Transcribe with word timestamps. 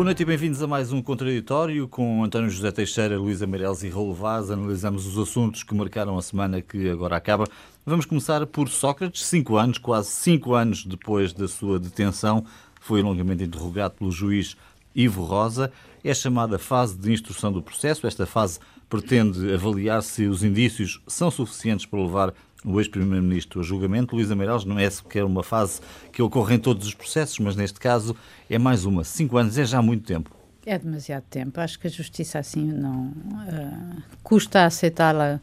Boa 0.00 0.06
noite 0.06 0.22
e 0.22 0.24
bem-vindos 0.24 0.62
a 0.62 0.66
mais 0.66 0.94
um 0.94 1.02
Contraditório 1.02 1.86
com 1.86 2.24
António 2.24 2.48
José 2.48 2.72
Teixeira, 2.72 3.18
Luísa 3.18 3.46
Meireles 3.46 3.82
e 3.82 3.90
Raul 3.90 4.14
Vaz. 4.14 4.50
Analisamos 4.50 5.04
os 5.04 5.18
assuntos 5.18 5.62
que 5.62 5.74
marcaram 5.74 6.16
a 6.16 6.22
semana 6.22 6.62
que 6.62 6.88
agora 6.88 7.16
acaba. 7.16 7.46
Vamos 7.84 8.06
começar 8.06 8.46
por 8.46 8.70
Sócrates, 8.70 9.26
cinco 9.26 9.58
anos, 9.58 9.76
quase 9.76 10.08
cinco 10.08 10.54
anos 10.54 10.86
depois 10.86 11.34
da 11.34 11.46
sua 11.46 11.78
detenção. 11.78 12.46
Foi 12.80 13.02
longamente 13.02 13.44
interrogado 13.44 13.96
pelo 13.98 14.10
juiz 14.10 14.56
Ivo 14.94 15.22
Rosa. 15.22 15.70
É 16.02 16.14
chamada 16.14 16.58
fase 16.58 16.96
de 16.96 17.12
instrução 17.12 17.52
do 17.52 17.60
processo. 17.60 18.06
Esta 18.06 18.24
fase 18.24 18.58
pretende 18.88 19.52
avaliar 19.52 20.02
se 20.02 20.24
os 20.24 20.42
indícios 20.42 20.98
são 21.06 21.30
suficientes 21.30 21.84
para 21.84 22.00
levar 22.00 22.32
o 22.64 22.78
ex-primeiro-ministro 22.80 23.60
a 23.60 23.62
julgamento. 23.62 24.14
Luísa 24.14 24.34
Meireles 24.34 24.64
não 24.64 24.78
é 24.78 24.88
sequer 24.88 25.24
uma 25.24 25.42
fase 25.42 25.80
que 26.12 26.22
ocorre 26.22 26.56
em 26.56 26.58
todos 26.58 26.86
os 26.86 26.94
processos, 26.94 27.38
mas 27.38 27.56
neste 27.56 27.80
caso 27.80 28.14
é 28.48 28.58
mais 28.58 28.84
uma. 28.84 29.04
Cinco 29.04 29.36
anos 29.36 29.56
é 29.56 29.64
já 29.64 29.80
muito 29.80 30.04
tempo. 30.04 30.30
É 30.66 30.78
demasiado 30.78 31.24
tempo. 31.30 31.60
Acho 31.60 31.78
que 31.78 31.86
a 31.86 31.90
justiça 31.90 32.38
assim 32.38 32.64
não 32.64 33.08
uh, 33.08 34.02
custa 34.22 34.66
aceitá-la 34.66 35.40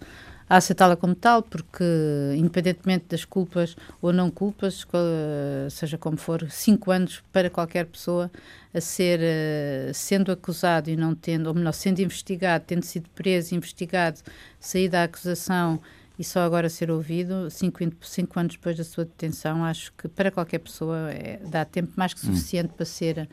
a 0.50 0.58
aceitá-la 0.58 0.96
como 0.96 1.14
tal, 1.14 1.44
porque 1.44 1.84
independentemente 2.38 3.06
das 3.10 3.26
culpas 3.26 3.76
ou 4.02 4.14
não 4.14 4.32
culpas, 4.32 4.86
seja 5.70 5.98
como 5.98 6.16
for, 6.16 6.50
cinco 6.50 6.90
anos 6.90 7.22
para 7.34 7.50
qualquer 7.50 7.86
pessoa 7.86 8.32
a 8.74 8.80
ser 8.80 9.20
uh, 9.20 9.94
sendo 9.94 10.32
acusado 10.32 10.90
e 10.90 10.96
não 10.96 11.14
tendo, 11.14 11.48
ou 11.48 11.54
melhor, 11.54 11.74
sendo 11.74 12.00
investigado, 12.00 12.64
tendo 12.66 12.84
sido 12.84 13.10
preso, 13.10 13.56
investigado, 13.56 14.20
saído 14.60 14.94
da 14.94 15.04
acusação 15.04 15.82
e 16.18 16.24
só 16.24 16.40
agora 16.40 16.70
ser 16.70 16.90
ouvido, 16.90 17.50
cinco, 17.50 17.80
cinco 18.02 18.40
anos 18.40 18.56
depois 18.56 18.76
da 18.76 18.84
sua 18.84 19.06
detenção, 19.06 19.64
acho 19.64 19.94
que 19.94 20.08
para 20.08 20.32
qualquer 20.32 20.60
pessoa 20.60 21.12
é, 21.12 21.40
dá 21.46 21.64
tempo 21.64 21.92
mais 21.96 22.14
que 22.14 22.22
hum. 22.22 22.34
suficiente 22.34 22.72
hum. 22.72 22.76
para 22.76 22.86
ser 22.86 23.30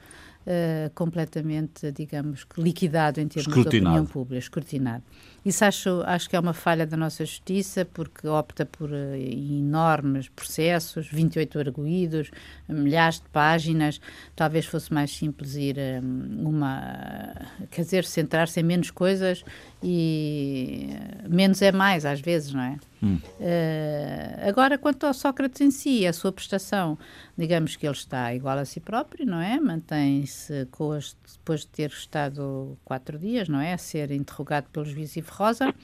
uh, 0.46 0.90
completamente, 0.94 1.90
digamos, 1.92 2.46
liquidado 2.58 3.20
em 3.20 3.28
termos 3.28 3.52
de 3.52 3.60
opinião 3.60 4.04
pública, 4.04 4.38
escrutinado. 4.38 5.02
Isso 5.44 5.64
acho, 5.64 6.02
acho 6.06 6.30
que 6.30 6.36
é 6.36 6.40
uma 6.40 6.54
falha 6.54 6.86
da 6.86 6.96
nossa 6.96 7.24
justiça, 7.24 7.84
porque 7.84 8.26
opta 8.26 8.64
por 8.64 8.90
uh, 8.90 9.14
enormes 9.14 10.28
processos, 10.28 11.06
28 11.08 11.58
arguídos, 11.58 12.30
milhares 12.66 13.20
de 13.20 13.28
páginas. 13.28 14.00
Talvez 14.34 14.64
fosse 14.64 14.92
mais 14.92 15.10
simples 15.14 15.54
ir 15.54 15.76
um, 16.02 16.48
uma. 16.48 17.34
quer 17.70 17.82
dizer, 17.82 18.04
centrar-se 18.04 18.60
em 18.60 18.62
menos 18.62 18.90
coisas 18.90 19.44
e 19.82 20.88
menos 21.28 21.60
é 21.60 21.70
mais, 21.70 22.06
às 22.06 22.20
vezes, 22.20 22.54
não 22.54 22.62
é? 22.62 22.78
Hum. 23.02 23.18
Uh, 23.38 24.48
agora, 24.48 24.78
quanto 24.78 25.04
ao 25.04 25.12
Sócrates 25.12 25.60
em 25.60 25.70
si, 25.70 26.06
a 26.06 26.12
sua 26.14 26.32
prestação, 26.32 26.98
digamos 27.36 27.76
que 27.76 27.86
ele 27.86 27.94
está 27.94 28.34
igual 28.34 28.56
a 28.56 28.64
si 28.64 28.80
próprio, 28.80 29.26
não 29.26 29.38
é? 29.38 29.60
Mantém-se 29.60 30.64
depois 30.64 31.60
de 31.60 31.66
ter 31.66 31.90
estado 31.90 32.78
quatro 32.82 33.18
dias, 33.18 33.46
não 33.46 33.60
é? 33.60 33.74
A 33.74 33.78
ser 33.78 34.10
interrogado 34.10 34.70
pelo 34.70 34.86
juiz 34.86 35.14
Ivo 35.16 35.33
Rosa. 35.34 35.74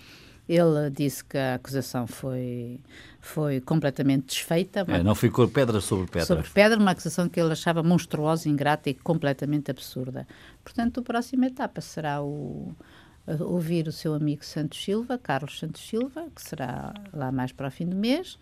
Ele 0.48 0.90
disse 0.90 1.24
que 1.24 1.38
a 1.38 1.54
acusação 1.54 2.08
foi, 2.08 2.80
foi 3.20 3.60
completamente 3.60 4.26
desfeita. 4.26 4.84
É, 4.88 5.00
não 5.00 5.14
ficou 5.14 5.46
pedra 5.46 5.80
sobre 5.80 6.06
pedra. 6.06 6.26
Sobre 6.26 6.48
pedra, 6.48 6.76
uma 6.76 6.90
acusação 6.90 7.28
que 7.28 7.38
ele 7.38 7.52
achava 7.52 7.84
monstruosa, 7.84 8.48
ingrata 8.48 8.90
e 8.90 8.94
completamente 8.94 9.70
absurda. 9.70 10.26
Portanto, 10.64 10.98
a 10.98 11.02
próxima 11.04 11.46
etapa 11.46 11.80
será 11.80 12.20
o, 12.20 12.74
ouvir 13.38 13.86
o 13.86 13.92
seu 13.92 14.12
amigo 14.12 14.44
Santos 14.44 14.82
Silva, 14.82 15.18
Carlos 15.18 15.58
Santos 15.58 15.86
Silva, 15.86 16.26
que 16.34 16.42
será 16.42 16.92
lá 17.12 17.30
mais 17.30 17.52
para 17.52 17.68
o 17.68 17.70
fim 17.70 17.86
do 17.86 17.94
mês, 17.94 18.36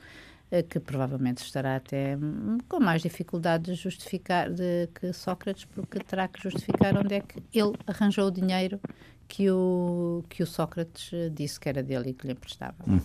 eh, 0.51 0.63
que 0.63 0.81
provavelmente 0.81 1.45
estará 1.45 1.77
até 1.77 2.17
hum, 2.17 2.57
com 2.69 2.81
mais 2.81 3.03
dificuldade 3.03 3.65
de 3.65 3.75
justificar 3.75 4.49
de 4.51 4.89
que 4.95 5.13
Sócrates, 5.13 5.67
porque 5.67 5.99
terá 5.99 6.27
que 6.27 6.43
justificar 6.43 6.97
onde 6.97 7.17
é 7.17 7.21
que 7.21 7.43
ele 7.53 7.75
arranjou 7.87 8.29
o 8.29 8.31
dinheiro 8.31 8.81
que 9.29 9.51
o, 9.51 10.25
que 10.29 10.43
o 10.43 10.47
Sócrates 10.47 11.11
eh, 11.13 11.31
disse 11.31 11.61
que 11.61 11.69
era 11.69 11.83
dele 11.83 12.11
e 12.11 12.15
que 12.15 12.27
lhe 12.27 12.33
emprestava. 12.33 12.77
Hum. 12.89 12.99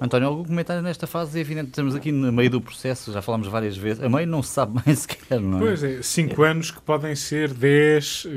António, 0.00 0.26
algum 0.26 0.42
comentário 0.42 0.82
nesta 0.82 1.06
fase? 1.06 1.38
É 1.38 1.40
evidente, 1.40 1.68
estamos 1.68 1.94
aqui 1.94 2.10
no 2.10 2.32
meio 2.32 2.50
do 2.50 2.60
processo, 2.60 3.12
já 3.12 3.22
falámos 3.22 3.46
várias 3.46 3.76
vezes. 3.76 4.02
A 4.02 4.08
mãe 4.08 4.26
não 4.26 4.42
se 4.42 4.50
sabe 4.50 4.82
bem 4.84 4.92
sequer, 4.96 5.40
não 5.40 5.58
é? 5.58 5.60
Pois 5.60 5.84
é, 5.84 6.02
cinco 6.02 6.42
anos 6.42 6.72
que 6.72 6.80
podem 6.80 7.14
ser 7.14 7.54
dez 7.54 8.24
uh, 8.24 8.28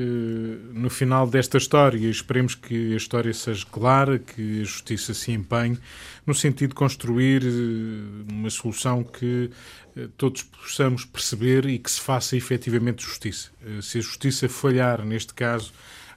no 0.71 0.91
final 0.91 1.25
desta 1.25 1.57
história. 1.57 1.97
E 1.97 2.07
esperemos 2.07 2.53
que 2.53 2.93
a 2.93 2.97
história 2.97 3.33
seja 3.33 3.65
clara, 3.65 4.19
que 4.19 4.61
a 4.61 4.63
justiça 4.63 5.15
se 5.15 5.31
empenhe 5.31 5.79
no 6.23 6.35
sentido 6.35 6.69
de 6.69 6.75
construir 6.75 7.41
uh, 7.43 8.31
uma 8.31 8.51
solução 8.51 9.03
que 9.03 9.49
uh, 9.97 10.07
todos 10.09 10.43
possamos 10.43 11.03
perceber 11.03 11.65
e 11.65 11.79
que 11.79 11.89
se 11.89 11.99
faça 11.99 12.37
efetivamente 12.37 13.03
justiça. 13.03 13.49
se 13.81 13.97
a 13.97 14.01
justiça 14.01 14.47
falhar 14.47 15.03
neste 15.03 15.33
caso 15.33 15.73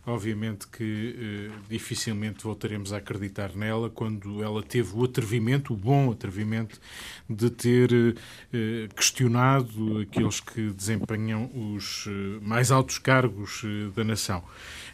Obviamente 0.09 0.67
que 0.67 1.15
eh, 1.19 1.51
dificilmente 1.69 2.43
voltaremos 2.43 2.95
a 2.95 2.97
acreditar 2.97 3.55
nela 3.55 3.91
quando 3.91 4.43
ela 4.43 4.63
teve 4.63 4.97
o 4.97 5.05
atrevimento, 5.05 5.75
o 5.75 5.77
bom 5.77 6.11
atrevimento, 6.11 6.81
de 7.29 7.51
ter 7.51 8.17
eh, 8.51 8.89
questionado 8.97 9.99
aqueles 10.01 10.41
que 10.41 10.71
desempenham 10.71 11.51
os 11.55 12.07
eh, 12.09 12.39
mais 12.41 12.71
altos 12.71 12.97
cargos 12.99 13.61
eh, 13.63 13.91
da 13.95 14.03
nação. 14.03 14.43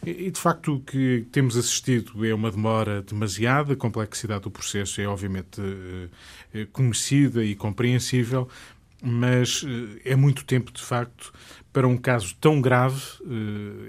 E, 0.05 0.29
de 0.29 0.39
facto, 0.39 0.75
o 0.75 0.79
que 0.81 1.25
temos 1.31 1.55
assistido 1.55 2.25
é 2.25 2.33
uma 2.33 2.51
demora 2.51 3.01
demasiada, 3.01 3.71
a 3.71 3.77
complexidade 3.77 4.41
do 4.41 4.51
processo 4.51 4.99
é 4.99 5.07
obviamente 5.07 5.61
eh, 5.61 6.09
eh, 6.53 6.67
conhecida 6.73 7.41
e 7.41 7.55
compreensível, 7.55 8.49
mas 9.01 9.63
é 10.03 10.15
muito 10.15 10.43
tempo, 10.45 10.71
de 10.71 10.81
facto, 10.81 11.31
para 11.75 11.85
um 11.85 11.97
caso 11.97 12.33
tão 12.39 12.61
grave, 12.61 13.01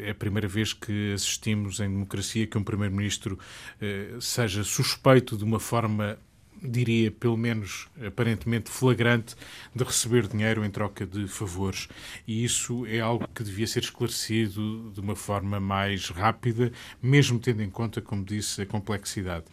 eh, 0.01 0.09
é 0.09 0.11
a 0.11 0.15
primeira 0.15 0.49
vez 0.49 0.73
que 0.73 1.13
assistimos 1.13 1.79
em 1.79 1.89
democracia 1.89 2.45
que 2.45 2.59
um 2.59 2.65
Primeiro-Ministro 2.65 3.39
eh, 3.81 4.17
seja 4.19 4.65
suspeito 4.65 5.37
de 5.37 5.45
uma 5.45 5.61
forma 5.61 6.19
diria, 6.63 7.11
pelo 7.11 7.37
menos 7.37 7.89
aparentemente 8.05 8.71
flagrante, 8.71 9.35
de 9.75 9.85
receber 9.85 10.27
dinheiro 10.27 10.65
em 10.65 10.71
troca 10.71 11.07
de 11.07 11.27
favores. 11.29 11.89
E 12.27 12.45
isso 12.45 12.87
é 12.87 13.01
algo 13.01 13.27
que 13.35 13.43
devia 13.43 13.67
ser 13.67 13.83
esclarecido 13.83 14.91
de 14.93 15.01
uma 15.01 15.17
forma 15.17 15.61
mais 15.61 16.09
rápida, 16.09 16.73
mesmo 17.03 17.39
tendo 17.39 17.63
em 17.63 17.71
conta, 17.71 18.01
como 18.01 18.25
disse, 18.25 18.63
a 18.63 18.67
complexidade. 18.67 19.45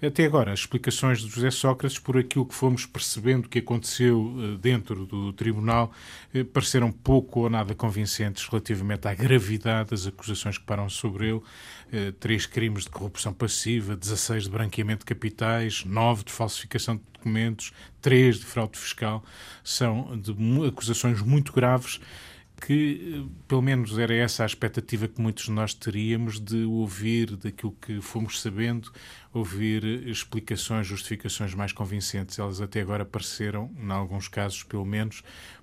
Até 0.00 0.24
agora, 0.24 0.52
as 0.52 0.60
explicações 0.60 1.20
de 1.20 1.28
José 1.28 1.50
Sócrates, 1.50 1.98
por 1.98 2.16
aquilo 2.16 2.46
que 2.46 2.54
fomos 2.54 2.86
percebendo 2.86 3.48
que 3.48 3.58
aconteceu 3.58 4.34
eh, 4.38 4.58
dentro 4.60 5.06
do 5.06 5.32
tribunal, 5.32 5.92
eh, 6.34 6.44
pareceram 6.44 6.90
pouco 6.90 7.40
ou 7.40 7.50
nada 7.50 7.74
convincentes 7.74 8.46
relativamente 8.48 9.06
à 9.06 9.14
gravidade 9.14 9.90
das 9.90 10.06
acusações 10.06 10.58
que 10.58 10.64
param 10.64 10.88
sobre 10.88 11.28
ele. 11.28 11.42
Eh, 11.92 12.10
três 12.18 12.46
crimes 12.46 12.84
de 12.84 12.90
corrupção 12.90 13.34
passiva, 13.34 13.94
16 13.94 14.44
de 14.44 14.50
branqueamento 14.50 15.00
de 15.00 15.04
capitais, 15.04 15.84
9 15.84 16.24
de 16.24 16.32
falsificação 16.32 16.96
de 16.96 17.02
documentos, 17.12 17.70
3 18.00 18.38
de 18.38 18.46
fraude 18.46 18.78
fiscal. 18.78 19.22
São 19.62 20.18
de 20.18 20.32
acusações 20.66 21.20
muito 21.20 21.52
graves 21.52 22.00
que, 22.66 23.14
eh, 23.14 23.30
pelo 23.46 23.60
menos 23.60 23.98
era 23.98 24.14
essa 24.14 24.42
a 24.42 24.46
expectativa 24.46 25.06
que 25.06 25.20
muitos 25.20 25.44
de 25.44 25.50
nós 25.50 25.74
teríamos 25.74 26.40
de 26.40 26.64
ouvir 26.64 27.36
daquilo 27.36 27.72
que 27.72 28.00
fomos 28.00 28.40
sabendo, 28.40 28.90
ouvir 29.30 29.84
explicações, 30.08 30.86
justificações 30.86 31.54
mais 31.54 31.72
convincentes. 31.72 32.38
Elas 32.38 32.62
até 32.62 32.80
agora 32.80 33.04
pareceram, 33.04 33.70
em 33.78 33.90
alguns 33.90 34.28
casos 34.28 34.62
pelo 34.62 34.86
menos, 34.86 35.22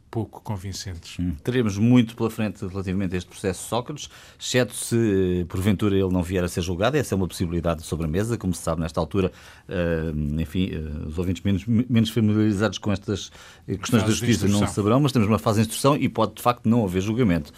pouco 0.09 0.41
convincentes. 0.41 1.17
Hum. 1.19 1.33
Teremos 1.43 1.77
muito 1.77 2.15
pela 2.15 2.29
frente 2.29 2.65
relativamente 2.65 3.15
a 3.15 3.17
este 3.17 3.29
processo 3.29 3.67
Sócrates, 3.67 4.09
exceto 4.39 4.73
se 4.73 5.45
porventura 5.47 5.95
ele 5.95 6.11
não 6.11 6.23
vier 6.23 6.43
a 6.43 6.47
ser 6.47 6.61
julgado, 6.61 6.97
essa 6.97 7.13
é 7.13 7.15
uma 7.15 7.27
possibilidade 7.27 7.83
sobre 7.83 8.05
a 8.05 8.09
mesa, 8.09 8.37
como 8.37 8.53
se 8.53 8.61
sabe 8.61 8.81
nesta 8.81 8.99
altura, 8.99 9.31
uh, 9.67 10.41
enfim, 10.41 10.71
uh, 10.75 11.07
os 11.07 11.17
ouvintes 11.17 11.43
menos, 11.43 11.65
menos 11.65 12.09
familiarizados 12.09 12.77
com 12.77 12.91
estas 12.91 13.31
questões 13.67 14.03
da 14.03 14.09
justiça 14.09 14.47
não 14.47 14.65
saberão, 14.67 14.99
mas 14.99 15.11
temos 15.11 15.27
uma 15.27 15.39
fase 15.39 15.61
de 15.61 15.67
instrução 15.67 15.95
e 15.95 16.09
pode 16.09 16.35
de 16.35 16.41
facto 16.41 16.67
não 16.67 16.83
haver 16.83 17.01
julgamento. 17.01 17.53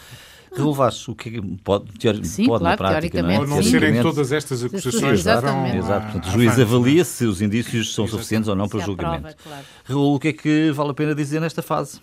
Relevares 0.53 1.07
o 1.07 1.15
que 1.15 1.41
pode, 1.63 1.85
teori 1.97 2.25
sim, 2.27 2.45
pode 2.45 2.59
claro, 2.59 2.83
na 2.83 2.89
prática, 2.89 3.21
não 3.21 3.29
é? 3.29 3.39
Ou 3.39 3.47
não 3.47 3.63
serem 3.63 4.01
todas 4.01 4.33
estas 4.33 4.61
acusações 4.61 5.19
Exatamente. 5.21 5.77
Exato. 5.77 6.11
Portanto, 6.11 6.27
o 6.27 6.31
juiz 6.31 6.59
avalia 6.59 7.05
se 7.05 7.23
os 7.23 7.41
indícios 7.41 7.93
são 7.93 8.05
suficientes 8.05 8.49
ou 8.49 8.55
não 8.55 8.67
para 8.67 8.79
o 8.79 8.81
julgamento. 8.81 9.21
Prova, 9.21 9.37
claro. 9.41 9.65
Raul, 9.85 10.15
o 10.15 10.19
que 10.19 10.27
é 10.27 10.33
que 10.33 10.71
vale 10.71 10.91
a 10.91 10.93
pena 10.93 11.15
dizer 11.15 11.39
nesta 11.39 11.61
fase? 11.61 12.01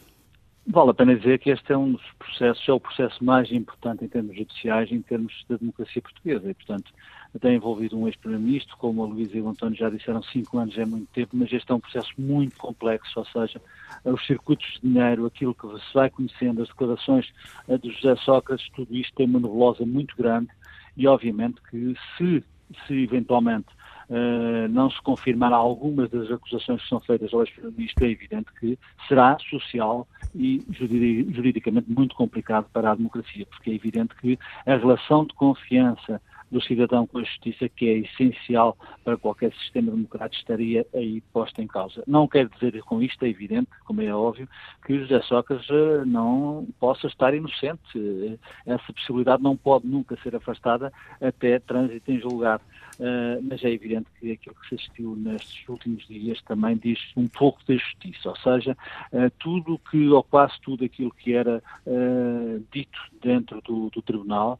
Vale 0.71 0.91
a 0.91 0.95
pena 0.95 1.17
dizer 1.17 1.39
que 1.39 1.49
este 1.49 1.73
é 1.73 1.79
um 1.79 1.93
dos 1.93 2.03
processos, 2.19 2.69
é 2.69 2.73
o 2.73 2.79
processo 2.79 3.25
mais 3.25 3.51
importante 3.51 4.05
em 4.05 4.09
termos 4.09 4.37
judiciais, 4.37 4.93
em 4.93 5.01
termos 5.01 5.33
da 5.49 5.57
democracia 5.57 6.03
portuguesa. 6.03 6.51
E, 6.51 6.53
portanto, 6.53 6.93
tem 7.41 7.55
envolvido 7.55 7.99
um 7.99 8.07
ex-primeiro-ministro, 8.07 8.77
como 8.77 9.03
a 9.03 9.07
Luísa 9.07 9.35
e 9.35 9.41
o 9.41 9.49
António 9.49 9.79
já 9.79 9.89
disseram, 9.89 10.23
cinco 10.25 10.59
anos 10.59 10.77
é 10.77 10.85
muito 10.85 11.09
tempo, 11.15 11.31
mas 11.33 11.51
este 11.51 11.73
é 11.73 11.75
um 11.75 11.81
processo 11.81 12.11
muito 12.19 12.55
complexo, 12.59 13.19
ou 13.19 13.25
seja, 13.25 13.63
os 14.05 14.27
circuitos 14.27 14.67
de 14.75 14.91
dinheiro, 14.91 15.25
aquilo 15.25 15.55
que 15.55 15.67
se 15.69 15.95
vai 15.95 16.11
conhecendo, 16.11 16.61
as 16.61 16.69
declarações 16.69 17.33
eh, 17.67 17.79
de 17.79 17.91
José 17.91 18.17
Sócrates, 18.17 18.69
tudo 18.77 18.95
isto 18.95 19.15
tem 19.15 19.25
uma 19.25 19.41
nebulosa 19.41 19.87
muito 19.87 20.15
grande 20.19 20.51
e, 20.99 21.07
obviamente, 21.07 21.63
que 21.71 21.95
se, 22.19 22.45
se 22.87 22.93
eventualmente 22.93 23.69
uh, 24.09 24.69
não 24.69 24.91
se 24.91 25.01
confirmar 25.03 25.53
algumas 25.53 26.11
das 26.11 26.31
acusações 26.31 26.83
que 26.83 26.89
são 26.89 27.01
feitas 27.01 27.33
ao 27.33 27.41
ex-primeiro-ministro, 27.41 28.05
é 28.05 28.11
evidente 28.11 28.47
que 28.59 28.79
será 29.07 29.37
social 29.51 30.07
e 30.35 30.63
juridicamente 30.71 31.91
muito 31.91 32.15
complicado 32.15 32.67
para 32.73 32.93
a 32.93 32.95
democracia, 32.95 33.47
porque 33.47 33.71
é 33.71 33.75
evidente 33.75 34.15
que 34.17 34.39
a 34.67 34.77
relação 34.77 35.25
de 35.25 35.35
confiança 35.35 36.21
do 36.51 36.61
cidadão 36.61 37.07
com 37.07 37.19
a 37.19 37.23
justiça, 37.23 37.69
que 37.69 37.89
é 37.89 37.99
essencial 37.99 38.77
para 39.05 39.17
qualquer 39.17 39.53
sistema 39.55 39.91
democrático, 39.91 40.41
estaria 40.41 40.87
aí 40.95 41.21
posta 41.33 41.63
em 41.63 41.67
causa. 41.67 42.03
Não 42.07 42.27
quero 42.27 42.51
dizer 42.51 42.81
com 42.83 43.03
isto, 43.03 43.25
é 43.25 43.29
evidente, 43.29 43.69
como 43.85 44.03
é 44.03 44.15
óbvio, 44.15 44.49
que 44.85 44.99
José 44.99 45.21
Sócrates 45.23 45.69
eh, 45.71 46.05
não 46.07 46.67
possa 46.79 47.07
estar 47.07 47.35
inocente. 47.35 47.81
Eh, 47.97 48.39
essa 48.67 48.93
possibilidade 48.93 49.43
não 49.43 49.57
pode 49.57 49.87
nunca 49.87 50.17
ser 50.23 50.35
afastada 50.37 50.93
até 51.21 51.59
trânsito 51.59 52.11
em 52.11 52.21
julgado. 52.21 52.63
Uh, 52.99 53.39
mas 53.49 53.63
é 53.63 53.71
evidente 53.71 54.09
que 54.19 54.33
aquilo 54.33 54.57
que 54.57 54.69
se 54.71 54.75
assistiu 54.75 55.15
nestes 55.15 55.69
últimos 55.69 56.05
dias 56.09 56.43
também 56.43 56.77
diz 56.77 56.99
um 57.17 57.29
pouco 57.29 57.61
da 57.69 57.75
justiça, 57.75 58.31
ou 58.31 58.37
seja, 58.39 58.77
uh, 59.13 59.31
tudo 59.39 59.81
que, 59.89 60.09
ou 60.09 60.21
quase 60.25 60.61
tudo 60.63 60.85
aquilo 60.85 61.13
que 61.13 61.33
era 61.33 61.63
uh, 61.87 62.65
dito 62.73 62.99
dentro 63.23 63.61
do, 63.63 63.89
do 63.91 64.03
tribunal, 64.03 64.59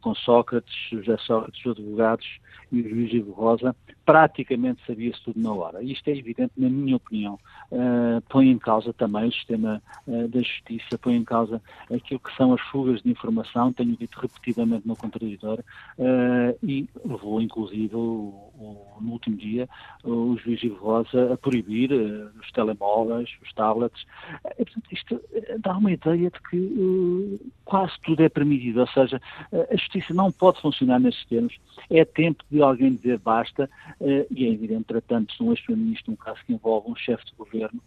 com 0.00 0.14
Sócrates, 0.14 0.90
José 1.12 1.22
Sócrates, 1.26 1.64
os 1.66 1.72
advogados 1.72 2.26
e 2.70 2.80
o 2.80 2.88
juiz 2.88 3.12
Ivo 3.12 3.32
Rosa, 3.32 3.74
praticamente 4.12 4.82
sabia-se 4.86 5.22
tudo 5.22 5.40
na 5.40 5.50
hora. 5.54 5.82
Isto 5.82 6.08
é 6.08 6.18
evidente, 6.18 6.52
na 6.58 6.68
minha 6.68 6.96
opinião, 6.96 7.38
põe 8.28 8.50
em 8.50 8.58
causa 8.58 8.92
também 8.92 9.26
o 9.26 9.32
sistema 9.32 9.82
da 10.06 10.38
justiça, 10.38 10.98
põe 10.98 11.16
em 11.16 11.24
causa 11.24 11.62
aquilo 11.90 12.20
que 12.20 12.36
são 12.36 12.52
as 12.52 12.60
fugas 12.60 13.00
de 13.00 13.10
informação, 13.10 13.72
tenho 13.72 13.96
dito 13.96 14.20
repetidamente 14.20 14.86
no 14.86 14.94
contraditório, 14.94 15.64
e 16.62 16.86
levou 17.02 17.40
inclusive 17.40 17.96
o, 17.96 18.52
o, 18.58 18.98
no 19.00 19.12
último 19.12 19.34
dia, 19.36 19.66
o 20.04 20.36
juiz 20.36 20.62
Ivo 20.62 20.76
Rosa 20.76 21.32
a 21.32 21.36
proibir 21.38 21.90
uh, 21.90 22.30
os 22.38 22.50
telemóveis, 22.52 23.30
os 23.42 23.50
tablets. 23.54 24.04
E, 24.58 24.64
portanto, 24.64 24.92
isto 24.92 25.20
dá 25.60 25.76
uma 25.78 25.90
ideia 25.90 26.30
de 26.30 26.40
que 26.50 26.56
uh, 26.56 27.40
quase 27.64 27.94
tudo 28.02 28.22
é 28.22 28.28
permitido, 28.28 28.80
ou 28.80 28.86
seja, 28.88 29.18
a 29.52 29.76
justiça 29.76 30.12
não 30.12 30.30
pode 30.30 30.60
funcionar 30.60 31.00
nesses 31.00 31.24
termos. 31.24 31.56
É 31.88 32.04
tempo 32.04 32.44
de 32.50 32.60
alguém 32.60 32.94
dizer 32.94 33.18
basta, 33.18 33.70
e 34.30 34.46
é 34.46 34.50
evidente, 34.50 34.84
tratando-se 34.84 35.36
de 35.36 35.42
um 35.42 35.52
ex-primeiro-ministro, 35.52 36.12
um 36.12 36.16
caso 36.16 36.40
que 36.46 36.52
envolve 36.52 36.90
um 36.90 36.96
chefe 36.96 37.24
de 37.26 37.32
governo, 37.36 37.80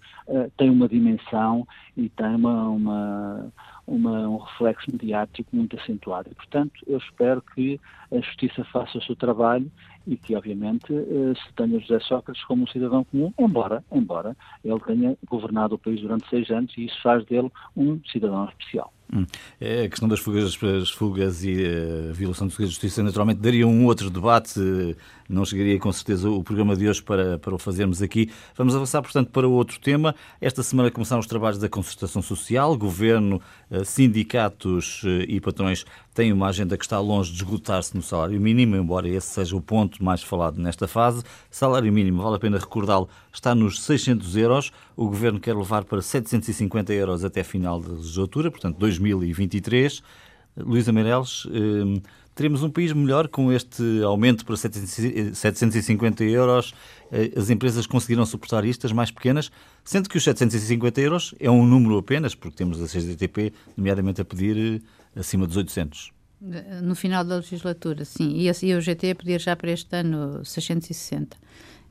tem 0.58 0.70
uma 0.70 0.88
dimensão 0.88 1.68
e 1.98 2.10
tem 2.10 2.36
uma, 2.36 2.70
uma 2.70 3.52
uma, 3.88 4.28
um 4.28 4.38
reflexo 4.38 4.92
mediático 4.92 5.56
muito 5.56 5.78
acentuado. 5.80 6.30
E, 6.32 6.36
portanto, 6.36 6.74
eu 6.88 6.98
espero 6.98 7.42
que 7.42 7.80
a 8.12 8.20
Justiça 8.20 8.64
faça 8.66 8.98
o 8.98 9.02
seu 9.04 9.16
trabalho 9.16 9.72
e 10.08 10.18
que, 10.18 10.36
obviamente, 10.36 10.94
eh, 10.94 11.34
se 11.36 11.54
tenha 11.54 11.80
José 11.80 12.00
Sócrates 12.00 12.44
como 12.46 12.64
um 12.64 12.68
cidadão 12.68 13.04
comum, 13.04 13.34
embora, 13.40 13.84
embora 13.92 14.36
ele 14.64 14.80
tenha 14.82 15.18
governado 15.28 15.76
o 15.76 15.80
país 15.80 16.02
durante 16.02 16.28
seis 16.30 16.50
anos 16.50 16.76
e 16.78 16.86
isso 16.86 17.02
faz 17.02 17.24
dele 17.26 17.52
um 17.76 18.00
cidadão 18.12 18.46
especial. 18.50 18.95
Hum. 19.14 19.26
É, 19.60 19.84
a 19.84 19.90
questão 19.90 20.08
das 20.08 20.20
fugas, 20.20 20.58
as 20.64 20.90
fugas 20.90 21.44
e 21.44 21.64
a 22.10 22.14
violação 22.14 22.48
de 22.48 22.56
justiça 22.66 23.04
naturalmente 23.04 23.40
daria 23.40 23.68
um 23.68 23.86
outro 23.86 24.10
debate. 24.10 24.60
Não 25.28 25.44
chegaria 25.44 25.80
com 25.80 25.92
certeza 25.92 26.30
o 26.30 26.44
programa 26.44 26.76
de 26.76 26.88
hoje 26.88 27.02
para, 27.02 27.40
para 27.40 27.56
o 27.56 27.58
fazermos 27.58 28.02
aqui. 28.02 28.30
Vamos 28.56 28.76
avançar, 28.76 29.02
portanto, 29.02 29.32
para 29.32 29.48
outro 29.48 29.80
tema. 29.80 30.14
Esta 30.40 30.62
semana 30.62 30.92
começaram 30.92 31.20
os 31.20 31.26
trabalhos 31.26 31.58
da 31.58 31.68
concertação 31.68 32.22
social. 32.22 32.78
Governo, 32.78 33.42
eh, 33.72 33.84
sindicatos 33.84 35.02
eh, 35.04 35.26
e 35.28 35.42
patrões 35.42 35.84
têm 36.14 36.32
uma 36.32 36.48
agenda 36.48 36.78
que 36.78 36.86
está 36.86 37.00
longe 37.00 37.32
de 37.32 37.38
esgotar-se 37.38 37.96
no 37.96 38.04
salário 38.04 38.40
mínimo, 38.40 38.76
embora 38.76 39.10
esse 39.10 39.28
seja 39.28 39.56
o 39.56 39.62
ponto 39.62 40.04
mais 40.04 40.22
falado 40.22 40.62
nesta 40.62 40.88
fase. 40.88 41.24
Salário 41.50 41.92
mínimo, 41.92 42.22
vale 42.22 42.36
a 42.36 42.40
pena 42.40 42.60
recordá-lo, 42.60 43.10
está 43.34 43.56
nos 43.56 43.82
600 43.82 44.38
euros. 44.38 44.72
O 44.96 45.08
Governo 45.08 45.40
quer 45.40 45.56
levar 45.56 45.84
para 45.84 46.02
750 46.02 46.94
euros 46.94 47.26
até 47.26 47.44
final 47.44 47.82
da 47.82 47.94
legislatura, 47.94 48.50
portanto 48.50 48.78
2023. 48.98 50.02
Luísa 50.58 50.94
Meireles, 50.94 51.46
teremos 52.36 52.62
um 52.62 52.70
país 52.70 52.92
melhor 52.92 53.30
com 53.30 53.52
este 53.52 54.04
aumento 54.04 54.46
para 54.46 54.58
750 54.58 56.24
euros? 56.26 56.74
Eh, 57.12 57.32
as 57.36 57.50
empresas 57.50 57.88
conseguiram 57.88 58.26
suportar 58.26 58.66
isto, 58.66 58.86
as 58.86 58.92
mais 58.92 59.10
pequenas, 59.10 59.50
sendo 59.84 60.10
que 60.10 60.18
os 60.18 60.24
750 60.24 61.02
euros 61.02 61.34
é 61.40 61.50
um 61.50 61.66
número 61.66 61.98
apenas, 61.98 62.36
porque 62.36 62.58
temos 62.58 62.82
a 62.82 62.88
CGTP, 62.88 63.54
nomeadamente, 63.78 64.22
a 64.22 64.26
pedir 64.26 64.84
eh, 65.16 65.20
acima 65.20 65.48
dos 65.48 65.56
800. 65.56 66.12
No 66.84 66.94
final 66.94 67.24
da 67.24 67.38
legislatura, 67.38 68.04
sim. 68.04 68.36
E 68.36 68.50
a, 68.50 68.78
o 68.78 68.82
GT 68.82 69.12
a 69.12 69.16
pedir 69.16 69.40
já 69.40 69.56
para 69.56 69.72
este 69.72 69.96
ano 69.96 70.44
660. 70.44 71.38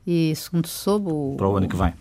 E 0.05 0.33
segundo 0.35 0.67
se 0.67 0.75
soube... 0.75 1.09
O, 1.11 1.35
para 1.35 1.49
o 1.49 1.57
ano 1.57 1.67
que 1.67 1.75
vem. 1.75 1.93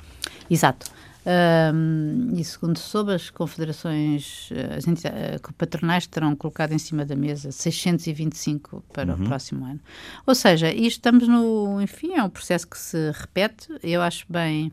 Exato. 0.50 0.86
Um, 1.26 2.34
e 2.34 2.44
segundo 2.44 2.78
soube, 2.78 3.14
as 3.14 3.30
confederações, 3.30 4.50
as 4.76 4.86
entidades, 4.86 5.40
uh, 5.40 5.54
patronais 5.54 6.06
terão 6.06 6.36
colocado 6.36 6.72
em 6.72 6.78
cima 6.78 7.04
da 7.04 7.16
mesa 7.16 7.50
625 7.50 8.84
para 8.92 9.14
uhum. 9.14 9.22
o 9.22 9.26
próximo 9.26 9.64
ano. 9.64 9.80
Ou 10.26 10.34
seja, 10.34 10.70
isto 10.70 10.98
estamos 10.98 11.26
no. 11.26 11.80
Enfim, 11.80 12.12
é 12.12 12.22
um 12.22 12.28
processo 12.28 12.68
que 12.68 12.78
se 12.78 13.10
repete. 13.12 13.68
Eu 13.82 14.02
acho 14.02 14.26
bem 14.28 14.70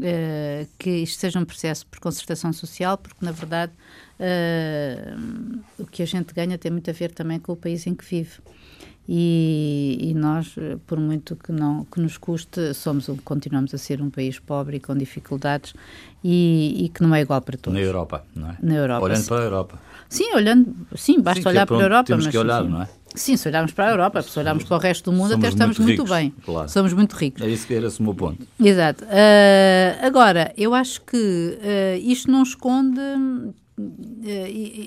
uh, 0.00 0.68
que 0.76 0.90
isto 0.90 1.20
seja 1.20 1.38
um 1.38 1.44
processo 1.44 1.86
por 1.86 2.00
concertação 2.00 2.52
social, 2.52 2.98
porque 2.98 3.24
na 3.24 3.30
verdade 3.30 3.72
uh, 4.18 5.60
o 5.78 5.86
que 5.86 6.02
a 6.02 6.06
gente 6.06 6.34
ganha 6.34 6.58
tem 6.58 6.72
muito 6.72 6.90
a 6.90 6.92
ver 6.92 7.12
também 7.12 7.38
com 7.38 7.52
o 7.52 7.56
país 7.56 7.86
em 7.86 7.94
que 7.94 8.04
vive. 8.04 8.40
E, 9.08 9.98
e, 10.00 10.14
nós, 10.14 10.54
por 10.86 11.00
muito 11.00 11.34
que 11.34 11.50
não 11.50 11.84
que 11.84 12.00
nos 12.00 12.16
custe, 12.16 12.72
somos 12.72 13.10
continuamos 13.24 13.74
a 13.74 13.78
ser 13.78 14.00
um 14.00 14.08
país 14.08 14.38
pobre 14.38 14.76
e 14.76 14.80
com 14.80 14.96
dificuldades 14.96 15.74
e, 16.22 16.84
e 16.84 16.88
que 16.88 17.02
não 17.02 17.14
é 17.14 17.20
igual 17.20 17.40
para 17.40 17.58
todos. 17.58 17.78
Na 17.78 17.84
Europa, 17.84 18.24
não 18.34 18.50
é? 18.50 18.56
Na 18.62 18.74
Europa. 18.74 19.04
Olhando 19.04 19.22
sim. 19.22 19.28
para 19.28 19.38
a 19.38 19.42
Europa. 19.44 19.78
Sim, 20.08 20.34
olhando, 20.34 20.74
sim, 20.94 21.20
basta 21.20 21.42
sim, 21.42 21.48
olhar 21.48 21.62
é 21.62 21.66
para 21.66 21.76
a 21.76 21.82
Europa. 21.82 22.04
Temos 22.04 22.26
mas, 22.26 22.32
que 22.32 22.38
olhar, 22.38 22.62
sim, 22.62 22.68
não 22.68 22.82
é? 22.82 22.88
Sim, 23.14 23.36
se 23.36 23.48
olharmos 23.48 23.72
para 23.72 23.86
a 23.86 23.90
Europa, 23.90 24.22
se 24.22 24.38
olharmos 24.38 24.64
para 24.64 24.76
o 24.76 24.80
resto 24.80 25.10
do 25.10 25.16
mundo, 25.16 25.30
Somos 25.30 25.44
até 25.44 25.52
estamos 25.52 25.78
muito, 25.78 25.98
muito, 25.98 26.14
bem. 26.14 26.34
Claro. 26.44 26.68
Somos 26.68 26.92
muito 26.92 27.14
ricos. 27.14 27.42
É 27.42 27.48
isso 27.48 27.66
que 27.66 27.74
era 27.74 27.88
o 27.88 28.02
meu 28.02 28.14
ponto. 28.14 28.46
Exato. 28.58 29.04
Uh, 29.04 30.06
agora, 30.06 30.52
eu 30.56 30.74
acho 30.74 31.02
que 31.02 31.16
uh, 31.16 32.08
isto 32.08 32.30
não 32.30 32.42
esconde 32.42 33.00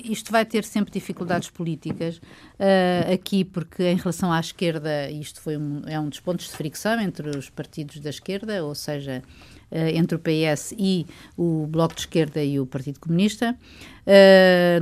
isto 0.04 0.32
vai 0.32 0.44
ter 0.44 0.64
sempre 0.64 0.92
dificuldades 0.92 1.50
políticas 1.50 2.16
uh, 2.18 3.12
aqui, 3.12 3.44
porque 3.44 3.82
em 3.82 3.96
relação 3.96 4.32
à 4.32 4.40
esquerda, 4.40 5.10
isto 5.10 5.40
foi 5.40 5.56
um, 5.56 5.82
é 5.86 5.98
um 5.98 6.08
dos 6.08 6.20
pontos 6.20 6.46
de 6.46 6.52
fricção 6.52 7.00
entre 7.00 7.36
os 7.36 7.50
partidos 7.50 8.00
da 8.00 8.10
esquerda, 8.10 8.64
ou 8.64 8.74
seja, 8.74 9.22
uh, 9.70 9.76
entre 9.94 10.16
o 10.16 10.18
PS 10.18 10.74
e 10.78 11.06
o 11.36 11.66
Bloco 11.66 11.94
de 11.94 12.00
Esquerda 12.00 12.42
e 12.42 12.58
o 12.58 12.66
Partido 12.66 13.00
Comunista. 13.00 13.56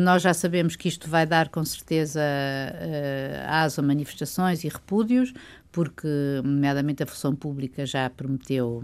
nós 0.01 0.23
já 0.23 0.35
sabemos 0.35 0.77
que 0.77 0.89
isto 0.89 1.09
vai 1.09 1.27
dar 1.27 1.49
com 1.49 1.65
certeza 1.65 2.21
asa 3.47 3.81
a 3.81 3.85
manifestações 3.85 4.65
e 4.65 4.69
repúdios, 4.69 5.33
porque, 5.73 6.07
nomeadamente, 6.45 7.03
a 7.03 7.07
função 7.07 7.35
pública 7.35 7.85
já 7.87 8.09
prometeu 8.09 8.83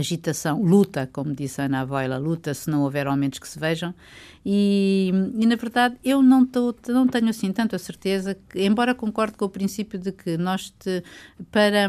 agitação, 0.00 0.62
luta, 0.62 1.08
como 1.12 1.34
disse 1.34 1.60
a 1.60 1.64
Ana 1.64 1.80
Avoila, 1.80 2.18
luta 2.18 2.54
se 2.54 2.70
não 2.70 2.82
houver 2.82 3.06
aumentos 3.06 3.38
que 3.38 3.48
se 3.48 3.58
vejam. 3.58 3.94
E, 4.44 5.12
e 5.38 5.46
na 5.46 5.56
verdade, 5.56 5.96
eu 6.04 6.22
não, 6.22 6.46
tô, 6.46 6.74
não 6.88 7.06
tenho 7.06 7.28
assim 7.28 7.52
tanto 7.52 7.76
a 7.76 7.78
certeza, 7.78 8.34
que, 8.48 8.62
embora 8.64 8.94
concorde 8.94 9.36
com 9.36 9.44
o 9.44 9.48
princípio 9.48 9.98
de 9.98 10.12
que 10.12 10.36
nós, 10.36 10.70
te, 10.70 11.02
para, 11.50 11.88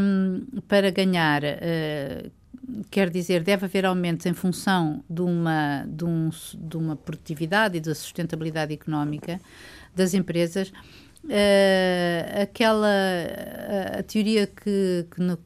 para 0.67 0.89
ganhar, 0.89 1.43
uh, 1.43 2.31
quer 2.89 3.09
dizer, 3.09 3.43
deve 3.43 3.65
haver 3.65 3.85
aumentos 3.85 4.25
em 4.25 4.33
função 4.33 5.03
de 5.09 5.21
uma, 5.21 5.85
de, 5.87 6.05
um, 6.05 6.29
de 6.53 6.77
uma 6.77 6.95
produtividade 6.95 7.77
e 7.77 7.81
da 7.81 7.95
sustentabilidade 7.95 8.73
económica 8.73 9.39
das 9.95 10.13
empresas 10.13 10.71
Uh, 11.29 12.41
aquela 12.41 12.87
a, 12.87 13.99
a 13.99 14.03
teoria 14.03 14.47
que, 14.47 15.05
que 15.11 15.21
na 15.21 15.37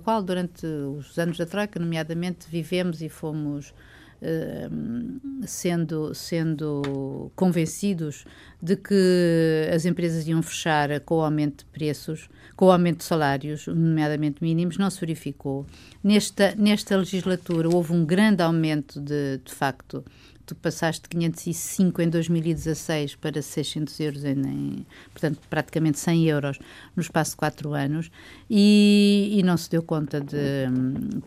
qual 0.00 0.24
durante 0.24 0.66
os 0.66 1.16
anos 1.20 1.38
da 1.38 1.46
troika 1.46 1.78
nomeadamente 1.78 2.48
vivemos 2.50 3.00
e 3.00 3.08
fomos 3.08 3.72
uh, 4.20 5.46
sendo 5.46 6.12
sendo 6.16 7.30
convencidos 7.36 8.24
de 8.60 8.74
que 8.74 9.70
as 9.72 9.84
empresas 9.84 10.26
iam 10.26 10.42
fechar 10.42 10.98
com 10.98 11.18
o 11.18 11.22
aumento 11.22 11.58
de 11.58 11.66
preços 11.66 12.28
com 12.56 12.66
o 12.66 12.72
aumento 12.72 12.98
de 12.98 13.04
salários 13.04 13.68
nomeadamente 13.68 14.42
mínimos 14.42 14.78
não 14.78 14.90
se 14.90 14.98
verificou. 14.98 15.64
Nesta 16.02 16.56
nesta 16.56 16.96
legislatura 16.96 17.68
houve 17.68 17.92
um 17.92 18.04
grande 18.04 18.42
aumento 18.42 19.00
de 19.00 19.38
de 19.44 19.54
facto 19.54 20.04
tu 20.50 20.54
passaste 20.56 21.02
de 21.02 21.08
505 21.10 22.02
em 22.02 22.08
2016 22.08 23.14
para 23.14 23.40
600 23.40 24.00
euros, 24.00 24.24
em, 24.24 24.32
em, 24.32 24.86
portanto, 25.12 25.38
praticamente 25.48 25.98
100 25.98 26.26
euros 26.26 26.58
no 26.96 27.00
espaço 27.00 27.32
de 27.32 27.36
4 27.36 27.72
anos, 27.72 28.10
e, 28.48 29.36
e 29.38 29.42
não 29.44 29.56
se 29.56 29.70
deu 29.70 29.82
conta 29.82 30.20
de, 30.20 30.66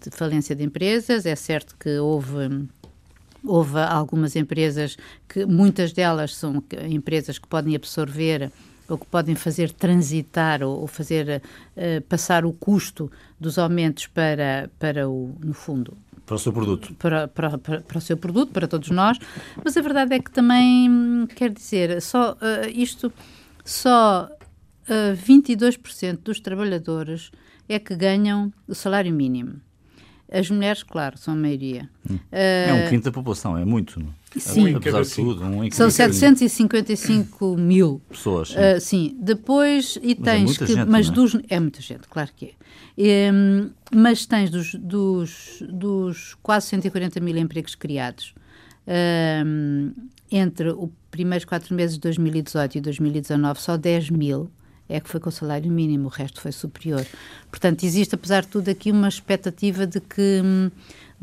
de 0.01 0.09
falência 0.11 0.53
de 0.53 0.63
empresas. 0.63 1.25
É 1.25 1.35
certo 1.35 1.75
que 1.79 1.97
houve 1.97 2.67
houve 3.45 3.77
algumas 3.77 4.37
empresas 4.37 4.97
que 5.27 5.45
muitas 5.45 5.91
delas 5.91 6.33
são 6.33 6.63
empresas 6.89 7.37
que 7.37 7.47
podem 7.47 7.75
absorver 7.75 8.49
ou 8.87 8.97
que 8.97 9.05
podem 9.05 9.35
fazer 9.35 9.71
transitar 9.71 10.63
ou, 10.63 10.81
ou 10.81 10.87
fazer 10.87 11.41
uh, 11.75 12.01
passar 12.03 12.45
o 12.45 12.53
custo 12.53 13.11
dos 13.39 13.57
aumentos 13.57 14.07
para, 14.07 14.69
para 14.79 15.09
o, 15.09 15.35
no 15.41 15.53
fundo, 15.53 15.97
para 16.25 16.35
o 16.35 16.39
seu 16.39 16.53
produto. 16.53 16.93
Para, 16.95 17.27
para, 17.27 17.57
para, 17.57 17.81
para, 17.81 17.97
o 17.97 18.01
seu 18.01 18.17
produto, 18.17 18.51
para 18.51 18.67
todos 18.67 18.89
nós, 18.89 19.17
mas 19.63 19.75
a 19.75 19.81
verdade 19.81 20.15
é 20.15 20.19
que 20.19 20.31
também, 20.31 21.27
quer 21.35 21.51
dizer, 21.51 22.01
só 22.01 22.33
uh, 22.33 22.69
isto, 22.73 23.11
só 23.63 24.29
uh, 24.89 25.17
22% 25.17 26.19
dos 26.23 26.39
trabalhadores 26.39 27.31
é 27.67 27.79
que 27.79 27.95
ganham 27.95 28.51
o 28.67 28.75
salário 28.75 29.13
mínimo. 29.13 29.61
As 30.31 30.49
mulheres, 30.49 30.81
claro, 30.81 31.17
são 31.17 31.33
a 31.33 31.37
maioria. 31.37 31.89
Hum. 32.09 32.15
Uh, 32.15 32.19
é 32.31 32.85
um 32.85 32.89
quinto 32.89 33.05
da 33.05 33.11
população, 33.11 33.57
é 33.57 33.65
muito, 33.65 33.99
não? 33.99 34.13
Sim, 34.37 34.75
apesar 34.75 35.03
de 35.03 35.09
tudo. 35.09 35.43
Um 35.43 35.71
São 35.71 35.89
755 35.89 37.57
mil 37.57 38.01
pessoas. 38.09 38.49
Sim. 38.49 38.55
Uh, 38.55 38.81
sim. 38.81 39.17
Depois, 39.19 39.97
e 40.01 40.15
mas 40.19 40.27
é 40.27 40.31
tens 40.31 40.61
é 40.61 40.65
que. 40.65 40.73
Gente, 40.73 40.89
mas 40.89 41.07
é? 41.07 41.11
dos. 41.11 41.37
É 41.49 41.59
muita 41.59 41.81
gente, 41.81 42.07
claro 42.07 42.29
que 42.35 42.55
é. 42.97 43.31
Um, 43.31 43.69
mas 43.93 44.25
tens 44.25 44.49
dos, 44.49 44.75
dos, 44.75 45.63
dos 45.67 46.35
quase 46.41 46.67
140 46.67 47.19
mil 47.19 47.37
empregos 47.37 47.73
criados 47.75 48.35
um, 48.87 49.91
entre 50.31 50.69
os 50.69 50.89
primeiros 51.09 51.45
quatro 51.45 51.73
meses 51.75 51.95
de 51.95 52.01
2018 52.01 52.77
e 52.77 52.81
2019, 52.81 53.61
só 53.61 53.77
10 53.77 54.09
mil 54.09 54.51
é 54.89 54.99
que 54.99 55.09
foi 55.09 55.19
com 55.19 55.29
o 55.29 55.31
salário 55.31 55.71
mínimo, 55.71 56.05
o 56.05 56.09
resto 56.09 56.41
foi 56.41 56.51
superior. 56.51 57.05
Portanto, 57.49 57.83
existe, 57.83 58.15
apesar 58.15 58.41
de 58.41 58.49
tudo, 58.49 58.69
aqui 58.69 58.91
uma 58.91 59.07
expectativa 59.07 59.87
de 59.87 59.99
que, 59.99 60.41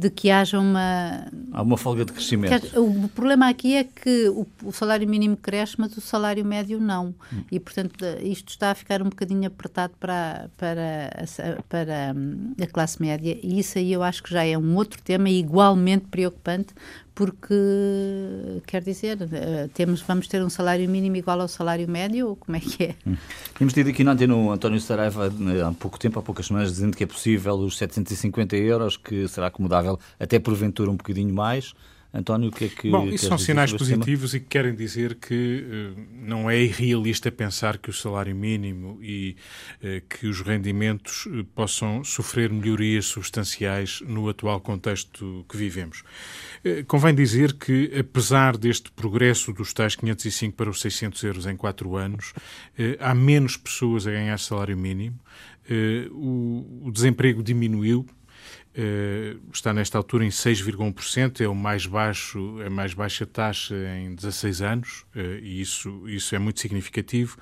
de 0.00 0.08
que 0.08 0.30
haja 0.30 0.58
uma. 0.58 1.26
Há 1.52 1.62
uma 1.62 1.76
folga 1.76 2.06
de 2.06 2.12
crescimento. 2.12 2.80
o 2.80 3.08
problema 3.08 3.48
aqui 3.50 3.76
é 3.76 3.84
que 3.84 4.30
o, 4.30 4.46
o, 4.64 4.72
salário 4.72 5.06
mínimo 5.06 5.36
cresce, 5.36 5.74
mas 5.78 5.94
o 5.94 6.00
salário 6.00 6.42
médio 6.42 6.80
não. 6.80 7.14
Hum. 7.30 7.44
E, 7.52 7.60
portanto, 7.60 8.02
isto 8.22 8.48
está 8.48 8.70
a 8.70 8.74
ficar 8.74 9.02
um 9.02 9.10
bocadinho 9.10 9.46
apertado 9.46 9.92
para, 10.00 10.48
para, 10.56 11.10
a, 11.14 11.62
para 11.68 12.14
hum, 12.16 12.54
a 12.58 12.66
classe 12.66 13.00
média. 13.00 13.38
E 13.42 13.58
isso 13.58 13.76
aí 13.76 13.92
eu 13.92 14.02
acho 14.02 14.22
que 14.22 14.30
já 14.30 14.42
é 14.42 14.56
um 14.56 14.74
outro 14.74 15.02
tema 15.02 15.28
igualmente 15.28 16.06
preocupante, 16.06 16.72
porque 17.20 18.62
quer 18.66 18.82
dizer, 18.82 19.18
eh, 19.30 19.68
temos, 19.74 20.00
vamos 20.00 20.26
ter 20.26 20.42
um 20.42 20.48
salário 20.48 20.88
mínimo 20.88 21.16
igual 21.16 21.38
ao 21.38 21.48
salário 21.48 21.86
médio, 21.86 22.28
ou 22.28 22.36
como 22.36 22.56
é 22.56 22.60
que 22.60 22.82
é? 22.82 22.94
Hum. 23.06 23.14
Temos 23.58 23.74
tido 23.74 23.90
aqui 23.90 24.02
na 24.02 24.12
antena 24.12 24.34
o 24.34 24.50
António 24.50 24.80
Saraiva 24.80 25.28
né, 25.28 25.62
há 25.62 25.70
pouco 25.70 25.98
tempo, 25.98 26.18
há 26.18 26.22
poucas 26.22 26.46
semanas, 26.46 26.70
dizendo 26.70 26.96
que 26.96 27.04
é 27.04 27.06
possível 27.06 27.56
os 27.56 27.76
750 27.76 28.56
euros, 28.56 28.96
que 28.96 29.28
será 29.28 29.48
acomodável 29.48 30.00
até 30.18 30.38
porventura 30.38 30.90
um 30.90 30.96
bocadinho 30.96 31.34
mais. 31.34 31.74
António, 32.12 32.48
o 32.48 32.52
que 32.52 32.64
é 32.64 32.68
que. 32.68 32.90
Bom, 32.90 33.08
isso 33.08 33.26
são 33.26 33.38
sinais 33.38 33.72
positivos 33.72 34.34
e 34.34 34.40
que 34.40 34.46
querem 34.46 34.74
dizer 34.74 35.14
que 35.14 35.94
uh, 35.96 36.00
não 36.12 36.50
é 36.50 36.60
irrealista 36.60 37.30
pensar 37.30 37.78
que 37.78 37.88
o 37.88 37.92
salário 37.92 38.34
mínimo 38.34 38.98
e 39.00 39.36
uh, 39.76 40.02
que 40.08 40.26
os 40.26 40.40
rendimentos 40.40 41.26
uh, 41.26 41.44
possam 41.54 42.02
sofrer 42.02 42.50
melhorias 42.50 43.06
substanciais 43.06 44.00
no 44.00 44.28
atual 44.28 44.60
contexto 44.60 45.46
que 45.48 45.56
vivemos. 45.56 46.02
convém 46.88 47.14
dizer 47.14 47.52
que, 47.52 47.92
apesar 47.96 48.56
deste 48.56 48.90
progresso 48.90 49.52
dos 49.52 49.72
tais 49.72 49.94
505 49.94 50.56
para 50.56 50.68
os 50.68 50.80
600 50.80 51.22
euros 51.22 51.46
em 51.46 51.56
4 51.56 51.96
anos, 51.96 52.32
há 52.98 53.14
menos 53.14 53.56
pessoas 53.56 54.06
a 54.06 54.10
ganhar 54.10 54.38
salário 54.38 54.76
mínimo, 54.76 55.18
o, 56.10 56.82
o 56.86 56.90
desemprego 56.92 57.42
diminuiu 57.42 58.06
está 59.52 59.72
nesta 59.72 59.98
altura 59.98 60.24
em 60.24 60.28
6,1%, 60.28 61.40
é 61.40 61.48
o 61.48 61.54
mais 61.54 61.86
baixo, 61.86 62.58
a 62.64 62.70
mais 62.70 62.94
baixa 62.94 63.26
taxa 63.26 63.74
em 63.98 64.14
16 64.14 64.62
anos, 64.62 65.04
uh, 65.14 65.38
e 65.42 65.60
isso, 65.60 66.08
isso 66.08 66.34
é 66.34 66.38
muito 66.38 66.60
significativo. 66.60 67.36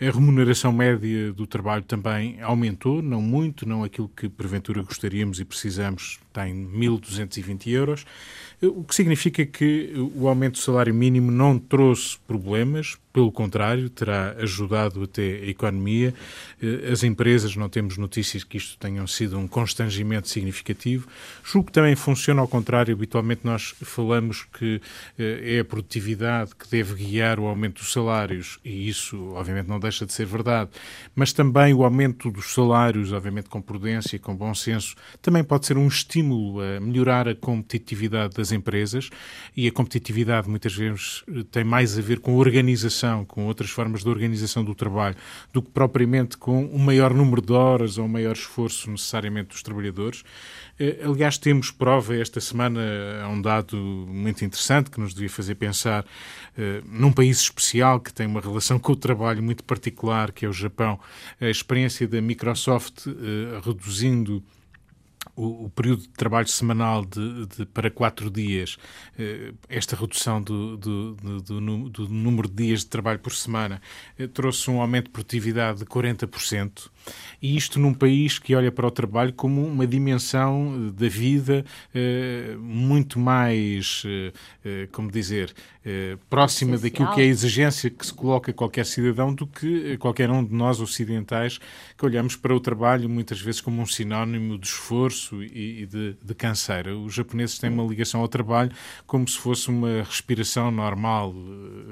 A 0.00 0.04
remuneração 0.04 0.72
média 0.72 1.32
do 1.32 1.46
trabalho 1.46 1.82
também 1.82 2.40
aumentou, 2.42 3.02
não 3.02 3.20
muito, 3.20 3.66
não 3.66 3.82
aquilo 3.84 4.08
que 4.08 4.28
porventura 4.28 4.82
gostaríamos 4.82 5.40
e 5.40 5.44
precisamos, 5.44 6.18
está 6.28 6.48
em 6.48 6.66
1.220 6.66 7.66
euros, 7.68 8.06
uh, 8.62 8.80
o 8.80 8.84
que 8.84 8.94
significa 8.94 9.44
que 9.44 9.92
o 10.14 10.28
aumento 10.28 10.54
do 10.54 10.58
salário 10.60 10.94
mínimo 10.94 11.30
não 11.30 11.58
trouxe 11.58 12.18
problemas, 12.26 12.96
pelo 13.16 13.32
contrário, 13.32 13.88
terá 13.88 14.36
ajudado 14.40 15.04
até 15.04 15.22
a 15.22 15.46
economia. 15.46 16.12
Eh, 16.60 16.92
as 16.92 17.02
empresas, 17.02 17.56
não 17.56 17.66
temos 17.66 17.96
notícias 17.96 18.44
que 18.44 18.58
isto 18.58 18.76
tenham 18.76 19.06
sido 19.06 19.38
um 19.38 19.48
constrangimento 19.48 20.28
significativo. 20.28 21.08
Julgo 21.42 21.68
que 21.68 21.72
também 21.72 21.96
funciona 21.96 22.42
ao 22.42 22.46
contrário. 22.46 22.94
Habitualmente 22.94 23.40
nós 23.42 23.74
falamos 23.80 24.46
que 24.52 24.82
eh, 25.18 25.56
é 25.56 25.60
a 25.60 25.64
produtividade 25.64 26.54
que 26.54 26.68
deve 26.68 26.94
guiar 26.94 27.40
o 27.40 27.46
aumento 27.46 27.80
dos 27.80 27.90
salários, 27.90 28.58
e 28.62 28.86
isso, 28.86 29.32
obviamente, 29.32 29.66
não 29.66 29.80
deixa 29.80 30.04
de 30.04 30.12
ser 30.12 30.26
verdade. 30.26 30.68
Mas 31.14 31.32
também 31.32 31.72
o 31.72 31.84
aumento 31.84 32.30
dos 32.30 32.52
salários, 32.52 33.14
obviamente, 33.14 33.48
com 33.48 33.62
prudência 33.62 34.16
e 34.16 34.18
com 34.18 34.36
bom 34.36 34.54
senso, 34.54 34.94
também 35.22 35.42
pode 35.42 35.64
ser 35.64 35.78
um 35.78 35.88
estímulo 35.88 36.60
a 36.60 36.78
melhorar 36.80 37.26
a 37.28 37.34
competitividade 37.34 38.34
das 38.34 38.52
empresas. 38.52 39.08
E 39.56 39.66
a 39.66 39.72
competitividade, 39.72 40.50
muitas 40.50 40.74
vezes, 40.74 41.24
tem 41.50 41.64
mais 41.64 41.98
a 41.98 42.02
ver 42.02 42.20
com 42.20 42.32
a 42.32 42.36
organização 43.06 43.24
com 43.24 43.46
outras 43.46 43.70
formas 43.70 44.02
de 44.02 44.08
organização 44.08 44.64
do 44.64 44.74
trabalho, 44.74 45.16
do 45.52 45.62
que 45.62 45.70
propriamente 45.70 46.36
com 46.36 46.64
um 46.64 46.78
maior 46.78 47.14
número 47.14 47.40
de 47.40 47.52
horas 47.52 47.98
ou 47.98 48.04
um 48.04 48.08
maior 48.08 48.32
esforço 48.32 48.90
necessariamente 48.90 49.50
dos 49.50 49.62
trabalhadores. 49.62 50.24
Eh, 50.78 51.00
aliás, 51.04 51.38
temos 51.38 51.70
prova 51.70 52.16
esta 52.16 52.40
semana 52.40 52.80
a 53.22 53.28
um 53.28 53.40
dado 53.40 53.76
muito 53.76 54.44
interessante 54.44 54.90
que 54.90 55.00
nos 55.00 55.14
devia 55.14 55.30
fazer 55.30 55.54
pensar 55.54 56.04
uh, 56.04 56.84
num 56.86 57.12
país 57.12 57.40
especial 57.40 58.00
que 58.00 58.12
tem 58.12 58.26
uma 58.26 58.40
relação 58.40 58.78
com 58.80 58.92
o 58.92 58.96
trabalho 58.96 59.42
muito 59.42 59.64
particular, 59.64 60.32
que 60.32 60.44
é 60.44 60.48
o 60.48 60.52
Japão. 60.52 60.98
A 61.40 61.48
experiência 61.48 62.06
da 62.06 62.20
Microsoft 62.20 63.06
uh, 63.06 63.12
reduzindo 63.64 64.42
o, 65.36 65.66
o, 65.66 65.70
período 65.70 66.02
de 66.02 66.08
trabalho 66.08 66.48
semanal 66.48 67.04
de, 67.04 67.46
de, 67.46 67.66
para 67.66 67.90
quatro 67.90 68.30
dias, 68.30 68.78
eh, 69.18 69.52
esta 69.68 69.94
redução 69.94 70.42
do, 70.42 70.76
do, 70.76 71.14
do, 71.14 71.90
do, 71.90 72.08
número 72.08 72.48
de 72.48 72.54
dias 72.54 72.80
de 72.80 72.86
trabalho 72.86 73.18
por 73.18 73.32
semana, 73.32 73.80
eh, 74.18 74.26
trouxe 74.26 74.70
um 74.70 74.80
aumento 74.80 75.06
de 75.06 75.10
produtividade 75.10 75.80
de 75.80 75.84
40%. 75.84 76.90
E 77.40 77.56
isto 77.56 77.78
num 77.78 77.94
país 77.94 78.38
que 78.38 78.54
olha 78.54 78.72
para 78.72 78.86
o 78.86 78.90
trabalho 78.90 79.32
como 79.32 79.64
uma 79.66 79.86
dimensão 79.86 80.90
da 80.90 81.08
vida 81.08 81.64
eh, 81.94 82.56
muito 82.58 83.18
mais, 83.18 84.04
como 84.92 85.10
dizer, 85.10 85.54
próxima 86.28 86.74
Essencial. 86.74 86.90
daquilo 86.90 87.14
que 87.14 87.20
é 87.20 87.24
a 87.24 87.26
exigência 87.26 87.90
que 87.90 88.04
se 88.04 88.12
coloca 88.12 88.50
a 88.50 88.54
qualquer 88.54 88.84
cidadão 88.84 89.32
do 89.32 89.46
que 89.46 89.96
qualquer 89.98 90.30
um 90.30 90.44
de 90.44 90.52
nós 90.52 90.80
ocidentais 90.80 91.58
que 91.96 92.04
olhamos 92.04 92.36
para 92.36 92.54
o 92.54 92.60
trabalho 92.60 93.08
muitas 93.08 93.40
vezes 93.40 93.60
como 93.60 93.80
um 93.80 93.86
sinónimo 93.86 94.58
de 94.58 94.66
esforço 94.66 95.42
e, 95.42 95.82
e 95.82 95.86
de, 95.86 96.16
de, 96.22 96.34
canseira. 96.34 96.96
Os 96.96 97.14
japoneses 97.14 97.58
têm 97.58 97.70
uma 97.70 97.84
ligação 97.84 98.20
ao 98.20 98.28
trabalho 98.28 98.70
como 99.06 99.26
se 99.28 99.38
fosse 99.38 99.68
uma 99.68 100.02
respiração 100.02 100.70
normal. 100.70 101.34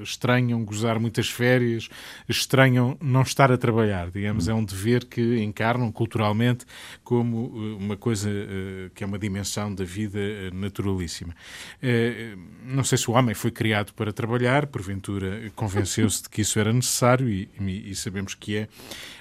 Estranham 0.01 0.63
gozar 0.63 0.99
muitas 0.99 1.29
férias, 1.29 1.89
estranham 2.27 2.97
não 3.01 3.21
estar 3.21 3.51
a 3.51 3.57
trabalhar. 3.57 4.11
Digamos, 4.11 4.47
é 4.47 4.53
um 4.53 4.63
dever 4.63 5.04
que 5.05 5.43
encarnam 5.43 5.91
culturalmente 5.91 6.65
como 7.03 7.51
eh, 7.55 7.83
uma 7.83 7.97
coisa 7.97 8.29
eh, 8.29 8.89
que 8.93 9.03
é 9.03 9.07
uma 9.07 9.19
dimensão 9.19 9.73
da 9.73 9.83
vida 9.83 10.19
eh, 10.19 10.49
naturalíssima. 10.53 11.35
Não 12.65 12.83
sei 12.83 12.97
se 12.97 13.09
o 13.09 13.13
homem 13.13 13.35
foi 13.35 13.51
criado 13.51 13.93
para 13.93 14.11
trabalhar, 14.11 14.67
porventura 14.67 15.51
convenceu-se 15.55 16.23
de 16.23 16.29
que 16.29 16.41
isso 16.41 16.59
era 16.59 16.73
necessário 16.73 17.29
e, 17.29 17.49
e 17.59 17.95
sabemos 17.95 18.33
que 18.33 18.57
é, 18.57 18.67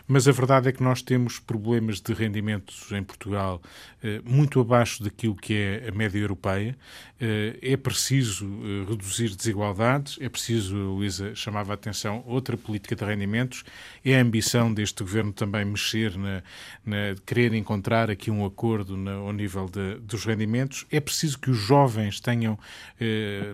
mas 0.06 0.28
a 0.28 0.32
verdade 0.32 0.68
é 0.68 0.72
que 0.72 0.82
nós 0.82 1.00
temos 1.00 1.38
problemas 1.38 2.00
de 2.00 2.12
rendimentos 2.12 2.92
em 2.92 3.02
Portugal 3.02 3.62
eh, 4.02 4.20
muito 4.22 4.60
abaixo 4.60 5.02
daquilo 5.02 5.34
que 5.34 5.54
é 5.54 5.88
a 5.88 5.92
média 5.92 6.18
europeia. 6.18 6.76
Eh, 7.18 7.58
é 7.62 7.76
preciso 7.76 8.44
eh, 8.44 8.90
reduzir 8.90 9.34
desigualdades, 9.34 10.18
é 10.20 10.28
preciso, 10.28 10.76
a 10.76 10.78
Luísa 10.78 11.34
chamava 11.34 11.72
a 11.72 11.74
atenção, 11.74 12.22
outra 12.26 12.54
política 12.54 12.94
de 12.94 13.02
rendimentos. 13.02 13.64
É 14.04 14.18
a 14.18 14.20
ambição 14.20 14.72
deste 14.74 15.02
governo 15.02 15.32
também 15.32 15.64
mexer 15.64 16.18
na, 16.18 16.42
na 16.84 17.14
querer 17.24 17.54
encontrar 17.54 18.10
aqui 18.10 18.30
um 18.30 18.44
acordo 18.44 18.98
na, 18.98 19.12
ao 19.14 19.32
nível 19.32 19.70
de, 19.70 19.94
dos 20.00 20.26
rendimentos. 20.26 20.84
É 20.90 21.00
preciso 21.00 21.38
que 21.38 21.50
os 21.50 21.56
jovens 21.56 22.20
tenham 22.20 22.58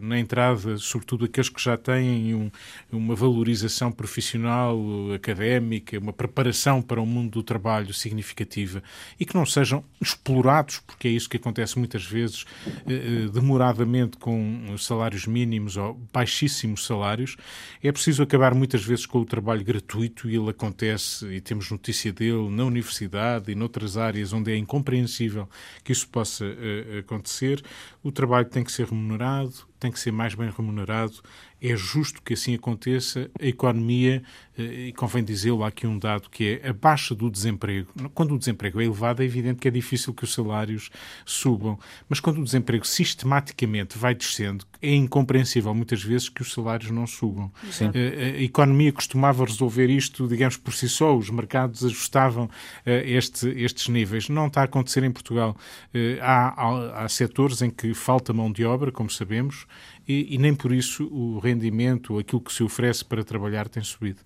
na 0.02 0.18
entrada, 0.18 0.76
sobretudo 0.78 1.24
aqueles 1.24 1.48
que 1.48 1.60
já 1.62 1.76
têm 1.76 2.34
um, 2.34 2.50
uma 2.90 3.14
valorização 3.14 3.90
profissional, 3.92 4.78
académica, 5.14 5.98
uma 5.98 6.12
preparação 6.12 6.39
para 6.86 7.00
o 7.00 7.06
mundo 7.06 7.30
do 7.30 7.42
trabalho 7.42 7.92
significativa 7.92 8.82
e 9.18 9.24
que 9.24 9.34
não 9.34 9.46
sejam 9.46 9.84
explorados 10.00 10.30
explorados, 10.40 10.80
porque 10.80 11.08
é 11.08 11.10
isso 11.10 11.28
que 11.28 11.36
acontece 11.36 11.78
muitas 11.78 12.04
vezes, 12.04 12.44
eh, 12.86 12.92
eh, 12.92 13.28
demoradamente 13.32 14.16
com 14.16 14.74
salários 14.78 15.26
mínimos 15.26 15.76
ou 15.76 15.94
baixíssimos 16.12 16.86
salários. 16.86 17.36
É 17.82 17.92
preciso 17.92 18.22
acabar 18.22 18.54
muitas 18.54 18.84
vezes 18.84 19.06
com 19.06 19.18
o 19.18 19.24
trabalho 19.24 19.64
gratuito 19.64 20.28
e 20.28 20.36
ele 20.36 20.50
acontece, 20.50 21.26
e 21.26 21.40
temos 21.40 21.70
notícia 21.70 22.12
dele, 22.12 22.48
na 22.50 22.64
universidade 22.64 23.50
e 23.50 23.54
noutras 23.54 23.96
áreas 23.96 24.32
onde 24.32 24.52
é 24.52 24.56
incompreensível 24.56 25.48
que 25.84 25.92
isso 25.92 26.08
possa 26.08 26.44
eh, 26.44 26.98
acontecer. 27.00 27.62
O 28.02 28.10
trabalho 28.10 28.46
tem 28.46 28.64
que 28.64 28.72
ser 28.72 28.86
remunerado, 28.86 29.52
tem 29.78 29.90
que 29.90 29.98
ser 29.98 30.12
mais 30.12 30.34
bem 30.34 30.50
remunerado, 30.50 31.20
é 31.60 31.76
justo 31.76 32.22
que 32.22 32.34
assim 32.34 32.54
aconteça. 32.54 33.30
A 33.38 33.46
economia, 33.46 34.22
eh, 34.56 34.88
e 34.88 34.92
convém 34.92 35.22
dizê-lo, 35.22 35.62
há 35.62 35.68
aqui 35.68 35.86
um 35.86 35.98
dado 35.98 36.28
que 36.30 36.60
é 36.62 36.68
a 36.68 36.72
baixa 36.72 37.14
do 37.14 37.30
desemprego. 37.30 37.88
Quando 38.14 38.34
o 38.34 38.38
desemprego 38.38 38.80
é 38.80 38.84
elevado, 38.84 39.22
é 39.22 39.26
evidente 39.26 39.60
que 39.60 39.68
é 39.68 39.70
difícil 39.70 40.14
que 40.14 40.24
os 40.24 40.32
salários 40.32 40.90
subam, 41.24 41.78
mas 42.08 42.20
quando 42.20 42.38
o 42.40 42.44
desemprego 42.44 42.86
sistematicamente 42.86 43.98
vai 43.98 44.14
descendo, 44.14 44.64
é 44.80 44.94
incompreensível 44.94 45.74
muitas 45.74 46.02
vezes 46.02 46.28
que 46.28 46.40
os 46.40 46.52
salários 46.52 46.90
não 46.90 47.06
subam. 47.06 47.52
Sim. 47.70 47.90
Eh, 47.92 48.36
a 48.38 48.42
economia 48.42 48.92
costumava 48.92 49.44
resolver 49.44 49.90
isto, 49.90 50.26
digamos, 50.26 50.56
por 50.56 50.72
si 50.72 50.88
só, 50.88 51.14
os 51.16 51.28
mercados 51.28 51.84
ajustavam 51.84 52.48
eh, 52.86 53.02
este, 53.10 53.48
estes 53.48 53.88
níveis. 53.88 54.28
Não 54.30 54.46
está 54.46 54.62
a 54.62 54.64
acontecer 54.64 55.02
em 55.04 55.10
Portugal. 55.10 55.56
Há, 56.22 56.62
há, 56.62 57.04
há 57.04 57.08
setores 57.08 57.60
em 57.60 57.70
que 57.70 57.89
falta 57.94 58.32
mão 58.32 58.50
de 58.50 58.64
obra, 58.64 58.90
como 58.92 59.10
sabemos, 59.10 59.66
e, 60.06 60.34
e 60.34 60.38
nem 60.38 60.54
por 60.54 60.72
isso 60.72 61.06
o 61.12 61.38
rendimento, 61.38 62.18
aquilo 62.18 62.40
que 62.40 62.52
se 62.52 62.62
oferece 62.62 63.04
para 63.04 63.24
trabalhar 63.24 63.68
tem 63.68 63.82
subido. 63.82 64.20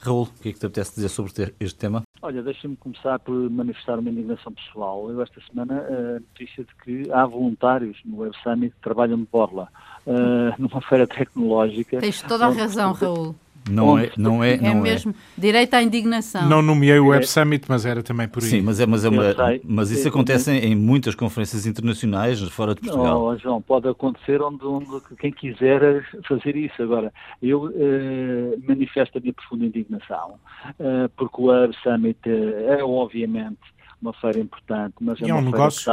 Raul, 0.00 0.24
o 0.24 0.42
que 0.42 0.50
é 0.50 0.52
que 0.52 0.58
te 0.58 0.66
apetece 0.66 0.94
dizer 0.94 1.08
sobre 1.08 1.54
este 1.58 1.78
tema? 1.78 2.02
Olha, 2.22 2.42
deixa-me 2.42 2.76
começar 2.76 3.18
por 3.18 3.34
manifestar 3.50 3.98
uma 3.98 4.10
indignação 4.10 4.52
pessoal. 4.52 5.10
Eu, 5.10 5.22
esta 5.22 5.40
semana, 5.48 5.80
a 5.80 6.20
notícia 6.20 6.64
de 6.64 6.74
que 6.82 7.10
há 7.12 7.26
voluntários 7.26 7.98
no 8.04 8.18
Web 8.18 8.36
Summit 8.42 8.74
que 8.74 8.80
trabalham 8.82 9.18
de 9.18 9.26
borla 9.30 9.68
uh, 10.06 10.54
numa 10.60 10.80
feira 10.82 11.06
tecnológica. 11.06 11.98
Tens 11.98 12.22
toda 12.22 12.46
a 12.46 12.50
razão, 12.50 12.92
Raul. 12.92 13.34
Não 13.68 13.98
é, 13.98 14.10
não 14.16 14.44
é, 14.44 14.56
não 14.56 14.70
é 14.70 14.74
mesmo 14.74 15.12
é. 15.12 15.40
direito 15.40 15.74
à 15.74 15.82
indignação. 15.82 16.48
Não 16.48 16.62
nomeei 16.62 16.98
o 16.98 17.08
Web 17.08 17.24
é. 17.24 17.26
Summit, 17.26 17.64
mas 17.68 17.84
era 17.84 18.02
também 18.02 18.28
por 18.28 18.42
aí. 18.42 18.48
Sim, 18.48 18.62
mas, 18.62 18.78
é, 18.78 18.86
mas, 18.86 19.04
é 19.04 19.08
uma, 19.08 19.22
mas 19.64 19.90
isso 19.90 20.08
acontece 20.08 20.52
em, 20.52 20.72
em, 20.72 20.74
muitas 20.74 21.14
conferências 21.14 21.66
internacionais 21.66 22.40
fora 22.42 22.74
de 22.74 22.80
Portugal. 22.80 23.30
Não, 23.30 23.38
João, 23.38 23.60
pode 23.60 23.88
acontecer 23.88 24.40
onde, 24.40 24.64
onde 24.64 24.86
quem 25.18 25.32
quiser 25.32 26.04
fazer 26.28 26.56
isso. 26.56 26.80
Agora, 26.82 27.12
eu 27.42 27.72
eh, 27.74 28.56
manifesto 28.66 29.18
a 29.18 29.20
minha 29.20 29.32
profunda 29.32 29.64
indignação, 29.64 30.34
eh, 30.78 31.08
porque 31.16 31.40
o 31.40 31.44
Web 31.46 31.74
Summit 31.82 32.18
é 32.26 32.82
obviamente 32.84 33.58
uma 34.00 34.12
feira 34.12 34.38
importante, 34.38 34.94
mas 35.00 35.20
é, 35.20 35.28
é 35.28 35.34
um 35.34 35.42
negócio. 35.42 35.92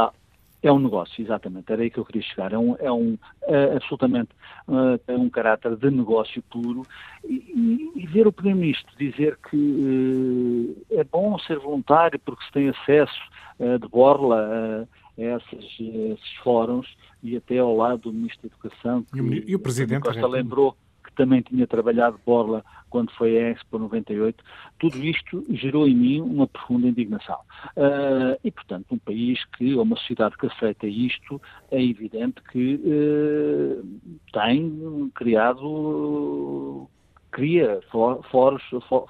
É 0.64 0.72
um 0.72 0.78
negócio, 0.78 1.22
exatamente, 1.22 1.70
era 1.70 1.82
aí 1.82 1.90
que 1.90 1.98
eu 1.98 2.06
queria 2.06 2.22
chegar. 2.22 2.50
É 2.54 2.58
um, 2.58 2.74
é 2.78 2.90
um 2.90 3.18
é, 3.42 3.76
absolutamente 3.76 4.30
uh, 4.66 4.96
tem 5.06 5.14
um 5.14 5.28
caráter 5.28 5.76
de 5.76 5.90
negócio 5.90 6.42
puro 6.44 6.86
e, 7.22 7.92
e 7.94 8.06
ver 8.06 8.26
o 8.26 8.32
Primeiro-Ministro 8.32 8.90
dizer 8.96 9.38
que 9.50 9.56
uh, 9.56 10.98
é 10.98 11.04
bom 11.04 11.38
ser 11.40 11.58
voluntário 11.58 12.18
porque 12.18 12.42
se 12.46 12.52
tem 12.52 12.70
acesso 12.70 13.20
uh, 13.58 13.78
de 13.78 13.86
borla 13.88 14.88
a 15.18 15.22
esses, 15.22 15.78
esses, 15.78 16.34
fóruns 16.42 16.96
e 17.22 17.36
até 17.36 17.58
ao 17.58 17.76
lado 17.76 17.98
do 17.98 18.12
Ministro 18.14 18.48
da 18.48 18.54
Educação. 18.54 19.02
Que, 19.02 19.18
e, 19.18 19.20
o, 19.20 19.50
e 19.50 19.54
o 19.54 19.58
Presidente 19.58 20.00
Costa 20.00 20.26
lembrou 20.26 20.74
também 21.14 21.42
tinha 21.42 21.66
trabalhado 21.66 22.20
borla 22.24 22.64
quando 22.94 23.10
foi 23.10 23.36
a 23.36 23.50
Expo 23.50 23.76
98, 23.76 24.44
tudo 24.78 25.04
isto 25.04 25.44
gerou 25.50 25.88
em 25.88 25.96
mim 25.96 26.20
uma 26.20 26.46
profunda 26.46 26.86
indignação. 26.86 27.40
Uh, 27.76 28.38
e, 28.44 28.52
portanto, 28.52 28.86
um 28.92 28.98
país 28.98 29.44
que, 29.56 29.74
ou 29.74 29.82
uma 29.82 29.96
sociedade 29.96 30.36
que 30.38 30.46
aceita 30.46 30.86
isto, 30.86 31.42
é 31.72 31.82
evidente 31.82 32.40
que 32.52 32.76
uh, 32.76 34.00
tem 34.32 35.10
criado, 35.12 36.88
cria 37.32 37.80
foros, 37.90 38.62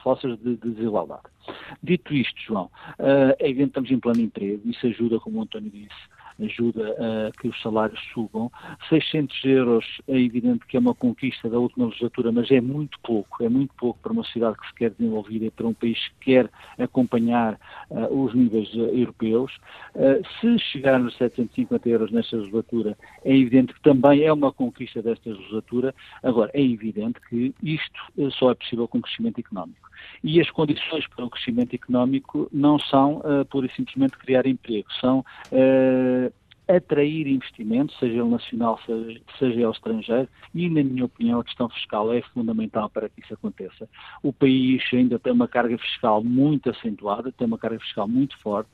forças 0.02 0.38
de, 0.38 0.56
de 0.56 0.70
desigualdade. 0.70 1.24
Dito 1.82 2.14
isto, 2.14 2.40
João, 2.40 2.70
uh, 2.98 3.36
é 3.38 3.50
evidente 3.50 3.72
que 3.72 3.80
estamos 3.80 3.90
em 3.90 4.00
plano 4.00 4.18
de 4.18 4.24
emprego, 4.24 4.62
isso 4.66 4.86
ajuda, 4.86 5.20
como 5.20 5.40
o 5.40 5.42
António 5.42 5.70
disse, 5.70 6.13
ajuda 6.42 6.96
a 6.98 7.40
que 7.40 7.48
os 7.48 7.60
salários 7.62 8.00
subam. 8.12 8.50
600 8.88 9.44
euros 9.44 9.84
é 10.08 10.18
evidente 10.18 10.66
que 10.66 10.76
é 10.76 10.80
uma 10.80 10.94
conquista 10.94 11.48
da 11.48 11.58
última 11.58 11.86
legislatura, 11.86 12.32
mas 12.32 12.50
é 12.50 12.60
muito 12.60 12.98
pouco, 13.00 13.42
é 13.42 13.48
muito 13.48 13.74
pouco 13.74 13.98
para 14.00 14.12
uma 14.12 14.24
cidade 14.24 14.56
que 14.58 14.66
se 14.66 14.74
quer 14.74 14.90
desenvolver 14.90 15.42
e 15.42 15.50
para 15.50 15.66
um 15.66 15.74
país 15.74 15.98
que 16.08 16.32
quer 16.32 16.50
acompanhar 16.78 17.58
uh, 17.90 18.24
os 18.24 18.34
níveis 18.34 18.72
uh, 18.74 18.88
europeus. 18.88 19.52
Uh, 19.94 20.22
se 20.40 20.58
chegar 20.58 20.98
nos 20.98 21.16
750 21.16 21.88
euros 21.88 22.10
nesta 22.10 22.36
legislatura, 22.36 22.96
é 23.24 23.36
evidente 23.36 23.74
que 23.74 23.80
também 23.80 24.22
é 24.22 24.32
uma 24.32 24.52
conquista 24.52 25.02
desta 25.02 25.30
legislatura. 25.30 25.94
Agora, 26.22 26.50
é 26.54 26.62
evidente 26.62 27.20
que 27.28 27.54
isto 27.62 28.30
só 28.32 28.50
é 28.50 28.54
possível 28.54 28.88
com 28.88 29.00
crescimento 29.00 29.38
económico. 29.38 29.93
E 30.22 30.40
as 30.40 30.50
condições 30.50 31.06
para 31.08 31.24
o 31.24 31.30
crescimento 31.30 31.74
económico 31.74 32.48
não 32.52 32.78
são 32.78 33.18
uh, 33.18 33.44
pura 33.50 33.66
e 33.66 33.72
simplesmente 33.74 34.16
criar 34.18 34.46
emprego, 34.46 34.88
são 35.00 35.20
uh, 35.20 36.32
atrair 36.66 37.26
investimentos, 37.26 37.96
seja 37.98 38.20
ele 38.20 38.30
nacional, 38.30 38.80
seja, 38.86 39.20
seja 39.38 39.60
ele 39.60 39.70
estrangeiro, 39.70 40.28
e, 40.54 40.68
na 40.70 40.82
minha 40.82 41.04
opinião, 41.04 41.40
a 41.40 41.44
questão 41.44 41.68
fiscal 41.68 42.12
é 42.12 42.22
fundamental 42.32 42.88
para 42.88 43.08
que 43.08 43.20
isso 43.20 43.34
aconteça. 43.34 43.88
O 44.22 44.32
país 44.32 44.82
ainda 44.92 45.18
tem 45.18 45.32
uma 45.32 45.46
carga 45.46 45.76
fiscal 45.76 46.24
muito 46.24 46.70
acentuada, 46.70 47.32
tem 47.32 47.46
uma 47.46 47.58
carga 47.58 47.78
fiscal 47.80 48.08
muito 48.08 48.38
forte, 48.38 48.70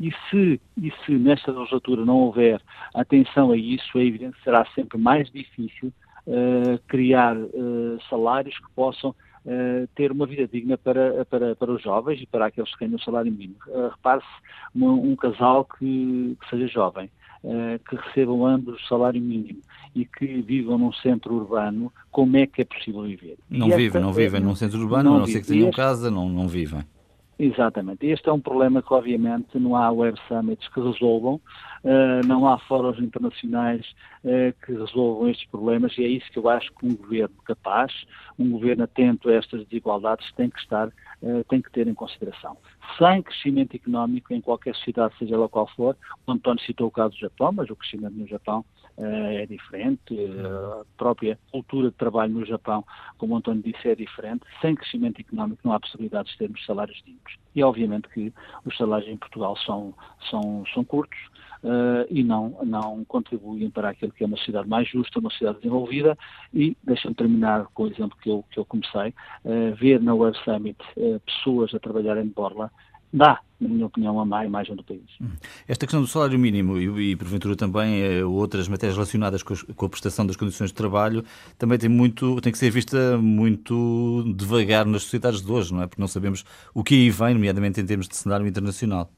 e 0.00 0.10
se, 0.30 0.60
e 0.80 0.92
se 1.04 1.12
nesta 1.12 1.52
legislatura 1.52 2.04
não 2.04 2.16
houver 2.16 2.60
atenção 2.94 3.52
a 3.52 3.56
isso, 3.56 3.98
é 3.98 4.04
evidente 4.04 4.36
que 4.38 4.44
será 4.44 4.64
sempre 4.74 4.96
mais 4.96 5.30
difícil 5.30 5.92
uh, 6.26 6.78
criar 6.88 7.36
uh, 7.36 7.98
salários 8.08 8.58
que 8.58 8.70
possam 8.74 9.14
Uh, 9.44 9.86
ter 9.94 10.10
uma 10.10 10.26
vida 10.26 10.48
digna 10.48 10.78
para, 10.78 11.24
para, 11.26 11.54
para 11.54 11.70
os 11.70 11.82
jovens 11.82 12.18
e 12.22 12.26
para 12.26 12.46
aqueles 12.46 12.74
que 12.74 12.84
ganham 12.84 12.96
o 12.96 13.02
salário 13.02 13.30
mínimo. 13.30 13.56
Uh, 13.66 13.88
Repare-se 13.90 14.26
um, 14.74 15.10
um, 15.10 15.16
casal 15.16 15.66
que, 15.66 16.34
que 16.40 16.48
seja 16.48 16.66
jovem, 16.66 17.10
uh, 17.42 17.78
que 17.86 17.94
recebam 17.94 18.46
ambos 18.46 18.82
o 18.82 18.88
salário 18.88 19.20
mínimo 19.20 19.60
e 19.94 20.06
que 20.06 20.40
vivam 20.40 20.78
num 20.78 20.92
centro 20.94 21.34
urbano, 21.34 21.92
como 22.10 22.38
é 22.38 22.46
que 22.46 22.62
é 22.62 22.64
possível 22.64 23.02
viver? 23.02 23.36
Não 23.50 23.68
vivem, 23.68 24.00
não 24.00 24.12
vivem 24.14 24.40
num 24.40 24.54
centro 24.54 24.80
urbano, 24.80 25.10
não 25.10 25.16
a 25.16 25.20
não 25.20 25.26
ser 25.26 25.42
que 25.42 25.48
tenham 25.48 25.68
este... 25.68 25.76
casa, 25.76 26.10
não, 26.10 26.26
não 26.28 26.48
vivem. 26.48 26.80
Exatamente. 27.38 28.06
Este 28.06 28.28
é 28.28 28.32
um 28.32 28.40
problema 28.40 28.80
que, 28.80 28.92
obviamente, 28.92 29.58
não 29.58 29.74
há 29.74 29.90
web 29.90 30.16
summits 30.28 30.68
que 30.68 30.80
resolvam, 30.80 31.34
uh, 31.82 32.26
não 32.26 32.48
há 32.48 32.58
fóruns 32.58 32.98
internacionais 33.00 33.84
uh, 34.24 34.54
que 34.64 34.72
resolvam 34.72 35.28
estes 35.28 35.48
problemas 35.48 35.96
e 35.98 36.04
é 36.04 36.08
isso 36.08 36.30
que 36.30 36.38
eu 36.38 36.48
acho 36.48 36.72
que 36.72 36.86
um 36.86 36.94
governo 36.94 37.34
capaz, 37.44 37.92
um 38.38 38.50
governo 38.50 38.84
atento 38.84 39.28
a 39.28 39.34
estas 39.34 39.64
desigualdades 39.64 40.30
tem 40.34 40.48
que 40.48 40.60
estar, 40.60 40.88
uh, 40.88 41.44
tem 41.48 41.60
que 41.60 41.72
ter 41.72 41.88
em 41.88 41.94
consideração. 41.94 42.56
Sem 42.98 43.20
crescimento 43.20 43.74
económico 43.74 44.32
em 44.32 44.40
qualquer 44.40 44.74
sociedade, 44.76 45.14
seja 45.18 45.34
ela 45.34 45.48
qual 45.48 45.66
for, 45.74 45.96
o 46.24 46.32
António 46.32 46.62
citou 46.62 46.86
o 46.86 46.92
caso 46.92 47.14
do 47.14 47.20
Japão, 47.20 47.50
mas 47.50 47.68
o 47.68 47.74
crescimento 47.74 48.14
no 48.14 48.28
Japão 48.28 48.64
é 48.96 49.46
diferente, 49.46 50.14
a 50.44 50.84
própria 50.96 51.38
cultura 51.50 51.90
de 51.90 51.96
trabalho 51.96 52.34
no 52.34 52.46
Japão, 52.46 52.84
como 53.18 53.34
o 53.34 53.36
António 53.36 53.62
disse, 53.62 53.88
é 53.88 53.94
diferente. 53.94 54.44
Sem 54.60 54.74
crescimento 54.74 55.20
económico 55.20 55.60
não 55.64 55.72
há 55.72 55.80
possibilidade 55.80 56.30
de 56.30 56.38
termos 56.38 56.64
salários 56.64 57.02
dignos. 57.04 57.43
E 57.54 57.62
obviamente 57.62 58.08
que 58.08 58.32
os 58.64 58.76
salários 58.76 59.08
em 59.08 59.16
Portugal 59.16 59.56
são, 59.58 59.94
são, 60.30 60.64
são 60.72 60.84
curtos 60.84 61.18
uh, 61.62 62.06
e 62.10 62.22
não, 62.22 62.58
não 62.64 63.04
contribuem 63.04 63.70
para 63.70 63.90
aquilo 63.90 64.12
que 64.12 64.22
é 64.22 64.26
uma 64.26 64.36
sociedade 64.36 64.68
mais 64.68 64.88
justa, 64.88 65.18
uma 65.18 65.30
sociedade 65.30 65.58
desenvolvida. 65.58 66.16
E 66.52 66.76
deixa-me 66.82 67.14
terminar 67.14 67.66
com 67.74 67.84
o 67.84 67.88
exemplo 67.88 68.16
que 68.20 68.30
eu, 68.30 68.44
que 68.50 68.58
eu 68.58 68.64
comecei. 68.64 69.14
Uh, 69.44 69.74
ver 69.74 70.00
na 70.00 70.14
Web 70.14 70.36
Summit 70.44 70.78
uh, 70.96 71.20
pessoas 71.20 71.74
a 71.74 71.78
trabalhar 71.78 72.16
em 72.18 72.28
Borla 72.28 72.70
dá, 73.14 73.38
na 73.60 73.68
minha 73.68 73.86
opinião, 73.86 74.20
a 74.20 74.44
imagem 74.44 74.74
do 74.74 74.82
país. 74.82 75.08
Hum. 75.20 75.28
Esta 75.68 75.86
questão 75.86 76.00
do 76.00 76.06
salário 76.08 76.36
mínimo 76.36 76.76
e, 76.76 77.12
e 77.12 77.16
porventura 77.16 77.54
também 77.54 78.22
outras 78.24 78.66
matérias 78.66 78.96
relacionadas 78.96 79.42
com, 79.42 79.54
com, 79.54 79.86
a 79.86 79.88
prestação 79.88 80.26
das 80.26 80.34
condições 80.34 80.70
de 80.70 80.74
trabalho 80.74 81.24
também 81.56 81.78
tem 81.78 81.88
muito 81.88 82.40
tem 82.40 82.50
que 82.50 82.58
ser 82.58 82.70
vista 82.70 83.16
muito 83.16 84.34
devagar 84.36 84.84
nas 84.84 85.04
sociedades 85.04 85.40
de 85.40 85.50
hoje, 85.50 85.72
não 85.72 85.82
é? 85.82 85.86
Porque 85.86 86.00
não 86.00 86.08
sabemos 86.08 86.44
o 86.74 86.82
que 86.82 86.94
aí 86.94 87.10
vem, 87.10 87.34
nomeadamente 87.44 87.80
em 87.80 87.86
termos 87.86 88.08
de 88.08 88.16
cenário 88.16 88.46
internacional. 88.46 89.10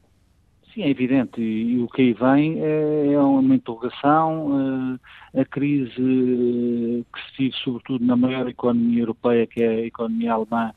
Sim, 0.73 0.83
é 0.83 0.89
evidente. 0.89 1.41
E 1.41 1.81
o 1.81 1.87
que 1.87 2.01
aí 2.01 2.13
vem 2.13 2.61
é, 2.61 3.13
é 3.13 3.19
uma 3.19 3.55
interrogação. 3.55 4.99
Eh, 5.33 5.41
a 5.41 5.45
crise 5.45 5.95
que 5.95 7.19
se 7.21 7.37
vive, 7.37 7.55
sobretudo, 7.63 8.05
na 8.05 8.15
maior 8.15 8.47
economia 8.47 9.01
europeia, 9.01 9.47
que 9.47 9.63
é 9.63 9.67
a 9.67 9.85
economia 9.85 10.33
alemã, 10.33 10.73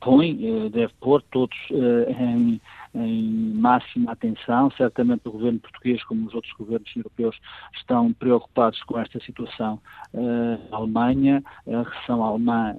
põe, 0.00 0.32
uh, 0.48 0.70
deve 0.70 0.92
pôr 1.00 1.22
todos 1.30 1.56
uh, 1.70 2.10
em, 2.10 2.60
em, 2.94 3.52
máxima 3.54 4.12
atenção. 4.12 4.70
Certamente 4.76 5.26
o 5.26 5.32
governo 5.32 5.58
português, 5.58 6.02
como 6.04 6.26
os 6.26 6.34
outros 6.34 6.52
governos 6.54 6.90
europeus, 6.96 7.36
estão 7.74 8.12
preocupados 8.12 8.82
com 8.84 8.98
esta 8.98 9.20
situação 9.20 9.80
na 10.12 10.76
Alemanha. 10.76 11.42
A 11.66 11.82
recessão 11.82 12.22
alemã, 12.22 12.74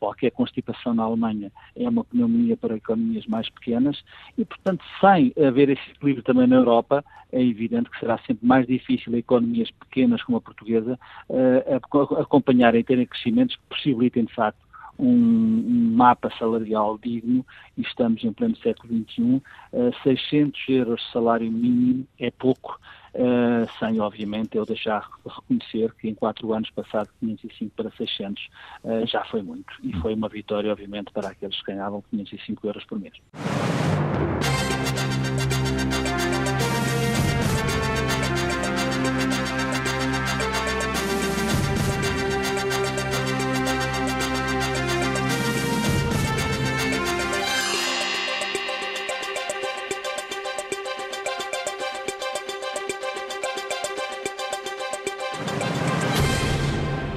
qualquer 0.00 0.30
constipação 0.30 0.94
na 0.94 1.02
Alemanha 1.02 1.52
é 1.76 1.88
uma 1.88 2.04
pneumonia 2.04 2.56
para 2.56 2.76
economias 2.76 3.26
mais 3.26 3.48
pequenas 3.50 4.02
e, 4.38 4.44
portanto, 4.44 4.84
sem 5.00 5.32
haver 5.44 5.68
esse 5.70 5.90
equilíbrio 5.90 6.24
também 6.24 6.46
na 6.46 6.56
Europa, 6.56 7.04
é 7.32 7.42
evidente 7.42 7.90
que 7.90 7.98
será 7.98 8.18
sempre 8.18 8.46
mais 8.46 8.66
difícil 8.66 9.14
a 9.14 9.18
economias 9.18 9.70
pequenas 9.72 10.22
como 10.22 10.38
a 10.38 10.40
portuguesa 10.40 10.98
acompanharem 12.20 12.80
e 12.80 12.84
terem 12.84 13.06
crescimentos 13.06 13.56
que 13.56 13.62
possibilitem, 13.68 14.24
de 14.24 14.34
facto, 14.34 14.63
um, 14.98 15.92
mapa 15.94 16.30
salarial 16.38 16.98
digno 16.98 17.44
e 17.76 17.82
estamos 17.82 18.22
em 18.24 18.32
pleno 18.32 18.56
século 18.56 18.94
XXI. 19.08 19.42
Uh, 19.72 19.92
600 20.02 20.60
euros 20.68 21.00
de 21.00 21.12
salário 21.12 21.50
mínimo 21.50 22.06
é 22.18 22.30
pouco 22.30 22.78
uh, 23.14 23.68
sem, 23.78 24.00
obviamente, 24.00 24.56
eu 24.56 24.64
deixar 24.64 25.08
de 25.24 25.32
reconhecer 25.32 25.94
que 25.94 26.08
em 26.08 26.14
quatro 26.14 26.52
anos 26.52 26.70
passado 26.70 27.08
505 27.20 27.72
para 27.76 27.90
600 27.90 28.48
uh, 28.84 29.06
já 29.06 29.24
foi 29.24 29.42
muito. 29.42 29.72
E 29.82 29.92
foi 30.00 30.14
uma 30.14 30.28
vitória, 30.28 30.70
obviamente, 30.70 31.12
para 31.12 31.28
aqueles 31.28 31.58
que 31.60 31.72
ganhavam 31.72 32.02
505 32.10 32.66
euros 32.66 32.84
por 32.84 32.98
mês. 32.98 33.14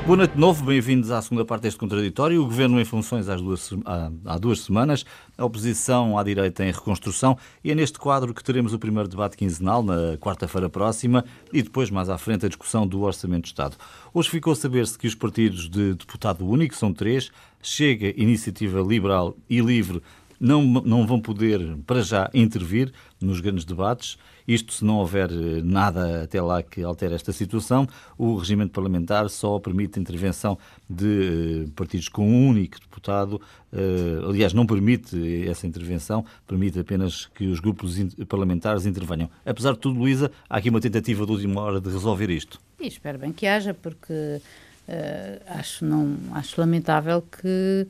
Boa 0.07 0.15
noite 0.15 0.35
de 0.35 0.39
novo, 0.39 0.63
bem-vindos 0.63 1.11
à 1.11 1.21
segunda 1.21 1.43
parte 1.43 1.63
deste 1.63 1.77
contraditório. 1.77 2.41
O 2.41 2.45
Governo 2.45 2.79
em 2.79 2.85
funções 2.85 3.27
há 3.27 3.35
duas, 3.35 3.73
há, 3.83 4.09
há 4.23 4.37
duas 4.37 4.61
semanas, 4.61 5.05
a 5.37 5.43
oposição 5.43 6.17
à 6.17 6.23
direita 6.23 6.63
em 6.63 6.71
reconstrução 6.71 7.37
e 7.61 7.71
é 7.71 7.75
neste 7.75 7.99
quadro 7.99 8.33
que 8.33 8.41
teremos 8.41 8.73
o 8.73 8.79
primeiro 8.79 9.09
debate 9.09 9.35
quinzenal 9.35 9.83
na 9.83 10.15
quarta-feira 10.17 10.69
próxima 10.69 11.25
e 11.51 11.61
depois, 11.61 11.91
mais 11.91 12.07
à 12.07 12.17
frente, 12.17 12.45
a 12.45 12.47
discussão 12.47 12.87
do 12.87 13.01
Orçamento 13.01 13.41
de 13.41 13.47
Estado. 13.49 13.75
Hoje 14.13 14.29
ficou 14.29 14.53
a 14.53 14.55
saber-se 14.55 14.97
que 14.97 15.07
os 15.07 15.13
partidos 15.13 15.69
de 15.69 15.95
deputado 15.95 16.47
único, 16.47 16.73
são 16.73 16.93
três, 16.93 17.29
Chega, 17.61 18.13
Iniciativa 18.15 18.79
Liberal 18.79 19.35
e 19.49 19.59
Livre, 19.59 20.01
não, 20.39 20.63
não 20.63 21.05
vão 21.05 21.19
poder, 21.19 21.59
para 21.85 22.01
já, 22.01 22.29
intervir 22.33 22.93
nos 23.19 23.41
grandes 23.41 23.65
debates. 23.65 24.17
Isto 24.47 24.73
se 24.73 24.86
não 24.86 24.95
houver 24.95 25.29
eh, 25.29 25.62
nada 25.62 26.23
até 26.23 26.41
lá 26.41 26.63
que 26.63 26.81
altere 26.81 27.13
esta 27.13 27.33
situação. 27.33 27.88
O 28.17 28.36
regimento 28.38 28.71
parlamentar 28.71 29.29
só 29.29 29.60
permite 29.60 29.99
a 29.99 30.01
intervenção 30.01 30.57
de 30.89 31.65
eh, 31.65 31.69
partidos 31.75 32.07
com 32.07 32.25
um 32.25 32.47
único 32.47 32.79
deputado. 32.79 33.41
Eh, 33.73 34.21
aliás, 34.25 34.53
não 34.53 34.65
permite 34.65 35.47
essa 35.49 35.67
intervenção, 35.67 36.23
permite 36.47 36.79
apenas 36.79 37.25
que 37.25 37.47
os 37.47 37.60
grupos 37.60 37.97
parlamentares 38.29 38.86
intervenham. 38.86 39.29
Apesar 39.45 39.73
de 39.73 39.79
tudo, 39.79 39.99
Luísa, 39.99 40.31
há 40.49 40.57
aqui 40.57 40.69
uma 40.69 40.79
tentativa 40.79 41.25
de 41.25 41.31
última 41.33 41.60
hora 41.62 41.81
de 41.81 41.89
resolver 41.89 42.29
isto. 42.29 42.60
E 42.79 42.88
espero 42.88 43.19
bem 43.19 43.33
que 43.33 43.45
haja, 43.45 43.73
porque 43.73 44.13
uh, 44.13 45.60
acho, 45.60 45.83
não, 45.83 46.15
acho 46.33 46.62
lamentável 46.62 47.21
que 47.21 47.88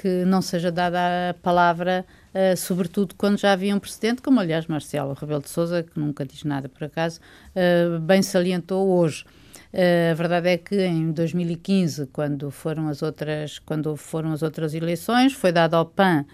que 0.00 0.24
não 0.24 0.42
seja 0.42 0.70
dada 0.70 1.30
a 1.30 1.34
palavra, 1.34 2.04
uh, 2.36 2.56
sobretudo 2.56 3.14
quando 3.16 3.38
já 3.38 3.52
havia 3.52 3.74
um 3.74 3.78
precedente, 3.78 4.20
como 4.20 4.38
aliás 4.38 4.66
Marcelo 4.66 5.14
Rebelo 5.14 5.42
de 5.42 5.48
Sousa, 5.48 5.82
que 5.82 5.98
nunca 5.98 6.24
diz 6.24 6.44
nada 6.44 6.68
por 6.68 6.84
acaso, 6.84 7.20
uh, 7.54 7.98
bem 8.00 8.22
salientou 8.22 8.86
hoje. 8.88 9.24
Uh, 9.72 10.12
a 10.12 10.14
verdade 10.14 10.48
é 10.48 10.58
que 10.58 10.86
em 10.86 11.10
2015, 11.10 12.06
quando 12.12 12.50
foram 12.50 12.88
as 12.88 13.02
outras, 13.02 13.58
quando 13.58 13.96
foram 13.96 14.32
as 14.32 14.42
outras 14.42 14.74
eleições, 14.74 15.32
foi 15.32 15.52
dado 15.52 15.74
ao 15.74 15.86
PAN 15.86 16.24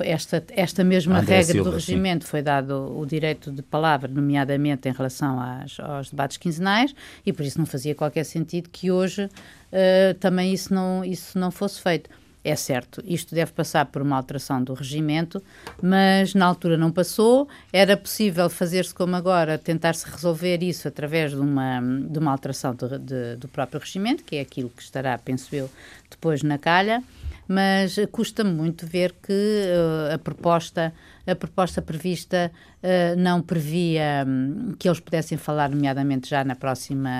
esta, 0.00 0.42
esta 0.50 0.82
mesma 0.82 1.18
André 1.18 1.36
regra 1.36 1.52
Silva, 1.52 1.70
do 1.70 1.76
regimento 1.76 2.24
sim. 2.24 2.30
foi 2.30 2.42
dado 2.42 2.98
o 2.98 3.04
direito 3.04 3.52
de 3.52 3.62
palavra, 3.62 4.08
nomeadamente 4.08 4.88
em 4.88 4.92
relação 4.92 5.38
às, 5.38 5.78
aos 5.78 6.10
debates 6.10 6.38
quinzenais, 6.38 6.94
e 7.24 7.32
por 7.32 7.44
isso 7.44 7.58
não 7.58 7.66
fazia 7.66 7.94
qualquer 7.94 8.24
sentido 8.24 8.70
que 8.70 8.90
hoje 8.90 9.24
uh, 9.24 10.14
também 10.18 10.54
isso 10.54 10.72
não, 10.72 11.04
isso 11.04 11.38
não 11.38 11.50
fosse 11.50 11.82
feito. 11.82 12.08
É 12.48 12.56
certo, 12.56 13.02
isto 13.04 13.34
deve 13.34 13.52
passar 13.52 13.84
por 13.84 14.00
uma 14.00 14.16
alteração 14.16 14.64
do 14.64 14.72
regimento, 14.72 15.42
mas 15.82 16.32
na 16.32 16.46
altura 16.46 16.78
não 16.78 16.90
passou. 16.90 17.46
Era 17.70 17.94
possível 17.94 18.48
fazer-se 18.48 18.94
como 18.94 19.14
agora, 19.14 19.58
tentar-se 19.58 20.10
resolver 20.10 20.62
isso 20.62 20.88
através 20.88 21.32
de 21.32 21.36
uma, 21.36 21.78
de 22.08 22.18
uma 22.18 22.30
alteração 22.30 22.74
de, 22.74 23.36
do 23.36 23.48
próprio 23.48 23.78
regimento, 23.78 24.24
que 24.24 24.36
é 24.36 24.40
aquilo 24.40 24.70
que 24.70 24.80
estará, 24.80 25.18
penso 25.18 25.54
eu, 25.54 25.70
depois 26.08 26.42
na 26.42 26.56
calha 26.56 27.04
mas 27.48 27.96
custa-me 28.12 28.52
muito 28.52 28.86
ver 28.86 29.14
que 29.22 29.32
uh, 29.32 30.14
a 30.14 30.18
proposta 30.18 30.92
a 31.30 31.36
proposta 31.36 31.82
prevista 31.82 32.50
uh, 32.82 33.20
não 33.20 33.42
previa 33.42 34.24
um, 34.26 34.72
que 34.78 34.88
eles 34.88 34.98
pudessem 34.98 35.36
falar, 35.36 35.68
nomeadamente 35.68 36.28
já 36.28 36.42
na 36.42 36.56
próxima 36.56 37.10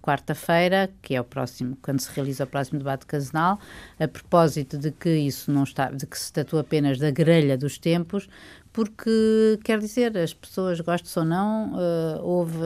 quarta-feira, 0.00 0.88
que 1.02 1.14
é 1.14 1.20
o 1.20 1.24
próximo, 1.24 1.76
quando 1.82 1.98
se 2.00 2.10
realiza 2.14 2.44
o 2.44 2.46
próximo 2.46 2.78
debate 2.78 3.04
casal, 3.04 3.58
a 3.98 4.06
propósito 4.06 4.78
de 4.78 4.92
que 4.92 5.10
isso 5.10 5.50
não 5.50 5.64
está, 5.64 5.90
de 5.90 6.06
que 6.06 6.16
se 6.16 6.32
tratou 6.32 6.60
apenas 6.60 6.98
da 6.98 7.10
grelha 7.10 7.58
dos 7.58 7.78
tempos, 7.78 8.28
porque, 8.72 9.58
quer 9.64 9.80
dizer, 9.80 10.16
as 10.16 10.32
pessoas, 10.32 10.80
gostam 10.80 11.24
ou 11.24 11.28
não, 11.28 11.72
uh, 11.72 12.22
houve 12.22 12.58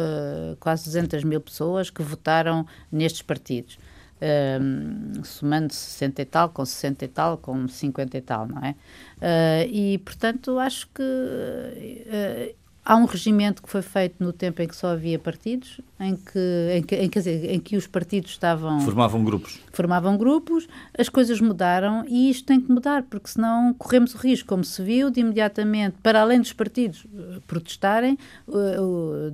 quase 0.61 0.85
200 0.85 1.25
mil 1.25 1.40
pessoas 1.40 1.88
que 1.88 2.03
votaram 2.03 2.66
nestes 2.90 3.22
partidos 3.22 3.79
um, 4.22 5.24
somando 5.24 5.72
60 5.72 6.22
e 6.22 6.24
tal, 6.24 6.48
com 6.50 6.64
60 6.64 7.04
e 7.04 7.08
tal, 7.08 7.38
com 7.38 7.66
50 7.66 8.16
e 8.16 8.20
tal, 8.20 8.46
não 8.46 8.58
é? 8.58 8.70
Uh, 8.70 9.68
e, 9.70 9.98
portanto, 9.98 10.58
acho 10.58 10.88
que 10.94 11.02
uh, 11.02 12.54
há 12.85 12.96
um 12.96 13.04
regimento 13.04 13.62
que 13.62 13.68
foi 13.68 13.82
feito 13.82 14.22
no 14.22 14.32
tempo 14.32 14.62
em 14.62 14.68
que 14.68 14.76
só 14.76 14.88
havia 14.88 15.18
partidos, 15.18 15.80
em 15.98 16.16
que, 16.16 16.68
em 16.72 16.82
que, 16.82 16.94
em, 16.96 17.08
dizer, 17.08 17.50
em 17.50 17.58
que 17.58 17.76
os 17.76 17.87
partidos 17.87 18.32
estavam... 18.32 18.80
Formavam 18.80 19.24
grupos. 19.24 19.61
Formavam 19.72 20.16
grupos, 20.16 20.68
as 20.96 21.08
coisas 21.08 21.40
mudaram 21.40 22.04
e 22.08 22.30
isto 22.30 22.46
tem 22.46 22.61
que 22.61 22.70
mudar, 22.70 23.02
porque 23.04 23.28
senão 23.28 23.74
corremos 23.74 24.14
o 24.14 24.18
risco, 24.18 24.48
como 24.48 24.64
se 24.64 24.82
viu, 24.82 25.11
de 25.11 25.20
imediatamente, 25.20 25.96
para 26.02 26.20
além 26.20 26.40
dos 26.40 26.52
partidos 26.52 27.04
uh, 27.04 27.40
protestarem, 27.46 28.16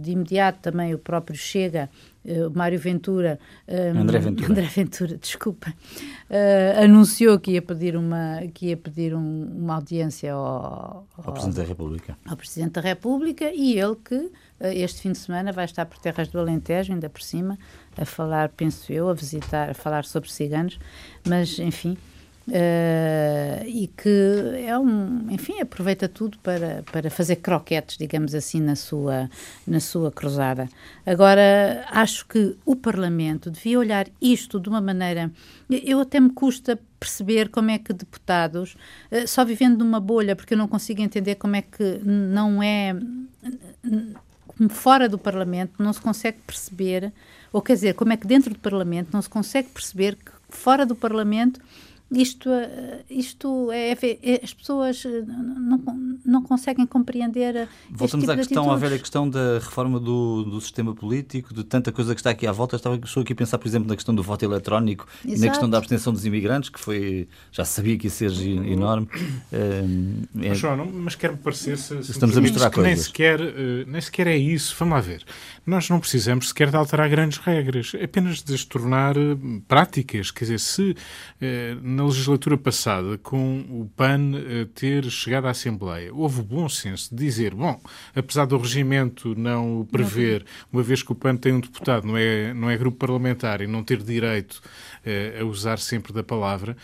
de 0.00 0.12
imediato 0.12 0.60
também 0.60 0.94
o 0.94 0.98
próprio 0.98 1.36
Chega 1.36 1.90
uh, 2.24 2.50
Mário 2.54 2.78
Ventura, 2.78 3.38
um, 3.66 4.00
André 4.00 4.18
Ventura, 4.18 4.50
André 4.50 4.66
Ventura 4.66 5.16
desculpa, 5.16 5.70
uh, 5.70 6.82
anunciou 6.82 7.38
que 7.38 7.52
ia 7.52 7.62
pedir 7.62 7.96
uma 7.96 8.42
que 8.54 8.66
ia 8.66 8.76
pedir 8.76 9.14
um, 9.14 9.44
uma 9.56 9.76
audiência 9.76 10.32
ao, 10.32 11.06
ao, 11.16 11.24
ao, 11.24 11.32
Presidente 11.32 11.56
da 11.56 11.64
República, 11.64 12.18
ao 12.26 12.36
Presidente 12.36 12.72
da 12.72 12.80
República 12.80 13.52
e 13.52 13.78
ele 13.78 13.96
que 13.96 14.16
uh, 14.16 14.32
este 14.60 15.02
fim 15.02 15.12
de 15.12 15.18
semana 15.18 15.52
vai 15.52 15.64
estar 15.64 15.86
por 15.86 15.98
terras 15.98 16.28
do 16.28 16.38
Alentejo, 16.38 16.92
ainda 16.92 17.08
por 17.08 17.22
cima, 17.22 17.58
a 17.96 18.04
falar, 18.04 18.50
penso 18.50 18.92
eu, 18.92 19.08
a 19.08 19.14
visitar, 19.14 19.70
a 19.70 19.74
falar 19.74 20.04
sobre 20.04 20.30
ciganos, 20.30 20.78
mas 21.26 21.58
enfim. 21.58 21.96
Uh, 22.48 23.62
e 23.66 23.88
que 23.88 24.64
é 24.64 24.78
um, 24.78 25.26
enfim, 25.30 25.60
aproveita 25.60 26.08
tudo 26.08 26.38
para, 26.38 26.82
para 26.90 27.10
fazer 27.10 27.36
croquetes, 27.36 27.98
digamos 27.98 28.34
assim, 28.34 28.58
na 28.58 28.74
sua, 28.74 29.28
na 29.66 29.80
sua 29.80 30.10
cruzada. 30.10 30.66
Agora, 31.04 31.84
acho 31.90 32.26
que 32.26 32.56
o 32.64 32.74
Parlamento 32.74 33.50
devia 33.50 33.78
olhar 33.78 34.06
isto 34.18 34.58
de 34.58 34.66
uma 34.66 34.80
maneira. 34.80 35.30
Eu 35.68 36.00
até 36.00 36.18
me 36.18 36.30
custa 36.30 36.78
perceber 36.98 37.50
como 37.50 37.70
é 37.70 37.78
que 37.78 37.92
deputados, 37.92 38.76
uh, 39.12 39.28
só 39.28 39.44
vivendo 39.44 39.78
numa 39.78 40.00
bolha, 40.00 40.34
porque 40.34 40.54
eu 40.54 40.58
não 40.58 40.68
consigo 40.68 41.02
entender 41.02 41.34
como 41.34 41.54
é 41.54 41.60
que 41.60 42.00
não 42.02 42.62
é. 42.62 42.96
Fora 44.70 45.06
do 45.06 45.18
Parlamento 45.18 45.82
não 45.82 45.92
se 45.92 46.00
consegue 46.00 46.38
perceber, 46.46 47.12
ou 47.52 47.60
quer 47.60 47.74
dizer, 47.74 47.94
como 47.94 48.12
é 48.12 48.16
que 48.16 48.26
dentro 48.26 48.54
do 48.54 48.58
Parlamento 48.58 49.10
não 49.12 49.20
se 49.20 49.28
consegue 49.28 49.68
perceber 49.68 50.16
que 50.16 50.32
fora 50.48 50.86
do 50.86 50.96
Parlamento 50.96 51.60
isto, 52.10 52.50
eh, 52.50 53.04
isto 53.10 53.70
é, 53.70 53.92
é, 53.92 54.40
as 54.42 54.54
pessoas 54.54 55.04
eh, 55.04 55.22
não, 55.26 55.78
não 56.24 56.42
conseguem 56.42 56.86
compreender. 56.86 57.68
Voltamos 57.90 58.24
tipo 58.24 58.32
à 58.32 58.36
questão, 58.36 58.70
à 58.70 58.76
velha 58.76 58.98
questão 58.98 59.28
da 59.28 59.58
reforma 59.58 60.00
do, 60.00 60.44
do 60.44 60.60
sistema 60.60 60.94
político, 60.94 61.52
de 61.52 61.64
tanta 61.64 61.92
coisa 61.92 62.14
que 62.14 62.20
está 62.20 62.30
aqui 62.30 62.46
à 62.46 62.52
volta. 62.52 62.76
Estava 62.76 62.96
estou 62.96 63.22
aqui 63.22 63.34
a 63.34 63.36
pensar, 63.36 63.58
por 63.58 63.68
exemplo, 63.68 63.88
na 63.88 63.94
questão 63.94 64.14
do 64.14 64.22
voto 64.22 64.42
eletrónico 64.42 65.06
Exato. 65.22 65.36
e 65.36 65.40
na 65.40 65.48
questão 65.48 65.68
da 65.68 65.76
abstenção 65.76 66.12
dos 66.12 66.24
imigrantes, 66.24 66.70
que 66.70 66.80
foi 66.80 67.28
já 67.52 67.64
sabia 67.64 67.98
que 67.98 68.06
ia 68.06 68.10
ser 68.10 68.32
enorme. 68.66 69.06
É, 69.52 69.82
mas, 70.32 70.58
João, 70.58 70.86
mas 70.86 71.14
quer-me 71.14 71.36
parecer 71.36 71.76
se, 71.76 71.94
estamos 71.98 72.36
a 72.38 72.40
misturar 72.40 72.70
coisas. 72.70 72.94
Nem 72.94 73.02
sequer, 73.02 73.40
nem 73.86 74.00
sequer 74.00 74.26
é 74.28 74.36
isso. 74.36 74.74
Vamos 74.78 74.94
lá 74.94 75.00
ver. 75.02 75.24
Nós 75.68 75.86
não 75.90 76.00
precisamos 76.00 76.48
sequer 76.48 76.70
de 76.70 76.76
alterar 76.76 77.10
grandes 77.10 77.36
regras, 77.36 77.92
apenas 78.02 78.42
de 78.42 78.54
as 78.54 78.64
tornar 78.64 79.14
práticas. 79.68 80.30
Quer 80.30 80.46
dizer, 80.46 80.60
se 80.60 80.96
na 81.82 82.06
legislatura 82.06 82.56
passada, 82.56 83.18
com 83.18 83.60
o 83.68 83.86
PAN 83.94 84.32
eh, 84.34 84.66
ter 84.74 85.04
chegado 85.10 85.46
à 85.46 85.50
Assembleia, 85.50 86.10
houve 86.14 86.40
o 86.40 86.42
bom 86.42 86.70
senso 86.70 87.14
de 87.14 87.22
dizer, 87.22 87.54
bom, 87.54 87.78
apesar 88.16 88.46
do 88.46 88.56
regimento 88.56 89.34
não 89.34 89.86
prever, 89.92 90.42
uma 90.72 90.82
vez 90.82 91.02
que 91.02 91.12
o 91.12 91.14
PAN 91.14 91.36
tem 91.36 91.52
um 91.52 91.60
deputado, 91.60 92.06
não 92.06 92.16
é, 92.16 92.54
não 92.54 92.70
é 92.70 92.76
grupo 92.78 92.96
parlamentar 92.96 93.60
e 93.60 93.66
não 93.66 93.84
ter 93.84 94.02
direito 94.02 94.62
a 95.38 95.44
usar 95.44 95.78
sempre 95.78 96.14
da 96.14 96.22
palavra, 96.22 96.78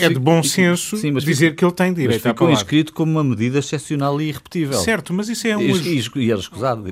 é 0.00 0.08
de 0.08 0.18
bom 0.18 0.42
senso 0.42 0.96
sim, 0.96 1.12
mas 1.12 1.22
dizer 1.22 1.54
que 1.54 1.64
ele 1.64 1.72
tem 1.72 1.92
direito 1.92 2.24
mas 2.24 2.32
ficou 2.32 2.50
inscrito 2.50 2.92
como 2.92 3.12
uma 3.12 3.22
medida 3.22 3.60
excepcional 3.60 4.20
e 4.20 4.28
irrepetível. 4.28 4.78
Certo, 4.78 5.14
mas 5.14 5.28
isso 5.28 5.46
é 5.46 5.56
um... 5.56 5.60
E, 5.60 6.02
e 6.16 6.30
era 6.30 6.40
escusado. 6.40 6.84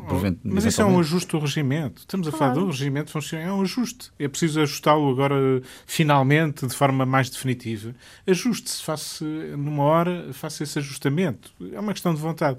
Mas 0.44 0.64
isso 0.64 0.80
é 0.80 0.84
um 0.84 1.00
ajuste 1.00 1.32
do 1.32 1.40
regimento. 1.40 2.00
Estamos 2.00 2.28
a 2.28 2.32
falar 2.32 2.54
do 2.54 2.66
regimento 2.66 3.10
funcional. 3.10 3.48
É 3.48 3.52
um 3.52 3.62
ajuste. 3.62 4.10
É 4.18 4.28
preciso 4.28 4.60
ajustá-lo 4.60 5.10
agora, 5.10 5.60
finalmente, 5.86 6.66
de 6.66 6.74
forma 6.74 7.04
mais 7.04 7.28
definitiva. 7.28 7.94
Ajuste-se, 8.26 8.82
faça 8.82 9.24
numa 9.24 9.82
hora, 9.82 10.28
faça 10.32 10.62
esse 10.62 10.78
ajustamento. 10.78 11.50
É 11.72 11.80
uma 11.80 11.92
questão 11.92 12.14
de 12.14 12.20
vontade. 12.20 12.58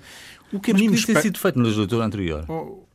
O 0.51 0.59
que 0.59 0.73
mas 0.73 0.81
podia 0.81 1.05
ter 1.05 1.21
sido 1.21 1.39
feito 1.39 1.57
na 1.57 1.65
legislatura 1.65 2.05
anterior. 2.05 2.45
Oh, 2.49 2.88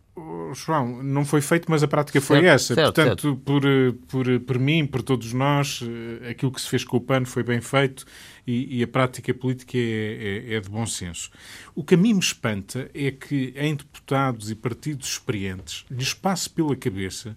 João, 0.54 1.02
não 1.02 1.24
foi 1.24 1.40
feito, 1.40 1.68
mas 1.68 1.82
a 1.82 1.88
prática 1.88 2.20
foi 2.20 2.40
certo, 2.40 2.54
essa. 2.54 2.74
Certo, 2.74 2.94
Portanto, 2.94 3.22
certo. 3.22 3.36
Por, 3.44 3.62
por, 4.06 4.40
por 4.40 4.58
mim, 4.58 4.86
por 4.86 5.02
todos 5.02 5.32
nós, 5.32 5.80
eh, 5.82 6.30
aquilo 6.30 6.52
que 6.52 6.60
se 6.60 6.68
fez 6.68 6.84
com 6.84 6.98
o 6.98 7.00
PAN 7.00 7.24
foi 7.24 7.42
bem 7.42 7.60
feito 7.60 8.04
e, 8.46 8.78
e 8.78 8.82
a 8.82 8.86
prática 8.86 9.34
política 9.34 9.76
é, 9.76 9.80
é, 9.80 10.54
é, 10.54 10.60
de 10.60 10.68
bom 10.68 10.86
senso. 10.86 11.30
O 11.74 11.82
que 11.82 11.94
a 11.94 11.98
mim 11.98 12.14
me 12.14 12.20
espanta 12.20 12.88
é 12.94 13.10
que 13.10 13.52
em 13.56 13.74
deputados 13.74 14.50
e 14.50 14.54
partidos 14.54 15.08
experientes 15.08 15.84
lhes 15.90 16.14
passe 16.14 16.48
pela 16.48 16.76
cabeça 16.76 17.36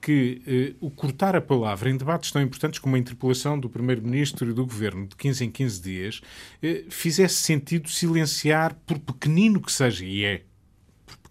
que 0.00 0.42
eh, 0.46 0.74
o 0.80 0.90
cortar 0.90 1.36
a 1.36 1.40
palavra 1.40 1.90
em 1.90 1.96
debates 1.96 2.30
tão 2.30 2.40
importantes 2.40 2.78
como 2.78 2.96
a 2.96 2.98
interpelação 2.98 3.58
do 3.58 3.68
Primeiro-Ministro 3.68 4.50
e 4.50 4.52
do 4.52 4.64
Governo 4.64 5.06
de 5.06 5.14
15 5.14 5.44
em 5.44 5.50
15 5.50 5.82
dias 5.82 6.20
eh, 6.62 6.84
fizesse 6.88 7.36
sentido 7.36 7.88
silenciar, 7.88 8.74
por 8.86 8.98
pequenino 8.98 9.60
que 9.60 9.70
seja, 9.70 10.04
e 10.04 10.24
é, 10.24 10.42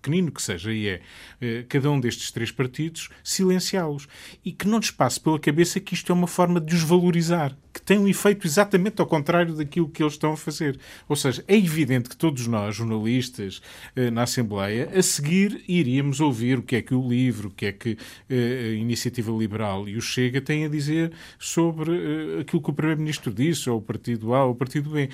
pequenino 0.02 0.32
que 0.32 0.42
seja, 0.42 0.74
e 0.74 0.88
é, 0.88 1.02
eh, 1.42 1.66
cada 1.68 1.90
um 1.92 2.00
destes 2.00 2.32
três 2.32 2.52
partidos, 2.52 3.10
silenciá-los. 3.24 4.08
E 4.44 4.52
que 4.52 4.68
não 4.68 4.80
lhes 4.80 4.92
passe 4.92 5.20
pela 5.20 5.40
cabeça 5.40 5.80
que 5.80 5.94
isto 5.94 6.12
é 6.12 6.16
uma 6.16 6.28
forma 6.28 6.60
de 6.60 6.76
os 6.76 6.84
valorizar 6.84 7.56
que 7.74 7.82
tem 7.82 7.98
um 7.98 8.08
efeito 8.08 8.48
exatamente 8.48 9.00
ao 9.00 9.08
contrário 9.08 9.56
daquilo 9.56 9.88
que 9.88 10.02
eles 10.02 10.14
estão 10.14 10.34
a 10.34 10.38
fazer. 10.38 10.80
Ou 11.08 11.16
seja, 11.16 11.44
é 11.48 11.56
evidente 11.56 12.10
que 12.10 12.18
todos 12.18 12.48
nós, 12.48 12.76
jornalistas, 12.76 13.62
eh, 13.96 14.10
na 14.10 14.24
Assembleia, 14.24 14.90
a 14.94 15.02
seguir 15.02 15.64
iríamos 15.68 16.20
ouvir 16.20 16.60
o 16.60 16.64
que 16.64 16.78
é 16.78 16.82
que 16.82 16.94
o 16.94 17.08
LIVRE, 17.08 17.48
o 17.48 17.52
que 17.52 17.68
é 17.68 17.72
que 17.72 17.98
eh, 18.30 18.72
a 18.72 18.74
Iniciativa 18.74 19.32
Liberal 19.32 19.88
e 19.88 19.98
o 19.98 20.02
Chega 20.02 20.42
têm 20.42 20.66
a 20.66 20.70
dizer 20.70 21.12
sobre 21.38 21.92
aquilo 22.40 22.62
que 22.62 22.70
o 22.70 22.74
Primeiro-Ministro 22.74 23.32
disse, 23.32 23.70
ou 23.70 23.78
o 23.78 23.82
Partido 23.82 24.34
A 24.34 24.46
ou 24.46 24.52
o 24.52 24.56
Partido 24.56 24.90
B. 24.90 25.10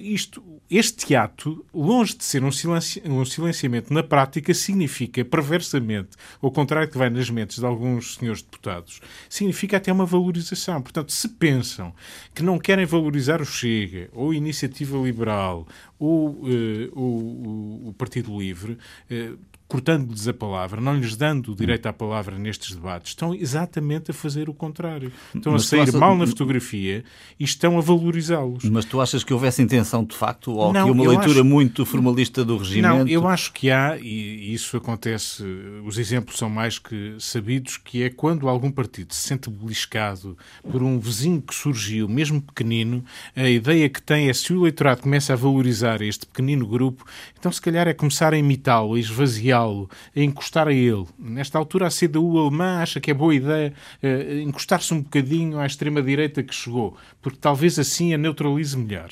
Isto, 0.00 0.42
este 0.70 1.14
ato, 1.14 1.64
longe 1.74 2.16
de 2.16 2.24
ser 2.24 2.42
um, 2.42 2.50
silenci 2.50 3.02
um 3.04 3.24
silenciamento 3.24 3.92
na 3.92 4.02
prática, 4.02 4.54
significa 4.54 5.24
perversamente, 5.24 6.10
ao 6.40 6.50
contrário 6.50 6.90
que 6.90 6.96
vai 6.96 7.10
nas 7.10 7.28
mentes 7.28 7.58
de 7.58 7.66
alguns 7.66 8.14
senhores 8.14 8.42
deputados, 8.42 9.00
significa 9.28 9.76
até 9.76 9.92
uma 9.92 10.06
valorização. 10.06 10.80
Portanto, 10.80 11.12
se 11.12 11.28
pensam 11.28 11.94
que 12.34 12.42
não 12.42 12.58
querem 12.58 12.86
valorizar 12.86 13.42
o 13.42 13.44
Chega, 13.44 14.08
ou 14.12 14.30
a 14.30 14.36
Iniciativa 14.36 14.96
Liberal, 14.96 15.68
ou 15.98 16.30
uh, 16.30 16.98
o, 16.98 17.88
o, 17.88 17.94
Partido 17.96 18.36
Livre, 18.38 18.78
uh, 19.10 19.38
cortando-lhes 19.74 20.28
a 20.28 20.32
palavra, 20.32 20.80
não 20.80 20.94
lhes 20.94 21.16
dando 21.16 21.50
o 21.50 21.56
direito 21.56 21.86
à 21.86 21.92
palavra 21.92 22.38
nestes 22.38 22.76
debates, 22.76 23.10
estão 23.10 23.34
exatamente 23.34 24.12
a 24.12 24.14
fazer 24.14 24.48
o 24.48 24.54
contrário. 24.54 25.10
Estão 25.34 25.52
Mas 25.52 25.62
a 25.62 25.66
sair 25.66 25.80
achas... 25.80 25.94
mal 25.96 26.16
na 26.16 26.28
fotografia 26.28 27.02
e 27.40 27.42
estão 27.42 27.76
a 27.76 27.80
valorizá-los. 27.80 28.62
Mas 28.66 28.84
tu 28.84 29.00
achas 29.00 29.24
que 29.24 29.34
houvesse 29.34 29.60
intenção 29.60 30.04
de 30.04 30.14
facto 30.14 30.52
ou 30.52 30.72
não, 30.72 30.84
que 30.84 30.90
uma 30.92 31.08
leitura 31.08 31.40
acho... 31.40 31.44
muito 31.44 31.84
formalista 31.84 32.44
do 32.44 32.56
regimento? 32.56 32.98
Não, 32.98 33.08
eu 33.08 33.26
acho 33.26 33.52
que 33.52 33.68
há, 33.68 33.98
e 33.98 34.54
isso 34.54 34.76
acontece, 34.76 35.42
os 35.84 35.98
exemplos 35.98 36.38
são 36.38 36.48
mais 36.48 36.78
que 36.78 37.16
sabidos, 37.18 37.76
que 37.76 38.04
é 38.04 38.10
quando 38.10 38.48
algum 38.48 38.70
partido 38.70 39.12
se 39.12 39.26
sente 39.26 39.50
beliscado 39.50 40.38
por 40.70 40.84
um 40.84 41.00
vizinho 41.00 41.42
que 41.42 41.52
surgiu, 41.52 42.08
mesmo 42.08 42.40
pequenino, 42.40 43.04
a 43.34 43.48
ideia 43.48 43.88
que 43.88 44.00
tem 44.00 44.28
é 44.28 44.32
se 44.32 44.52
o 44.52 44.60
eleitorado 44.60 45.02
começa 45.02 45.32
a 45.32 45.36
valorizar 45.36 46.00
este 46.00 46.26
pequenino 46.26 46.64
grupo, 46.64 47.04
então 47.36 47.50
se 47.50 47.60
calhar 47.60 47.88
é 47.88 47.92
começar 47.92 48.32
a 48.32 48.38
imitá-lo, 48.38 48.94
a 48.94 49.00
esvaziá-lo 49.00 49.63
a 49.64 50.20
encostar 50.20 50.68
a 50.68 50.72
ele. 50.72 51.06
Nesta 51.18 51.58
altura, 51.58 51.86
a 51.86 51.90
CDU 51.90 52.38
alemã 52.38 52.82
acha 52.82 53.00
que 53.00 53.10
é 53.10 53.14
boa 53.14 53.34
ideia 53.34 53.72
uh, 54.02 54.38
encostar-se 54.40 54.92
um 54.92 55.02
bocadinho 55.02 55.58
à 55.58 55.66
extrema-direita 55.66 56.42
que 56.42 56.54
chegou, 56.54 56.96
porque 57.24 57.38
talvez 57.40 57.78
assim 57.78 58.12
a 58.12 58.18
neutralize 58.18 58.76
melhor. 58.76 59.08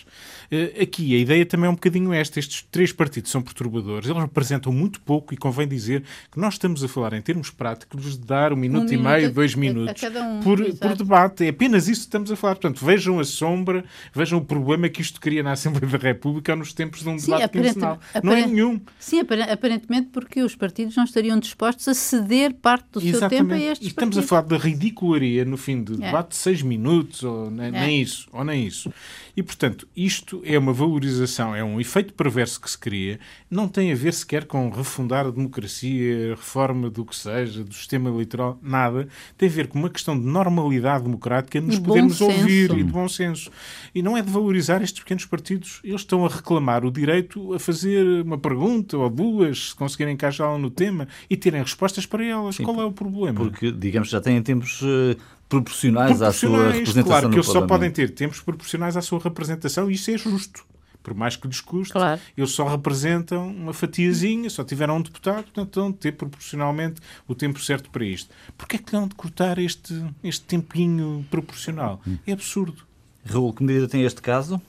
Uh, 0.52 0.82
aqui 0.82 1.16
a 1.16 1.18
ideia 1.18 1.46
também 1.46 1.66
é 1.66 1.70
um 1.70 1.74
bocadinho 1.74 2.12
esta. 2.12 2.38
Estes 2.38 2.62
três 2.70 2.92
partidos 2.92 3.30
são 3.30 3.40
perturbadores, 3.40 4.06
eles 4.06 4.20
representam 4.20 4.70
muito 4.70 5.00
pouco 5.00 5.32
e 5.32 5.36
convém 5.36 5.66
dizer 5.66 6.04
que 6.30 6.38
nós 6.38 6.54
estamos 6.54 6.84
a 6.84 6.88
falar 6.88 7.14
em 7.14 7.22
termos 7.22 7.48
práticos 7.48 8.18
de 8.18 8.26
dar 8.26 8.52
um 8.52 8.56
minuto 8.56 8.90
um 8.90 8.92
e 8.92 8.96
minuto 8.98 9.10
meio, 9.10 9.32
dois 9.32 9.54
minutos 9.54 10.02
um, 10.02 10.40
por, 10.40 10.62
por, 10.74 10.94
debate. 10.94 11.46
É 11.46 11.48
apenas 11.48 11.88
isso 11.88 12.02
que 12.02 12.08
estamos 12.08 12.30
a 12.30 12.36
falar. 12.36 12.56
Portanto, 12.56 12.84
vejam 12.84 13.18
a 13.18 13.24
sombra, 13.24 13.82
vejam 14.14 14.38
o 14.38 14.44
problema 14.44 14.90
que 14.90 15.00
isto 15.00 15.18
cria 15.18 15.42
na 15.42 15.52
Assembleia 15.52 15.90
da 15.90 15.96
República 15.96 16.54
nos 16.54 16.74
tempos 16.74 17.00
de 17.00 17.08
um 17.08 17.18
Sim, 17.18 17.32
debate 17.32 17.58
quinzenal. 17.58 17.98
Não 18.22 18.34
é 18.34 18.46
nenhum. 18.46 18.78
Sim, 18.98 19.20
aparentemente 19.20 20.08
porque 20.12 20.42
os 20.42 20.54
partidos 20.54 20.94
não 20.96 21.04
estariam 21.04 21.38
dispostos 21.38 21.88
a 21.88 21.94
ceder 21.94 22.52
parte 22.52 22.84
do 22.92 23.00
Exatamente. 23.00 23.18
seu 23.18 23.28
tempo 23.48 23.54
a 23.54 23.58
estes 23.58 23.86
e 23.86 23.90
estamos 23.90 24.16
partidos. 24.16 24.18
a 24.18 24.28
falar 24.28 24.42
da 24.42 24.58
ridicularia 24.58 25.46
no 25.46 25.56
fim 25.56 25.82
do 25.82 25.94
é. 25.94 26.06
debate 26.06 26.28
de 26.28 26.36
seis 26.36 26.60
minutos, 26.60 27.22
ou 27.22 27.50
nem, 27.50 27.68
é. 27.74 28.01
Isso, 28.02 28.28
ou 28.32 28.44
nem 28.44 28.66
isso. 28.66 28.92
E, 29.36 29.42
portanto, 29.42 29.88
isto 29.96 30.42
é 30.44 30.58
uma 30.58 30.72
valorização, 30.72 31.54
é 31.54 31.64
um 31.64 31.80
efeito 31.80 32.12
perverso 32.12 32.60
que 32.60 32.70
se 32.70 32.78
cria, 32.78 33.18
não 33.50 33.66
tem 33.66 33.92
a 33.92 33.94
ver 33.94 34.12
sequer 34.12 34.44
com 34.44 34.68
refundar 34.68 35.26
a 35.26 35.30
democracia, 35.30 36.34
reforma 36.34 36.90
do 36.90 37.04
que 37.04 37.16
seja, 37.16 37.64
do 37.64 37.74
sistema 37.74 38.10
eleitoral, 38.10 38.58
nada. 38.62 39.08
Tem 39.38 39.48
a 39.48 39.52
ver 39.52 39.68
com 39.68 39.78
uma 39.78 39.90
questão 39.90 40.18
de 40.18 40.26
normalidade 40.26 41.04
democrática, 41.04 41.60
nos 41.60 41.78
podermos 41.78 42.20
ouvir 42.20 42.70
e 42.72 42.82
de 42.82 42.92
bom 42.92 43.08
senso. 43.08 43.50
E 43.94 44.02
não 44.02 44.16
é 44.16 44.22
de 44.22 44.30
valorizar 44.30 44.82
estes 44.82 45.00
pequenos 45.00 45.24
partidos. 45.24 45.80
Eles 45.82 46.02
estão 46.02 46.24
a 46.24 46.28
reclamar 46.28 46.84
o 46.84 46.90
direito 46.90 47.54
a 47.54 47.58
fazer 47.58 48.22
uma 48.22 48.38
pergunta 48.38 48.96
ou 48.96 49.08
duas, 49.08 49.70
se 49.70 49.74
conseguirem 49.74 50.14
encaixá-la 50.14 50.58
no 50.58 50.70
tema, 50.70 51.08
e 51.30 51.36
terem 51.36 51.62
respostas 51.62 52.06
para 52.06 52.24
elas. 52.24 52.56
Sim, 52.56 52.64
Qual 52.64 52.80
é 52.80 52.84
o 52.84 52.92
problema? 52.92 53.40
Porque, 53.40 53.70
digamos, 53.72 54.08
já 54.08 54.20
têm 54.20 54.42
tempos 54.42 54.80
eh, 54.82 55.16
proporcionais, 55.60 56.16
proporcionais 56.16 56.22
à 56.22 56.32
sua 56.32 56.72
representação 56.72 57.04
Claro 57.04 57.30
que 57.30 57.36
eles 57.36 57.46
só 57.46 57.66
podem 57.66 57.90
ter 57.90 58.10
tempos 58.10 58.40
proporcionais 58.40 58.96
à 58.96 59.02
sua 59.02 59.20
representação 59.20 59.90
e 59.90 59.94
isso 59.94 60.10
é 60.10 60.18
justo. 60.18 60.64
Por 61.02 61.14
mais 61.14 61.34
que 61.34 61.48
lhes 61.48 61.60
custe, 61.60 61.92
claro. 61.92 62.20
eles 62.36 62.52
só 62.52 62.68
representam 62.68 63.48
uma 63.48 63.72
fatiazinha, 63.72 64.48
só 64.48 64.62
tiveram 64.62 64.98
um 64.98 65.02
deputado, 65.02 65.42
portanto 65.42 65.80
vão 65.80 65.92
ter 65.92 66.12
proporcionalmente 66.12 67.00
o 67.26 67.34
tempo 67.34 67.60
certo 67.60 67.90
para 67.90 68.04
isto. 68.04 68.32
Porquê 68.56 68.76
é 68.76 68.78
que 68.78 68.92
não 68.92 69.08
de 69.08 69.14
cortar 69.16 69.58
este, 69.58 70.00
este 70.22 70.44
tempinho 70.44 71.26
proporcional? 71.28 72.00
Hum. 72.06 72.18
É 72.24 72.32
absurdo. 72.32 72.84
Raul, 73.24 73.52
que 73.52 73.64
medida 73.64 73.88
tem 73.88 74.04
este 74.04 74.22
caso? 74.22 74.60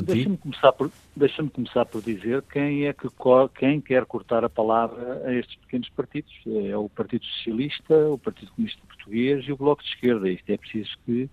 Deixa-me 0.00 0.36
começar, 0.38 0.72
por, 0.72 0.90
deixa 1.14 1.44
começar 1.44 1.84
por 1.84 2.00
dizer 2.00 2.42
quem 2.50 2.86
é 2.86 2.92
que 2.92 3.08
quem 3.58 3.80
quer 3.80 4.06
cortar 4.06 4.44
a 4.44 4.48
palavra 4.48 5.22
a 5.26 5.34
estes 5.34 5.56
pequenos 5.56 5.88
partidos. 5.90 6.32
É 6.46 6.76
o 6.76 6.88
Partido 6.88 7.24
Socialista, 7.26 7.94
o 8.08 8.16
Partido 8.16 8.52
Comunista 8.52 8.80
Português 8.86 9.44
e 9.46 9.52
o 9.52 9.56
Bloco 9.56 9.82
de 9.82 9.88
Esquerda. 9.88 10.30
Isto 10.30 10.50
é 10.50 10.56
preciso 10.56 10.90
que 11.04 11.28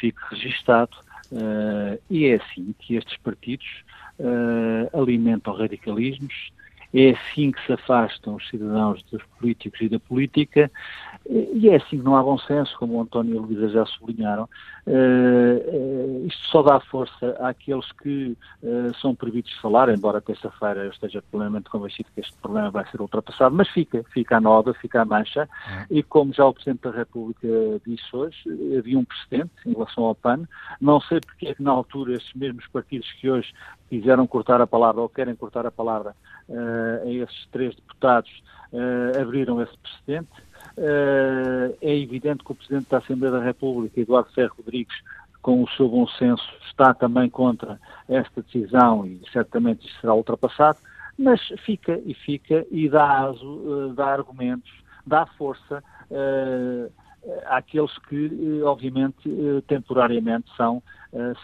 fique 0.00 0.18
registado. 0.30 0.96
Uh, 1.30 2.00
e 2.08 2.26
é 2.26 2.36
assim 2.36 2.74
que 2.78 2.96
estes 2.96 3.16
partidos 3.18 3.66
uh, 4.18 4.98
alimentam 4.98 5.54
radicalismos, 5.54 6.50
é 6.94 7.10
assim 7.10 7.52
que 7.52 7.64
se 7.66 7.72
afastam 7.72 8.36
os 8.36 8.48
cidadãos 8.48 9.02
dos 9.04 9.22
políticos 9.38 9.80
e 9.80 9.88
da 9.88 10.00
política, 10.00 10.70
e 11.28 11.68
é 11.68 11.76
assim 11.76 11.98
que 11.98 12.04
não 12.04 12.16
há 12.16 12.22
bom 12.22 12.38
senso, 12.38 12.76
como 12.78 12.94
o 12.94 13.02
António 13.02 13.34
e 13.34 13.38
a 13.38 13.40
Luísa 13.40 13.68
já 13.68 13.84
sublinharam. 13.86 14.48
Uh, 14.86 16.26
isto 16.26 16.46
só 16.46 16.62
dá 16.62 16.80
força 16.80 17.36
àqueles 17.40 17.92
que 17.92 18.34
uh, 18.62 18.94
são 18.98 19.14
proibidos 19.14 19.50
de 19.50 19.60
falar, 19.60 19.90
embora 19.90 20.22
terça-feira 20.22 20.84
eu 20.84 20.90
esteja 20.90 21.22
plenamente 21.30 21.68
convencido 21.68 22.08
que 22.14 22.20
este 22.22 22.34
problema 22.40 22.70
vai 22.70 22.86
ser 22.90 23.00
ultrapassado, 23.02 23.54
mas 23.54 23.68
fica, 23.68 24.02
fica 24.14 24.38
a 24.38 24.40
nova, 24.40 24.72
fica 24.72 25.02
a 25.02 25.04
mancha, 25.04 25.46
e 25.90 26.02
como 26.02 26.32
já 26.32 26.46
o 26.46 26.54
Presidente 26.54 26.80
da 26.80 26.90
República 26.90 27.46
disse 27.86 28.16
hoje, 28.16 28.38
havia 28.78 28.98
um 28.98 29.04
precedente 29.04 29.52
em 29.66 29.72
relação 29.72 30.04
ao 30.04 30.14
PAN, 30.14 30.44
não 30.80 31.00
sei 31.02 31.20
porque 31.20 31.48
é 31.48 31.54
que 31.54 31.62
na 31.62 31.72
altura 31.72 32.14
esses 32.14 32.32
mesmos 32.32 32.66
partidos 32.68 33.12
que 33.20 33.28
hoje 33.28 33.52
quiseram 33.88 34.26
cortar 34.26 34.60
a 34.60 34.66
palavra 34.66 35.00
ou 35.00 35.08
querem 35.08 35.34
cortar 35.34 35.66
a 35.66 35.70
palavra 35.70 36.14
a 37.04 37.08
esses 37.08 37.46
três 37.52 37.74
deputados 37.74 38.42
abriram 39.20 39.60
esse 39.62 39.76
precedente, 39.78 40.28
Uh, 40.78 41.76
é 41.80 41.96
evidente 41.96 42.44
que 42.44 42.52
o 42.52 42.54
Presidente 42.54 42.88
da 42.88 42.98
Assembleia 42.98 43.32
da 43.32 43.42
República, 43.42 44.00
Eduardo 44.00 44.30
Ferro 44.32 44.54
Rodrigues, 44.58 44.96
com 45.42 45.62
o 45.62 45.68
seu 45.70 45.88
bom 45.88 46.06
senso, 46.06 46.44
está 46.68 46.94
também 46.94 47.28
contra 47.28 47.80
esta 48.08 48.42
decisão 48.42 49.04
e 49.04 49.20
certamente 49.32 49.86
isso 49.86 50.00
será 50.00 50.14
ultrapassado, 50.14 50.78
mas 51.18 51.40
fica 51.64 52.00
e 52.06 52.14
fica 52.14 52.64
e 52.70 52.88
dá 52.88 53.22
aso, 53.22 53.44
uh, 53.44 53.92
dá 53.92 54.06
argumentos, 54.06 54.70
dá 55.04 55.26
força 55.26 55.82
uh, 56.10 56.92
àqueles 57.46 57.96
que, 58.08 58.62
obviamente, 58.62 59.28
temporariamente 59.66 60.48
são, 60.56 60.80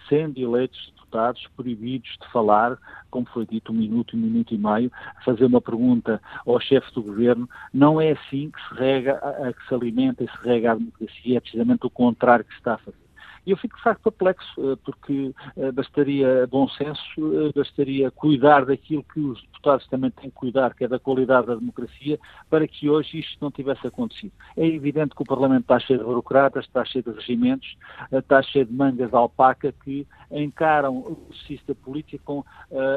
sendo 0.08 0.38
eleitos 0.38 0.93
deputados 1.14 1.46
proibidos 1.56 2.16
de 2.20 2.32
falar, 2.32 2.76
como 3.10 3.26
foi 3.26 3.46
dito, 3.46 3.72
um 3.72 3.76
minuto, 3.76 4.16
um 4.16 4.20
minuto 4.20 4.52
e 4.52 4.58
meio, 4.58 4.90
fazer 5.24 5.44
uma 5.44 5.60
pergunta 5.60 6.20
ao 6.44 6.60
chefe 6.60 6.92
do 6.92 7.02
governo. 7.02 7.48
Não 7.72 8.00
é 8.00 8.12
assim 8.12 8.50
que 8.50 8.68
se 8.68 8.74
rega, 8.74 9.20
que 9.56 9.68
se 9.68 9.74
alimenta 9.74 10.24
e 10.24 10.28
se 10.28 10.44
rega 10.44 10.72
a 10.72 10.74
democracia, 10.74 11.36
é 11.36 11.40
precisamente 11.40 11.86
o 11.86 11.90
contrário 11.90 12.44
que 12.44 12.52
se 12.52 12.58
está 12.58 12.74
a 12.74 12.78
fazer. 12.78 13.03
E 13.46 13.50
eu 13.50 13.56
fico 13.56 13.76
de 13.76 13.82
facto 13.82 14.02
perplexo, 14.02 14.78
porque 14.84 15.34
bastaria 15.74 16.46
bom 16.46 16.68
senso, 16.68 17.52
bastaria 17.54 18.10
cuidar 18.10 18.64
daquilo 18.64 19.04
que 19.04 19.20
os 19.20 19.40
deputados 19.42 19.86
também 19.88 20.10
têm 20.10 20.30
que 20.30 20.36
cuidar, 20.36 20.74
que 20.74 20.84
é 20.84 20.88
da 20.88 20.98
qualidade 20.98 21.46
da 21.46 21.54
democracia, 21.54 22.18
para 22.48 22.66
que 22.66 22.88
hoje 22.88 23.18
isto 23.18 23.38
não 23.40 23.50
tivesse 23.50 23.86
acontecido. 23.86 24.32
É 24.56 24.66
evidente 24.66 25.14
que 25.14 25.22
o 25.22 25.26
Parlamento 25.26 25.62
está 25.62 25.78
cheio 25.78 25.98
de 25.98 26.04
burocratas, 26.04 26.64
está 26.64 26.84
cheio 26.84 27.04
de 27.04 27.10
regimentos, 27.12 27.76
está 28.10 28.42
cheio 28.42 28.66
de 28.66 28.72
mangas 28.72 29.10
de 29.10 29.16
alpaca 29.16 29.72
que 29.84 30.06
encaram 30.30 30.98
o 30.98 31.28
da 31.66 31.74
política 31.74 32.22
com 32.24 32.44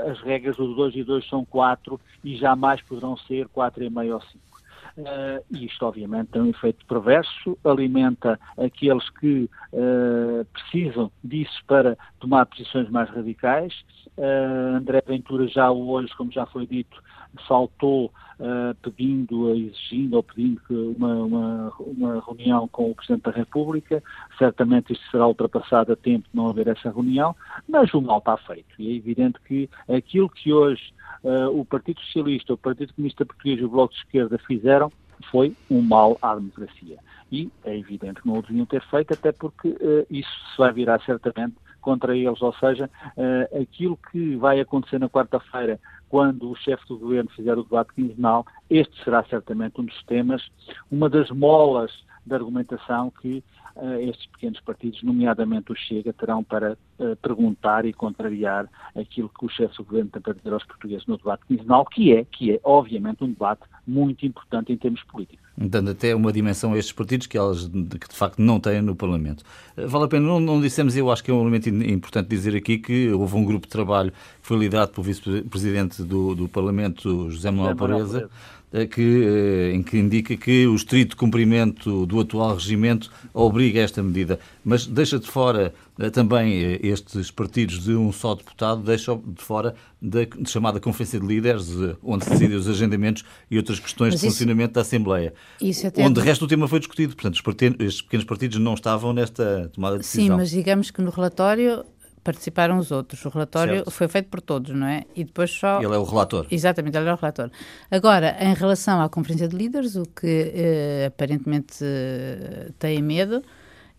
as 0.10 0.20
regras 0.22 0.56
dos 0.58 0.76
2 0.76 0.96
e 0.96 1.04
2 1.04 1.28
são 1.28 1.46
4 1.46 2.00
e 2.24 2.38
jamais 2.38 2.82
poderão 2.82 3.18
ser 3.18 3.48
4,5 3.50 4.14
ou 4.14 4.22
5. 4.22 4.57
Uh, 4.98 5.44
isto, 5.56 5.86
obviamente, 5.86 6.30
tem 6.32 6.42
um 6.42 6.50
efeito 6.50 6.84
perverso, 6.88 7.56
alimenta 7.64 8.40
aqueles 8.58 9.08
que 9.12 9.48
uh, 9.72 10.44
precisam 10.52 11.12
disso 11.24 11.62
para 11.68 11.96
tomar 12.20 12.48
posições 12.48 12.90
mais 12.90 13.08
radicais. 13.12 13.74
Uh, 14.18 14.78
André 14.78 15.04
Ventura 15.06 15.48
já 15.48 15.70
hoje, 15.70 16.12
como 16.18 16.32
já 16.32 16.48
foi 16.48 16.66
dito, 16.66 17.00
saltou 17.48 18.12
pedindo, 18.84 19.50
exigindo 19.56 20.14
ou 20.14 20.22
pedindo 20.22 20.62
uma, 20.70 21.16
uma, 21.16 21.74
uma, 21.80 22.24
reunião 22.24 22.68
com 22.68 22.92
o 22.92 22.96
Presidente 22.96 23.24
da 23.24 23.32
República. 23.32 24.04
Certamente 24.38 24.94
isto 24.94 25.04
será 25.10 25.28
ultrapassado 25.28 25.92
a 25.92 25.96
tempo 25.96 26.30
de 26.30 26.36
não 26.36 26.48
haver 26.48 26.68
essa 26.68 26.92
reunião, 26.92 27.36
mas 27.68 27.92
o 27.96 28.02
mal 28.02 28.20
está 28.20 28.38
feito. 28.38 28.80
E 28.80 28.92
é 28.92 28.96
evidente 28.96 29.40
que 29.44 29.68
aquilo 29.90 30.30
que 30.30 30.54
hoje 30.54 30.94
uh, 31.24 31.60
o 31.60 31.66
Partido 31.66 32.00
Socialista, 32.02 32.54
o 32.54 32.58
Partido 32.58 32.94
Comunista 32.94 33.26
Português 33.26 33.60
e 33.60 33.66
o 33.66 33.70
Bloco 33.70 33.94
de 33.94 34.00
Esquerda 34.02 34.38
fizeram 34.38 34.92
foi 35.32 35.56
um 35.70 35.82
mal 35.82 36.18
à 36.22 36.36
democracia. 36.36 36.98
E 37.32 37.52
é 37.66 37.78
evidente 37.78 38.22
que 38.22 38.28
não 38.28 38.38
o 38.38 38.42
deviam 38.42 38.66
ter 38.66 38.82
feito, 38.84 39.14
até 39.14 39.32
porque 39.32 39.70
uh, 39.70 40.06
isso 40.10 40.30
se 40.52 40.58
vai 40.58 40.72
virar 40.72 41.02
certamente 41.02 41.56
contra 41.82 42.16
eles, 42.16 42.42
ou 42.42 42.54
seja, 42.54 42.90
uh, 43.16 43.62
aquilo 43.62 43.98
que 44.12 44.36
vai 44.36 44.60
acontecer 44.60 45.00
na 45.00 45.10
quarta-feira, 45.10 45.80
quando 46.10 46.50
o 46.50 46.56
chefe 46.56 46.88
do 46.88 46.98
governo 46.98 47.30
fizer 47.32 47.58
o 47.58 47.64
debate 47.64 47.94
quinzenal, 47.94 48.46
este 48.70 49.04
será 49.04 49.24
certamente 49.26 49.80
um 49.80 49.86
dos 49.86 50.04
temas, 50.04 50.42
uma 50.92 51.10
das 51.10 51.30
molas 51.32 51.92
de 52.28 52.36
argumentação 52.36 53.12
que 53.22 53.44
uh, 53.76 54.00
estes 54.02 54.26
pequenos 54.28 54.60
partidos, 54.62 55.02
nomeadamente 55.04 55.72
o 55.72 55.76
Chega, 55.76 56.14
terão 56.14 56.44
para 56.44 56.78
uh, 57.00 57.16
perguntar 57.18 57.86
e 57.86 57.94
contrariar 57.94 58.68
aquilo 58.96 59.30
que 59.30 59.46
o 59.46 59.50
chefe 59.50 59.78
do 59.78 59.84
governo 59.84 60.10
tenta 60.12 60.34
dizer 60.34 60.54
aos 60.54 60.64
portugueses 60.64 61.06
no 61.06 61.18
debate 61.18 61.46
quinzenal, 61.48 61.86
que 61.86 62.14
é, 62.14 62.26
que 62.26 62.52
é, 62.52 62.60
obviamente, 62.64 63.24
um 63.24 63.30
debate 63.30 63.62
muito 63.86 64.26
importante 64.26 64.72
em 64.72 64.78
termos 64.78 65.02
políticos. 65.04 65.46
Dando 65.58 65.90
até 65.90 66.14
uma 66.14 66.32
dimensão 66.32 66.74
a 66.74 66.78
estes 66.78 66.94
partidos 66.94 67.26
que 67.26 67.38
elas 67.38 67.68
que 67.68 68.08
de 68.08 68.16
facto 68.16 68.40
não 68.40 68.60
têm 68.60 68.82
no 68.82 68.96
Parlamento. 68.96 69.44
Eh, 69.76 69.88
vale 69.88 70.06
a 70.06 70.08
pena, 70.08 70.28
não, 70.28 70.40
não 70.40 70.62
dissemos, 70.62 70.96
eu 70.96 71.10
acho 71.10 71.24
que 71.24 71.32
é 71.32 71.34
um 71.34 71.42
elemento 71.42 71.70
importante 71.70 72.28
dizer 72.28 72.56
aqui 72.56 72.78
que 72.78 73.10
houve 73.10 73.36
um 73.36 73.44
grupo 73.44 73.66
de 73.66 73.72
trabalho 73.72 74.12
que 74.12 74.48
foi 74.48 74.58
liderado 74.58 74.92
pelo 74.92 75.04
vice-presidente 75.04 76.04
do, 76.04 76.36
do 76.36 76.48
Parlamento, 76.48 77.32
José 77.32 77.50
Manuel 77.50 77.76
Pareza, 77.76 78.30
que, 78.86 79.02
eh, 79.02 79.76
em 79.76 79.82
que 79.82 79.98
indica 79.98 80.36
que 80.36 80.68
o 80.68 80.76
estrito 80.76 81.16
cumprimento 81.16 82.06
do 82.06 82.20
atual 82.20 82.56
regimento 82.56 83.10
obriga 83.34 83.80
a 83.80 83.84
esta 83.84 84.04
medida. 84.04 84.40
Mas 84.64 84.86
deixa 84.86 85.18
de 85.18 85.28
fora 85.28 85.74
eh, 85.98 86.10
também 86.10 86.64
eh, 86.64 86.80
estes 86.84 87.32
partidos 87.32 87.84
de 87.84 87.94
um 87.94 88.12
só 88.12 88.36
deputado, 88.36 88.82
deixa 88.82 89.16
de 89.16 89.42
fora 89.42 89.74
da 90.02 90.20
chamada 90.46 90.80
Conferência 90.82 91.20
de 91.20 91.26
Líderes, 91.26 91.70
onde 92.04 92.26
se 92.26 92.32
decidem 92.32 92.58
os 92.58 92.68
agendamentos 92.68 93.24
e 93.50 93.58
outras 93.58 93.80
questões 93.80 94.14
Mas 94.14 94.22
de 94.22 94.28
isso, 94.28 94.36
funcionamento 94.36 94.74
da 94.74 94.82
Assembleia. 94.82 95.34
onde, 95.98 96.20
de 96.20 96.28
resto, 96.28 96.46
o 96.46 96.48
tema 96.48 96.68
foi 96.68 96.80
discutido. 96.80 97.16
Portanto, 97.16 97.42
estes 97.80 98.02
pequenos 98.02 98.26
partidos 98.26 98.60
não 98.60 98.74
estavam 98.74 99.14
nesta 99.14 99.72
tomada 99.74 99.96
de 99.96 100.04
decisão. 100.04 100.26
Sim, 100.26 100.42
mas 100.42 100.50
digamos 100.52 100.92
que 100.92 101.02
no 101.02 101.10
relatório 101.10 101.86
participaram 102.28 102.78
os 102.78 102.92
outros. 102.92 103.24
O 103.24 103.30
relatório 103.30 103.76
certo. 103.76 103.92
foi 103.92 104.08
feito 104.10 104.28
por 104.28 104.42
todos, 104.42 104.76
não 104.76 104.86
é? 104.86 105.06
E 105.16 105.24
depois 105.24 105.50
só. 105.50 105.82
Ele 105.82 105.96
é 105.96 105.98
o 105.98 106.04
relator. 106.04 106.46
Exatamente, 106.52 106.98
ele 106.98 107.08
é 107.08 107.14
o 107.14 107.16
relator. 107.16 107.50
Agora, 107.90 108.36
em 108.42 108.54
relação 108.54 109.02
à 109.02 109.08
Conferência 109.08 109.48
de 109.48 109.56
Líderes, 109.56 109.96
o 109.96 110.04
que 110.04 110.52
eh, 110.54 111.06
aparentemente 111.08 111.78
eh, 111.82 112.72
tem 112.78 113.02
medo 113.02 113.42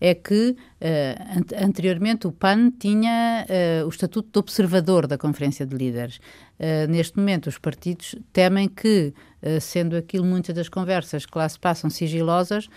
é 0.01 0.14
que 0.14 0.51
uh, 0.51 1.64
anteriormente 1.64 2.29
o 2.29 2.33
PAN 2.33 2.71
tinha 2.79 3.45
uh, 3.49 3.87
o 3.87 3.88
estatuto 3.88 4.29
de 4.33 4.38
observador 4.38 5.09
da 5.09 5.19
Conferência 5.19 5.67
de 5.67 5.77
Líderes. 5.77 6.19
Uh, 6.59 6.88
neste 6.88 7.17
momento, 7.19 7.49
os 7.49 7.59
partidos 7.59 8.14
temem 8.33 8.69
que, 8.69 9.12
sendo 9.61 9.96
aquilo 9.96 10.24
muitas 10.24 10.55
das 10.55 10.68
conversas 10.68 11.24
que 11.24 11.37
lá 11.37 11.48
se 11.48 11.59
passam 11.59 11.88
sigilosas, 11.88 12.68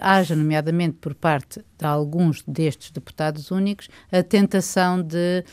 haja, 0.00 0.36
nomeadamente 0.36 0.96
por 1.00 1.14
parte 1.14 1.60
de 1.78 1.86
alguns 1.86 2.42
destes 2.46 2.90
deputados 2.90 3.50
únicos, 3.50 3.88
a 4.10 4.22
tentação 4.22 5.02
de. 5.02 5.44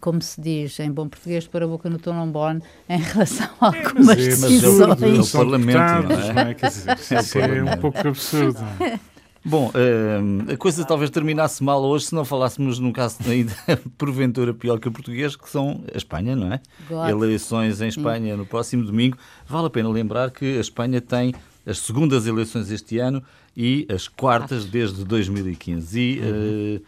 como 0.00 0.20
se 0.22 0.40
diz 0.40 0.78
em 0.80 0.90
bom 0.90 1.08
português, 1.08 1.46
pôr 1.46 1.62
a 1.62 1.66
boca 1.66 1.88
no 1.88 1.98
trombone 1.98 2.62
em 2.88 2.98
relação 3.00 3.48
a 3.60 3.66
algumas 3.66 4.18
é, 4.18 4.24
decisões. 4.24 4.88
Mas 4.88 5.02
é 5.02 5.06
o, 5.06 5.16
é 5.16 5.20
o 5.20 5.26
Parlamento, 5.26 6.32
não 6.34 6.40
é? 6.42 6.54
Quer 6.54 6.68
dizer, 6.68 6.96
isso 7.20 7.38
é 7.38 7.62
um 7.62 7.76
pouco 7.78 8.08
absurdo. 8.08 8.58
Bom, 9.44 9.68
uh, 9.68 10.52
a 10.52 10.56
coisa 10.56 10.84
talvez 10.86 11.10
terminasse 11.10 11.62
mal 11.62 11.82
hoje 11.84 12.06
se 12.06 12.14
não 12.14 12.24
falássemos 12.24 12.78
num 12.78 12.92
caso 12.92 13.18
ainda 13.28 13.54
porventura 13.98 14.54
pior 14.54 14.80
que 14.80 14.88
o 14.88 14.92
português, 14.92 15.36
que 15.36 15.48
são 15.50 15.84
a 15.92 15.96
Espanha, 15.96 16.34
não 16.34 16.50
é? 16.50 16.60
God. 16.88 17.10
Eleições 17.10 17.82
em 17.82 17.88
Espanha 17.88 18.36
no 18.36 18.46
próximo 18.46 18.84
domingo. 18.84 19.18
Vale 19.46 19.66
a 19.66 19.70
pena 19.70 19.88
lembrar 19.90 20.30
que 20.30 20.56
a 20.56 20.60
Espanha 20.60 21.00
tem 21.00 21.34
as 21.66 21.78
segundas 21.78 22.26
eleições 22.26 22.70
este 22.70 22.98
ano 22.98 23.22
e 23.56 23.86
as 23.90 24.08
quartas 24.08 24.64
desde 24.64 25.04
2015. 25.04 26.00
E 26.00 26.20
uh, 26.20 26.82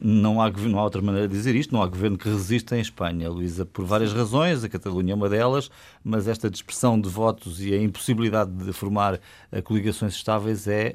não 0.00 0.40
há, 0.40 0.50
não 0.50 0.78
há 0.78 0.84
outra 0.84 1.00
maneira 1.00 1.26
de 1.26 1.34
dizer 1.34 1.54
isto, 1.56 1.72
não 1.72 1.82
há 1.82 1.86
governo 1.86 2.18
que 2.18 2.28
resista 2.28 2.76
em 2.76 2.80
Espanha, 2.80 3.30
Luísa, 3.30 3.64
por 3.64 3.84
várias 3.84 4.12
razões, 4.12 4.62
a 4.62 4.68
Catalunha 4.68 5.12
é 5.12 5.14
uma 5.14 5.28
delas, 5.28 5.70
mas 6.04 6.28
esta 6.28 6.50
dispersão 6.50 7.00
de 7.00 7.08
votos 7.08 7.60
e 7.64 7.72
a 7.72 7.80
impossibilidade 7.80 8.50
de 8.50 8.72
formar 8.72 9.18
eh, 9.50 9.62
coligações 9.62 10.14
estáveis 10.14 10.68
é 10.68 10.94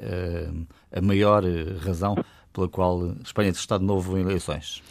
uh, 0.51 0.67
a 0.91 1.01
maior 1.01 1.43
eh, 1.43 1.75
razão 1.84 2.15
pela 2.53 2.69
qual 2.69 3.15
Espanha 3.23 3.49
está 3.49 3.77
de 3.77 3.84
novo 3.84 4.17
em 4.17 4.21
eleições. 4.21 4.84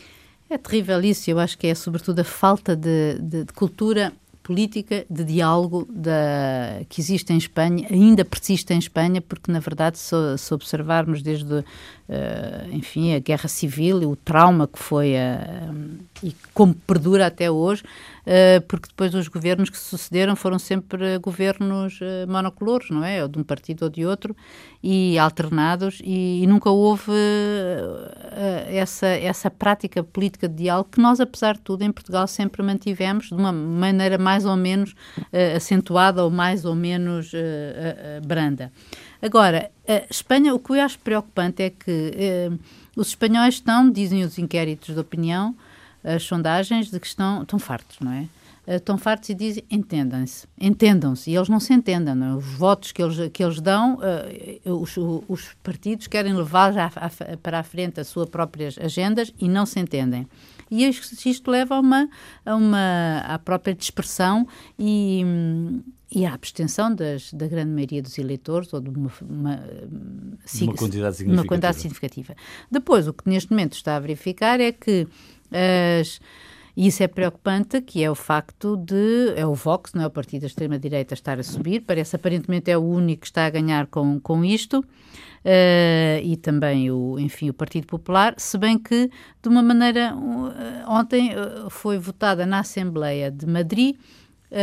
É 0.51 0.59
terrível 0.59 1.01
isso, 1.01 1.31
eu 1.31 1.39
acho 1.39 1.57
que 1.57 1.69
é 1.69 1.75
sobretudo 1.75 2.19
a 2.19 2.25
falta 2.25 2.75
de, 2.75 3.19
de, 3.21 3.45
de 3.45 3.53
cultura 3.53 4.13
política 4.43 5.07
de 5.09 5.25
diálogo 5.25 5.87
da, 5.89 6.85
que 6.89 7.01
existe 7.01 7.33
em 7.33 7.37
Espanha, 7.37 7.87
ainda 7.91 8.25
persiste 8.25 8.73
em 8.75 8.79
Espanha, 8.79 9.21
porque 9.21 9.51
na 9.51 9.61
verdade, 9.61 9.99
se, 9.99 10.15
se 10.37 10.53
observarmos 10.53 11.23
desde, 11.23 11.65
uh, 12.13 12.75
enfim, 12.75 13.15
a 13.15 13.19
guerra 13.19 13.49
civil 13.49 14.03
e 14.03 14.07
o 14.07 14.15
trauma 14.15 14.69
que 14.69 14.79
foi 14.79 15.17
a, 15.17 15.73
e 16.23 16.35
como 16.53 16.75
perdura 16.75 17.27
até 17.27 17.51
hoje, 17.51 17.83
uh, 17.83 18.61
porque 18.69 18.89
depois 18.89 19.15
os 19.15 19.29
governos 19.29 19.71
que 19.71 19.79
sucederam 19.79 20.37
foram 20.37 20.59
sempre 20.59 21.19
governos 21.19 22.01
uh, 22.01 22.31
monocolores, 22.31 22.91
não 22.91 23.03
é? 23.03 23.23
Ou 23.23 23.29
de 23.29 23.39
um 23.39 23.43
partido 23.43 23.85
ou 23.85 23.89
de 23.89 24.05
outro, 24.05 24.37
e 24.83 25.19
alternados, 25.19 26.01
e, 26.05 26.43
e 26.43 26.47
nunca 26.47 26.69
houve 26.69 27.13
essa, 28.69 29.07
essa 29.07 29.49
prática 29.49 30.03
política 30.03 30.49
de 30.49 30.57
diálogo 30.57 30.89
que 30.91 31.01
nós, 31.01 31.21
apesar 31.21 31.55
de 31.55 31.61
tudo, 31.61 31.83
em 31.83 31.93
Portugal 31.93 32.27
sempre 32.27 32.65
mantivemos 32.65 33.29
de 33.29 33.35
uma 33.35 33.53
maneira 33.53 34.19
mais 34.19 34.45
ou 34.45 34.57
menos 34.57 34.93
acentuada 35.55 36.25
ou 36.25 36.31
mais 36.33 36.65
ou 36.65 36.75
menos 36.75 37.31
branda. 38.27 38.73
Agora, 39.23 39.71
a 39.87 40.03
Espanha, 40.11 40.53
o 40.53 40.59
que 40.59 40.73
eu 40.73 40.81
acho 40.81 40.99
preocupante 40.99 41.63
é 41.63 41.71
que 41.71 42.51
os 42.97 43.09
espanhóis 43.09 43.55
estão, 43.55 43.89
dizem 43.89 44.25
os 44.25 44.37
inquéritos 44.37 44.93
de 44.93 45.01
opinião, 45.01 45.55
as 46.03 46.25
sondagens 46.25 46.91
de 46.91 46.99
que 46.99 47.07
estão, 47.07 47.43
estão 47.43 47.59
fartos, 47.59 47.99
não 48.01 48.11
é? 48.13 48.27
Estão 48.67 48.99
fartos 48.99 49.29
e 49.29 49.35
dizem 49.35 49.65
entendam-se, 49.71 50.47
entendam-se, 50.61 51.31
e 51.31 51.37
eles 51.37 51.49
não 51.49 51.59
se 51.59 51.73
entendem, 51.73 52.15
não 52.15 52.27
é? 52.27 52.35
os 52.37 52.45
votos 52.45 52.93
que 52.93 53.03
eles, 53.03 53.17
que 53.33 53.43
eles 53.43 53.61
dão, 53.61 53.99
uh, 53.99 54.73
os, 54.81 54.97
os, 55.29 55.55
partidos 55.65 56.07
querem 56.07 56.33
levar 56.33 56.73
a, 56.79 56.91
para 57.43 57.59
a 57.59 57.63
frente 57.65 58.01
as 58.01 58.07
suas 58.07 58.29
próprias 58.29 58.79
agendas 58.79 59.33
e 59.39 59.49
não 59.49 59.67
se 59.67 59.81
entendem. 59.81 60.29
E 60.73 60.89
isto, 60.89 61.29
isto 61.29 61.51
leva 61.51 61.75
a 61.75 61.81
uma, 61.81 62.09
a 62.47 62.55
uma 62.57 63.19
à 63.27 63.39
própria 63.39 63.75
dispersão 63.75 64.49
e, 64.79 65.23
e 66.11 66.25
à 66.25 66.33
abstenção 66.33 66.95
das, 66.95 67.31
da 67.35 67.47
grande 67.47 67.71
maioria 67.71 68.01
dos 68.01 68.17
eleitores, 68.17 68.73
ou 68.73 68.81
de 68.81 68.89
uma, 68.89 69.13
uma, 69.21 69.63
uma 70.63 70.75
quantidade 70.75 71.17
significativa. 71.17 71.33
Uma 71.33 71.45
quantidade 71.45 71.77
significativa. 71.77 72.35
Depois, 72.71 73.07
o 73.07 73.13
que 73.13 73.29
neste 73.29 73.51
momento 73.51 73.75
está 73.75 73.97
a 73.97 74.01
verificar 74.01 74.61
é 74.61 74.73
que 74.73 75.07
as, 75.51 76.19
e 76.75 76.87
isso 76.87 77.03
é 77.03 77.07
preocupante, 77.07 77.83
que 77.83 78.03
é 78.03 78.11
o 78.11 78.15
facto 78.15 78.79
de, 78.79 79.35
é 79.37 79.47
o 79.47 79.55
Vox, 79.55 79.93
não 79.93 80.03
é 80.03 80.07
o 80.07 80.11
partido 80.11 80.41
da 80.41 80.47
extrema-direita, 80.47 81.13
estar 81.13 81.39
a 81.39 81.43
subir, 81.43 81.81
parece 81.81 82.17
aparentemente 82.17 82.71
é 82.71 82.79
o 82.79 82.83
único 82.83 83.21
que 83.21 83.27
está 83.27 83.45
a 83.45 83.51
ganhar 83.51 83.87
com, 83.89 84.19
com 84.19 84.43
isto, 84.43 84.83
e 86.23 86.37
também 86.37 86.91
o, 86.91 87.19
enfim, 87.19 87.51
o 87.51 87.55
Partido 87.55 87.87
Popular, 87.87 88.35
se 88.39 88.57
bem 88.57 88.79
que, 88.79 89.11
de 89.43 89.49
uma 89.49 89.63
maneira, 89.63 90.15
uh, 90.15 90.91
ontem 90.91 91.33
uh, 91.35 91.69
foi 91.69 91.99
votada 91.99 92.47
na 92.47 92.61
Assembleia 92.61 93.31
de 93.31 93.47
Madrid 93.47 93.97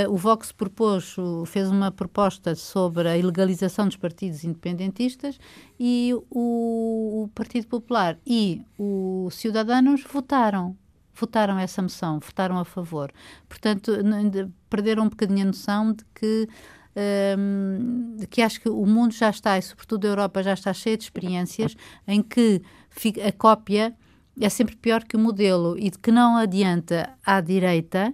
o 0.08 0.16
Vox 0.16 0.52
propôs, 0.52 1.16
fez 1.48 1.68
uma 1.68 1.92
proposta 1.92 2.54
sobre 2.54 3.10
a 3.10 3.18
ilegalização 3.18 3.88
dos 3.88 3.96
partidos 3.96 4.44
independentistas 4.44 5.40
e 5.80 6.14
o, 6.30 7.24
o 7.24 7.28
Partido 7.34 7.66
Popular 7.66 8.16
e 8.24 8.62
os 8.78 9.34
Ciudadanos 9.34 10.04
votaram 10.04 10.78
votaram 11.20 11.60
essa 11.60 11.82
moção, 11.82 12.20
votaram 12.20 12.58
a 12.58 12.64
favor. 12.64 13.12
Portanto, 13.48 13.92
perderam 14.70 15.04
um 15.04 15.10
bocadinho 15.10 15.42
a 15.42 15.48
noção 15.48 15.92
de 15.92 16.06
que 16.16 16.48
um, 16.96 18.18
que 18.30 18.42
acho 18.42 18.60
que 18.62 18.70
o 18.70 18.86
mundo 18.86 19.14
já 19.14 19.30
está, 19.30 19.58
e 19.58 19.62
sobretudo 19.62 20.06
a 20.06 20.10
Europa, 20.10 20.44
já 20.44 20.54
está 20.54 20.74
cheia 20.74 20.98
de 20.98 21.04
experiências 21.04 21.76
em 22.08 22.22
que 22.22 22.62
a 23.26 23.32
cópia 23.32 23.96
é 24.46 24.50
sempre 24.50 24.76
pior 24.76 25.04
que 25.04 25.16
o 25.16 25.20
modelo 25.20 25.78
e 25.78 25.90
de 25.90 25.98
que 25.98 26.12
não 26.12 26.38
adianta 26.38 27.10
à 27.26 27.42
direita 27.42 28.14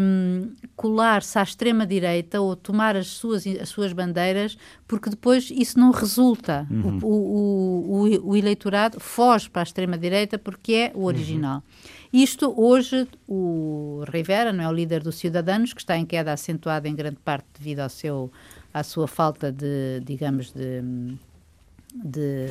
um, 0.00 0.52
colar-se 0.74 1.38
à 1.38 1.42
extrema-direita 1.42 2.40
ou 2.40 2.56
tomar 2.56 2.96
as 2.96 3.08
suas, 3.08 3.46
as 3.46 3.68
suas 3.68 3.92
bandeiras, 3.92 4.56
porque 4.88 5.10
depois 5.10 5.50
isso 5.50 5.78
não 5.78 5.90
resulta. 5.90 6.66
Uhum. 6.70 6.98
O, 7.02 7.06
o, 7.06 8.06
o, 8.06 8.30
o, 8.30 8.36
eleitorado 8.36 8.98
foge 8.98 9.50
para 9.50 9.62
a 9.62 9.64
extrema-direita 9.64 10.38
porque 10.38 10.72
é 10.72 10.92
o 10.94 11.04
original. 11.04 11.56
Uhum. 11.56 12.20
Isto 12.22 12.54
hoje, 12.56 13.06
o 13.28 14.02
Rivera, 14.10 14.52
não 14.52 14.64
é 14.64 14.68
o 14.68 14.72
líder 14.72 15.02
dos 15.02 15.16
Cidadanos, 15.16 15.74
que 15.74 15.80
está 15.80 15.96
em 15.96 16.06
queda 16.06 16.32
acentuada 16.32 16.88
em 16.88 16.94
grande 16.94 17.18
parte 17.22 17.46
devido 17.58 17.80
ao 17.80 17.88
seu, 17.88 18.32
à 18.72 18.82
sua 18.82 19.06
falta 19.06 19.52
de, 19.52 20.00
digamos, 20.04 20.52
de, 20.52 20.82
de, 21.94 22.46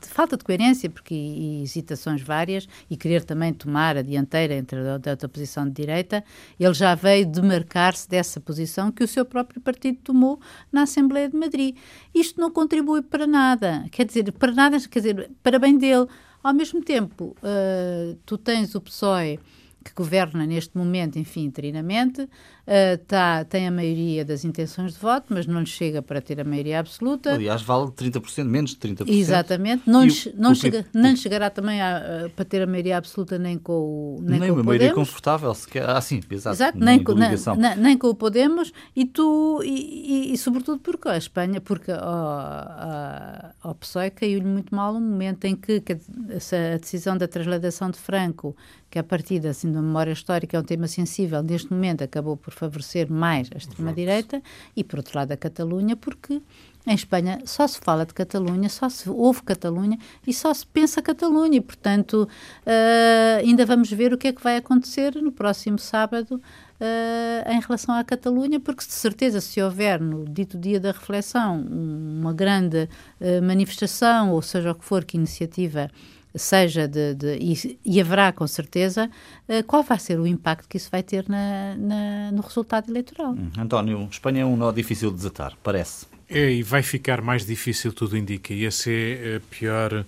de, 0.00 0.08
falta 0.08 0.36
de 0.36 0.44
coerência 0.44 0.90
porque, 0.90 1.14
e, 1.14 1.62
hesitações 1.62 2.22
várias 2.22 2.68
e 2.90 2.96
querer 2.96 3.24
também 3.24 3.52
tomar 3.52 3.96
a 3.96 4.02
dianteira 4.02 4.54
entre 4.54 4.78
a, 4.78 4.94
outra 4.94 5.28
posição 5.28 5.64
de 5.64 5.72
direita, 5.72 6.24
ele 6.58 6.74
já 6.74 6.94
veio 6.94 7.26
demarcar-se 7.26 8.08
dessa 8.08 8.40
posição 8.40 8.92
que 8.92 9.02
o 9.02 9.08
seu 9.08 9.24
próprio 9.24 9.60
partido 9.60 9.98
tomou 10.02 10.40
na 10.70 10.82
Assembleia 10.82 11.28
de 11.28 11.36
Madrid. 11.36 11.76
Isto 12.14 12.40
não 12.40 12.50
contribui 12.50 13.02
para 13.02 13.26
nada, 13.26 13.86
quer 13.90 14.04
dizer, 14.04 14.30
para 14.32 14.52
nada, 14.52 14.78
quer 14.80 14.98
dizer, 14.98 15.30
para 15.42 15.58
bem 15.58 15.78
dele. 15.78 16.06
Ao 16.42 16.52
mesmo 16.52 16.82
tempo, 16.82 17.34
uh, 17.38 18.14
tu 18.26 18.36
tens 18.36 18.74
o 18.74 18.80
PSOE 18.80 19.40
que 19.84 19.92
governa 19.94 20.46
neste 20.46 20.76
momento, 20.76 21.18
enfim, 21.18 21.44
interinamente, 21.44 22.28
uh, 22.66 22.98
tá, 23.06 23.44
tem 23.44 23.66
a 23.66 23.70
maioria 23.70 24.24
das 24.24 24.44
intenções 24.44 24.94
de 24.94 24.98
voto, 24.98 25.26
mas 25.30 25.46
não 25.46 25.60
lhe 25.60 25.66
chega 25.66 26.02
para 26.02 26.20
ter 26.20 26.40
a 26.40 26.44
maioria 26.44 26.80
absoluta. 26.80 27.34
Aliás, 27.34 27.62
vale 27.62 27.86
30%, 27.90 28.44
menos 28.44 28.70
de 28.70 28.76
30%. 28.76 29.08
Exatamente. 29.08 29.82
Não, 29.88 30.04
lhe, 30.04 30.34
não 30.36 30.52
o, 30.52 30.54
chega, 30.54 30.86
o, 30.94 30.98
não 30.98 31.16
chegará 31.16 31.50
também 31.50 31.80
a, 31.80 32.26
a, 32.26 32.28
para 32.30 32.44
ter 32.44 32.62
a 32.62 32.66
maioria 32.66 32.96
absoluta 32.96 33.38
nem 33.38 33.58
com 33.58 33.72
o 33.72 34.18
Nem, 34.22 34.40
nem 34.40 34.48
com 34.48 34.56
uma 34.56 34.64
maioria 34.64 34.92
confortável, 34.92 35.54
sequer. 35.54 35.88
Ah, 35.88 36.00
sim, 36.00 36.20
exato. 36.30 36.56
exato 36.56 36.78
nem, 36.78 36.96
nem, 36.96 37.04
com, 37.04 37.14
nem, 37.14 37.76
nem, 37.76 37.98
com 37.98 38.08
o 38.08 38.14
Podemos 38.14 38.72
e 38.96 39.04
tu, 39.04 39.62
e, 39.64 40.30
e, 40.30 40.32
e 40.32 40.38
sobretudo 40.38 40.78
porque 40.80 41.08
a 41.08 41.16
Espanha, 41.16 41.60
porque 41.60 41.90
ao 41.90 43.74
PSOE 43.74 44.10
caiu-lhe 44.10 44.46
muito 44.46 44.74
mal 44.74 44.94
o 44.94 45.00
momento 45.00 45.44
em 45.44 45.54
que, 45.54 45.80
que 45.80 45.92
a 45.92 46.76
decisão 46.78 47.16
da 47.16 47.28
transladação 47.28 47.90
de 47.90 47.98
Franco 47.98 48.56
que 48.94 48.98
a 49.00 49.02
partir 49.02 49.44
assim, 49.44 49.72
da 49.72 49.82
memória 49.82 50.12
histórica 50.12 50.56
é 50.56 50.60
um 50.60 50.62
tema 50.62 50.86
sensível, 50.86 51.42
neste 51.42 51.72
momento 51.72 52.04
acabou 52.04 52.36
por 52.36 52.53
favorecer 52.54 53.10
mais 53.10 53.48
a 53.54 53.58
extrema-direita 53.58 54.42
e, 54.76 54.82
por 54.82 54.98
outro 54.98 55.18
lado, 55.18 55.32
a 55.32 55.36
Catalunha, 55.36 55.96
porque 55.96 56.40
em 56.86 56.94
Espanha 56.94 57.40
só 57.46 57.66
se 57.66 57.78
fala 57.80 58.04
de 58.04 58.12
Catalunha, 58.12 58.68
só 58.68 58.88
se 58.90 59.08
ouve 59.08 59.42
Catalunha 59.42 59.98
e 60.26 60.34
só 60.34 60.52
se 60.52 60.66
pensa 60.66 61.00
Catalunha. 61.00 61.56
E, 61.56 61.60
portanto, 61.60 62.28
uh, 62.66 63.38
ainda 63.40 63.64
vamos 63.64 63.90
ver 63.90 64.12
o 64.12 64.18
que 64.18 64.28
é 64.28 64.32
que 64.32 64.42
vai 64.42 64.56
acontecer 64.58 65.14
no 65.16 65.32
próximo 65.32 65.78
sábado 65.78 66.34
uh, 66.34 67.50
em 67.50 67.60
relação 67.60 67.94
à 67.94 68.04
Catalunha, 68.04 68.60
porque 68.60 68.84
de 68.84 68.92
certeza, 68.92 69.40
se 69.40 69.62
houver 69.62 69.98
no 69.98 70.26
dito 70.26 70.58
dia 70.58 70.78
da 70.78 70.92
reflexão 70.92 71.62
uma 71.62 72.34
grande 72.34 72.88
uh, 73.20 73.42
manifestação, 73.42 74.32
ou 74.32 74.42
seja 74.42 74.72
o 74.72 74.74
que 74.74 74.84
for, 74.84 75.04
que 75.04 75.16
iniciativa 75.16 75.90
seja 76.34 76.88
de, 76.88 77.14
de 77.14 77.36
e, 77.40 77.78
e, 77.84 78.00
haverá 78.00 78.32
com 78.32 78.46
certeza 78.46 79.10
uh, 79.48 79.62
qual 79.64 79.82
vai 79.82 79.98
ser 79.98 80.18
o 80.18 80.26
impacto 80.26 80.68
que 80.68 80.76
isso 80.76 80.90
vai 80.90 81.02
ter 81.02 81.28
na, 81.28 81.76
na, 81.76 82.32
no 82.32 82.42
resultado 82.42 82.90
eleitoral. 82.90 83.32
Hum. 83.32 83.50
António, 83.56 84.08
Espanha 84.10 84.42
é 84.42 84.44
um 84.44 84.56
nó 84.56 84.72
difícil 84.72 85.10
de 85.10 85.16
desatar, 85.16 85.56
parece. 85.62 86.06
É, 86.28 86.50
e 86.50 86.62
vai 86.62 86.82
ficar 86.82 87.20
mais 87.20 87.44
difícil, 87.46 87.92
tudo 87.92 88.16
indica. 88.16 88.52
E 88.52 88.64
essa 88.64 88.90
é 88.90 89.36
a 89.36 89.40
pior, 89.40 90.04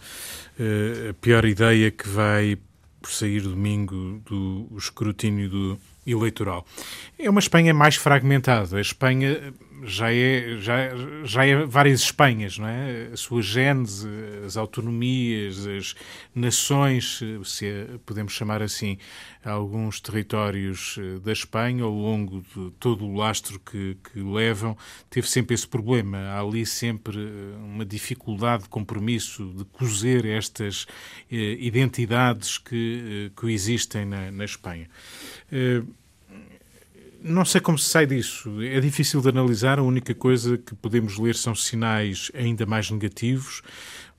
eh, 0.59 1.11
a 1.11 1.14
pior 1.14 1.45
ideia 1.45 1.91
que 1.91 2.09
vai 2.09 2.59
por 3.01 3.11
sair 3.11 3.43
domingo 3.43 4.20
do 4.24 4.66
escrutínio 4.77 5.49
do 5.49 5.79
eleitoral. 6.07 6.66
É 7.18 7.29
uma 7.29 7.41
Espanha 7.41 7.74
mais 7.74 7.97
fragmentada. 7.97 8.79
A 8.79 8.81
Espanha 8.81 9.53
já 9.85 10.12
é, 10.12 10.57
já, 10.59 10.77
já 11.24 11.45
é 11.45 11.64
várias 11.64 12.01
Espanhas, 12.01 12.59
não 12.59 12.66
é? 12.66 13.11
A 13.12 13.16
sua 13.16 13.43
gênese, 13.43 14.09
as 14.45 14.57
autonomias, 14.57 15.66
as 15.66 15.95
nações, 16.35 17.20
se 17.45 17.87
podemos 18.05 18.33
chamar 18.33 18.62
assim, 18.62 18.99
alguns 19.45 20.01
territórios 20.01 20.97
eh, 20.99 21.18
da 21.20 21.33
Espanha, 21.33 21.85
ao 21.85 21.93
longo 21.93 22.43
de 22.55 22.70
todo 22.81 23.05
o 23.05 23.14
lastro 23.14 23.61
que, 23.61 23.97
que 24.12 24.20
levam, 24.20 24.77
teve 25.09 25.29
sempre 25.29 25.55
esse 25.55 25.66
problema. 25.66 26.18
Há 26.18 26.41
ali 26.41 26.66
sempre 26.66 27.18
eh, 27.18 27.57
uma 27.59 27.85
dificuldade 27.85 28.64
de 28.64 28.68
compromisso, 28.68 29.53
de 29.57 29.64
cozer 29.64 30.24
estas 30.24 30.87
eh, 31.31 31.57
identidades 31.61 32.59
que 32.59 33.31
coexistem 33.35 34.05
na, 34.05 34.31
na 34.31 34.45
Espanha. 34.45 34.89
Eh, 35.51 35.83
não 37.27 37.45
sei 37.45 37.61
como 37.61 37.79
se 37.79 37.89
sai 37.89 38.07
disso. 38.07 38.62
É 38.62 38.81
difícil 38.81 39.20
de 39.20 39.29
analisar. 39.29 39.79
A 39.79 39.83
única 39.83 40.14
coisa 40.14 40.57
que 40.57 40.74
podemos 40.74 41.18
ler 41.18 41.35
são 41.35 41.55
sinais 41.55 42.31
ainda 42.35 42.64
mais 42.64 42.91
negativos. 42.91 43.62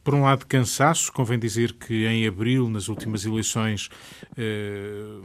Por 0.07 0.15
um 0.15 0.21
lado, 0.21 0.45
cansaço. 0.45 1.11
Convém 1.11 1.37
dizer 1.37 1.73
que 1.73 2.05
em 2.05 2.25
abril, 2.25 2.69
nas 2.69 2.87
últimas 2.87 3.25
eleições, 3.25 3.89
eh, 4.37 5.19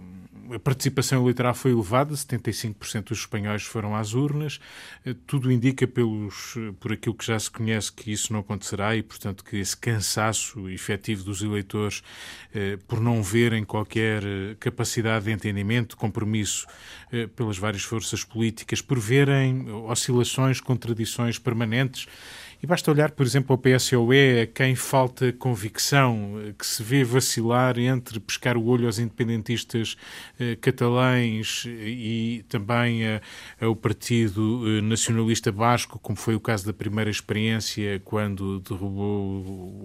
a 0.53 0.59
participação 0.59 1.23
eleitoral 1.23 1.55
foi 1.55 1.71
elevada, 1.71 2.17
75% 2.17 3.11
dos 3.11 3.21
espanhóis 3.21 3.63
foram 3.63 3.95
às 3.95 4.13
urnas. 4.13 4.59
Eh, 5.07 5.15
tudo 5.25 5.53
indica, 5.53 5.87
pelos, 5.87 6.57
por 6.81 6.93
aquilo 6.93 7.15
que 7.15 7.25
já 7.25 7.39
se 7.39 7.49
conhece, 7.49 7.93
que 7.93 8.11
isso 8.11 8.33
não 8.33 8.41
acontecerá 8.41 8.97
e, 8.97 9.05
portanto, 9.05 9.45
que 9.45 9.57
esse 9.57 9.77
cansaço 9.77 10.69
efetivo 10.69 11.23
dos 11.23 11.43
eleitores 11.43 12.03
eh, 12.53 12.77
por 12.89 13.01
não 13.01 13.23
verem 13.23 13.63
qualquer 13.63 14.25
capacidade 14.59 15.27
de 15.27 15.31
entendimento, 15.31 15.97
compromisso 15.97 16.67
pelas 17.37 17.57
várias 17.57 17.85
forças 17.85 18.25
políticas, 18.25 18.81
por 18.81 18.99
verem 18.99 19.71
oscilações, 19.71 20.61
contradições 20.61 21.39
permanentes 21.39 22.09
e 22.63 22.67
basta 22.67 22.93
olhar, 22.93 23.11
por 23.11 23.27
exemplo, 23.27 23.53
ao 23.53 23.59
PSOE, 23.59 24.43
a 24.43 24.47
quem 24.47 24.77
falta 24.77 25.33
convicção, 25.33 26.41
eh, 26.47 26.55
que 26.57 26.65
se 26.65 26.81
vê 26.81 27.03
vacilar 27.03 27.77
entre 27.77 28.21
pescar 28.21 28.57
o 28.57 28.65
olho 28.67 28.87
aos 28.87 29.01
independentistas 29.01 29.97
eh, 30.39 30.57
catalães 30.61 31.65
e 31.67 32.45
também 32.49 33.05
a, 33.05 33.21
ao 33.61 33.75
Partido 33.75 34.63
eh, 34.65 34.81
Nacionalista 34.81 35.51
Basco, 35.51 35.99
como 35.99 36.17
foi 36.17 36.37
o 36.37 36.41
caso 36.41 36.65
da 36.65 36.73
primeira 36.73 37.11
experiência 37.11 38.01
quando 38.05 38.61
derrubou 38.61 39.41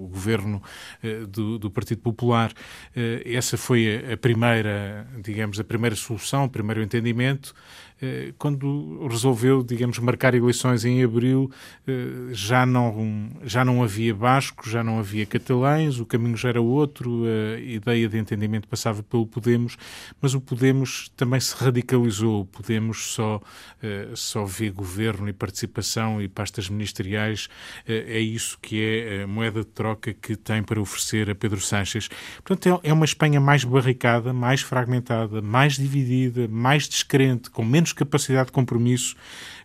o 0.06 0.10
governo 0.12 0.62
eh, 1.02 1.26
do, 1.28 1.58
do, 1.58 1.72
Partido 1.72 2.02
Popular. 2.02 2.54
Eh, 2.96 3.24
essa 3.26 3.58
foi 3.58 4.06
a, 4.06 4.14
a 4.14 4.18
primeira, 4.18 5.08
digamos, 5.24 5.60
a 5.60 5.64
primeira 5.64 5.96
solução, 5.96 6.46
o 6.46 6.50
primeiro 6.50 6.84
entendimento. 6.84 7.56
Eh, 8.02 8.34
quando 8.38 9.08
resolveu, 9.10 9.64
digamos, 9.64 9.98
marcar 10.00 10.36
eleições 10.36 10.86
em 10.86 11.04
abril, 11.04 11.52
eh, 11.88 12.32
já 12.32 12.66
não, 12.66 13.30
já 13.44 13.66
não 13.66 13.84
havia 13.84 14.14
bascos, 14.14 14.72
já 14.72 14.84
não 14.84 15.00
havia 15.00 15.26
catalães, 15.26 16.00
o 16.00 16.06
caminho 16.06 16.38
já 16.38 16.50
era 16.50 16.62
outro, 16.62 17.24
a 17.56 17.60
ideia 17.60 18.08
de 18.08 18.18
entendimento 18.18 18.68
passava 18.68 19.02
pelo 19.02 19.26
Podemos, 19.26 19.78
mas 20.22 20.34
o 20.34 20.42
Podemos 20.42 21.10
também 21.16 21.40
se 21.40 21.56
radicalizou. 21.56 22.42
O 22.42 22.46
Podemos 22.46 23.14
só, 23.14 23.42
eh, 23.82 24.10
só 24.14 24.46
vê 24.46 24.70
governo 24.70 25.28
e 25.28 25.34
participação 25.34 26.22
e 26.22 26.28
pastas 26.28 26.70
ministeriais, 26.70 27.50
é 27.88 28.20
isso 28.20 28.58
que 28.62 28.82
é 28.82 29.24
a 29.24 29.28
moeda 29.28 29.62
de 29.62 29.68
troca 29.68 30.14
que 30.14 30.36
tem 30.36 30.62
para 30.62 30.80
oferecer 30.80 31.30
a 31.30 31.36
Pedro 31.36 31.60
Sánchez. 31.60 32.10
Portanto, 32.44 32.82
é, 32.84 32.90
é 32.90 32.94
uma 32.94 33.06
Espanha 33.06 33.40
mais 33.40 33.64
barricada, 33.64 34.34
mais 34.34 34.62
fragmentada, 34.62 35.42
mais 35.42 35.76
dividida, 35.76 36.48
mais 36.48 36.88
descrente, 36.88 37.50
com 37.50 37.64
menos 37.64 37.87
menos 37.88 37.94
capacidade 37.94 38.48
de 38.48 38.52
compromisso 38.52 39.16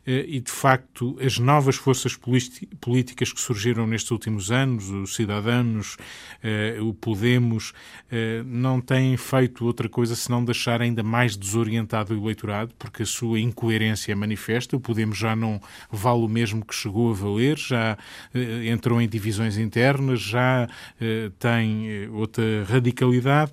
e, 0.07 0.41
de 0.41 0.51
facto, 0.51 1.17
as 1.25 1.39
novas 1.39 1.77
forças 1.77 2.19
políticas 2.81 3.33
que 3.33 3.41
surgiram 3.41 3.87
nestes 3.87 4.11
últimos 4.11 4.51
anos, 4.51 4.91
os 4.91 5.15
Cidadanos, 5.15 5.97
o 6.81 6.93
Podemos, 6.93 7.73
não 8.45 8.81
têm 8.81 9.17
feito 9.17 9.65
outra 9.65 9.89
coisa 9.89 10.17
senão 10.17 10.45
deixar 10.45 10.83
ainda 10.83 11.03
mais 11.03 11.37
desorientado 11.37 12.15
o 12.15 12.25
eleitorado, 12.25 12.75
porque 12.79 13.03
a 13.03 13.07
sua 13.07 13.39
incoerência 13.39 14.13
é 14.13 14.15
manifesta. 14.15 14.77
O 14.77 14.81
Podemos 14.81 15.17
já 15.17 15.37
não 15.37 15.61
vale 15.91 16.23
o 16.23 16.29
mesmo 16.29 16.65
que 16.65 16.75
chegou 16.75 17.11
a 17.11 17.15
valer, 17.15 17.57
já 17.57 17.97
entrou 18.65 19.01
em 19.01 19.09
divisões 19.09 19.57
internas, 19.57 20.21
já 20.21 20.69
tem 21.39 22.09
outra 22.11 22.65
radicalidade, 22.65 23.53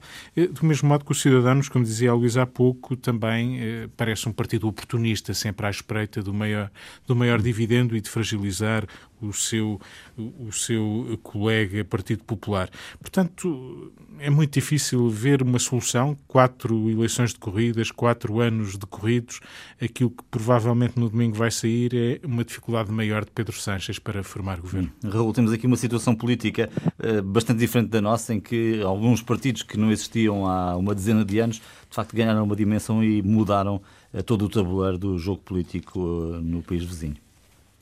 do 0.51 0.65
mesmo 0.65 0.89
modo 0.89 1.05
que 1.05 1.11
os 1.11 1.21
Cidadanos, 1.21 1.69
como 1.69 1.85
dizia 1.85 2.11
a 2.11 2.13
Luísa 2.13 2.41
há 2.41 2.47
pouco, 2.47 2.95
também 2.95 3.59
parece 3.95 4.27
um 4.27 4.31
partido 4.31 4.67
oportunista, 4.67 5.33
sempre 5.33 5.67
à 5.67 5.69
espreita 5.69 6.23
do 6.23 6.38
maior, 6.39 6.71
do 7.05 7.15
maior 7.15 7.41
dividendo 7.41 7.95
e 7.95 8.01
de 8.01 8.09
fragilizar 8.09 8.87
o 9.21 9.33
seu, 9.33 9.79
o 10.17 10.51
seu 10.51 11.19
colega 11.21 11.83
Partido 11.83 12.23
Popular. 12.23 12.69
Portanto, 12.99 13.91
é 14.19 14.29
muito 14.29 14.53
difícil 14.53 15.09
ver 15.09 15.41
uma 15.41 15.59
solução. 15.59 16.17
Quatro 16.27 16.89
eleições 16.89 17.33
decorridas, 17.33 17.91
quatro 17.91 18.39
anos 18.39 18.77
decorridos. 18.77 19.39
Aquilo 19.81 20.11
que 20.11 20.23
provavelmente 20.29 20.97
no 20.97 21.09
domingo 21.09 21.35
vai 21.35 21.51
sair 21.51 21.91
é 21.93 22.25
uma 22.25 22.43
dificuldade 22.43 22.91
maior 22.91 23.25
de 23.25 23.31
Pedro 23.31 23.55
Sánchez 23.55 23.99
para 23.99 24.23
formar 24.23 24.59
governo. 24.59 24.91
Raul, 25.03 25.33
temos 25.33 25.51
aqui 25.51 25.67
uma 25.67 25.77
situação 25.77 26.15
política 26.15 26.69
uh, 26.99 27.21
bastante 27.21 27.59
diferente 27.59 27.89
da 27.89 28.01
nossa, 28.01 28.33
em 28.33 28.39
que 28.39 28.81
alguns 28.81 29.21
partidos 29.21 29.63
que 29.63 29.77
não 29.77 29.91
existiam 29.91 30.45
há 30.47 30.75
uma 30.75 30.95
dezena 30.95 31.25
de 31.25 31.39
anos, 31.39 31.57
de 31.57 31.95
facto, 31.95 32.15
ganharam 32.15 32.43
uma 32.43 32.55
dimensão 32.55 33.03
e 33.03 33.21
mudaram 33.21 33.81
uh, 34.13 34.23
todo 34.23 34.45
o 34.45 34.49
tabuleiro 34.49 34.97
do 34.97 35.17
jogo 35.17 35.41
político 35.41 35.99
uh, 35.99 36.41
no 36.41 36.61
país 36.61 36.83
vizinho. 36.83 37.15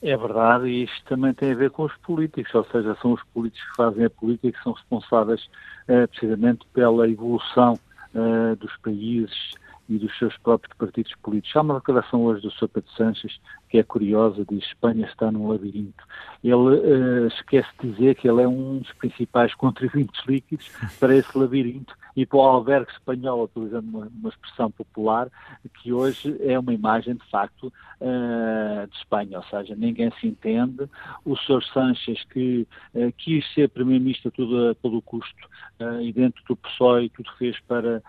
É 0.00 0.16
verdade, 0.16 0.68
e 0.68 0.84
isto 0.84 1.04
também 1.06 1.34
tem 1.34 1.50
a 1.50 1.56
ver 1.56 1.70
com 1.70 1.82
os 1.82 1.96
políticos, 1.98 2.54
ou 2.54 2.64
seja, 2.66 2.96
são 3.02 3.14
os 3.14 3.22
políticos 3.34 3.68
que 3.68 3.76
fazem 3.76 4.04
a 4.04 4.10
política 4.10 4.52
que 4.52 4.62
são 4.62 4.72
responsáveis 4.72 5.44
uh, 5.88 6.06
precisamente 6.08 6.64
pela 6.72 7.08
evolução 7.08 7.74
uh, 8.14 8.54
dos 8.56 8.76
países 8.76 9.54
e 9.88 9.98
dos 9.98 10.16
seus 10.18 10.36
próprios 10.38 10.76
partidos 10.76 11.12
políticos. 11.22 11.56
Há 11.56 11.62
uma 11.62 11.74
declaração 11.76 12.22
hoje 12.22 12.42
do 12.42 12.50
Sr. 12.50 12.68
Pedro 12.68 12.90
Sanches 12.92 13.40
que 13.68 13.78
é 13.78 13.82
curiosa, 13.82 14.44
diz 14.48 14.64
Espanha 14.64 15.06
está 15.06 15.32
num 15.32 15.48
labirinto. 15.48 16.04
Ele 16.44 16.54
uh, 16.54 17.26
esquece 17.26 17.68
de 17.80 17.90
dizer 17.90 18.14
que 18.14 18.28
ele 18.28 18.42
é 18.42 18.48
um 18.48 18.78
dos 18.78 18.92
principais 18.92 19.52
contribuintes 19.54 20.24
líquidos 20.26 20.70
para 21.00 21.16
esse 21.16 21.36
labirinto 21.36 21.92
e 22.18 22.26
para 22.26 22.38
o 22.38 22.40
albergue 22.40 22.90
espanhol, 22.90 23.44
utilizando 23.44 23.88
uma, 23.90 24.08
uma, 24.08 24.28
expressão 24.28 24.68
popular, 24.72 25.28
que 25.80 25.92
hoje 25.92 26.36
é 26.40 26.58
uma 26.58 26.74
imagem, 26.74 27.14
de 27.14 27.24
facto, 27.30 27.72
uh, 28.00 28.88
de 28.88 28.96
Espanha, 28.96 29.38
ou 29.38 29.44
seja, 29.44 29.76
ninguém 29.76 30.10
se 30.20 30.26
entende. 30.26 30.90
O 31.24 31.36
Sr. 31.36 31.62
Sanches, 31.72 32.24
que 32.24 32.66
uh, 32.92 33.12
quis 33.18 33.46
ser 33.54 33.68
Primeiro-Ministro 33.68 34.32
a 34.68 34.74
todo 34.74 35.00
custo, 35.02 35.48
uh, 35.78 36.00
e 36.00 36.12
dentro 36.12 36.42
do 36.48 36.56
PSOE 36.56 37.08
tudo 37.10 37.30
fez 37.38 37.56
para, 37.68 38.02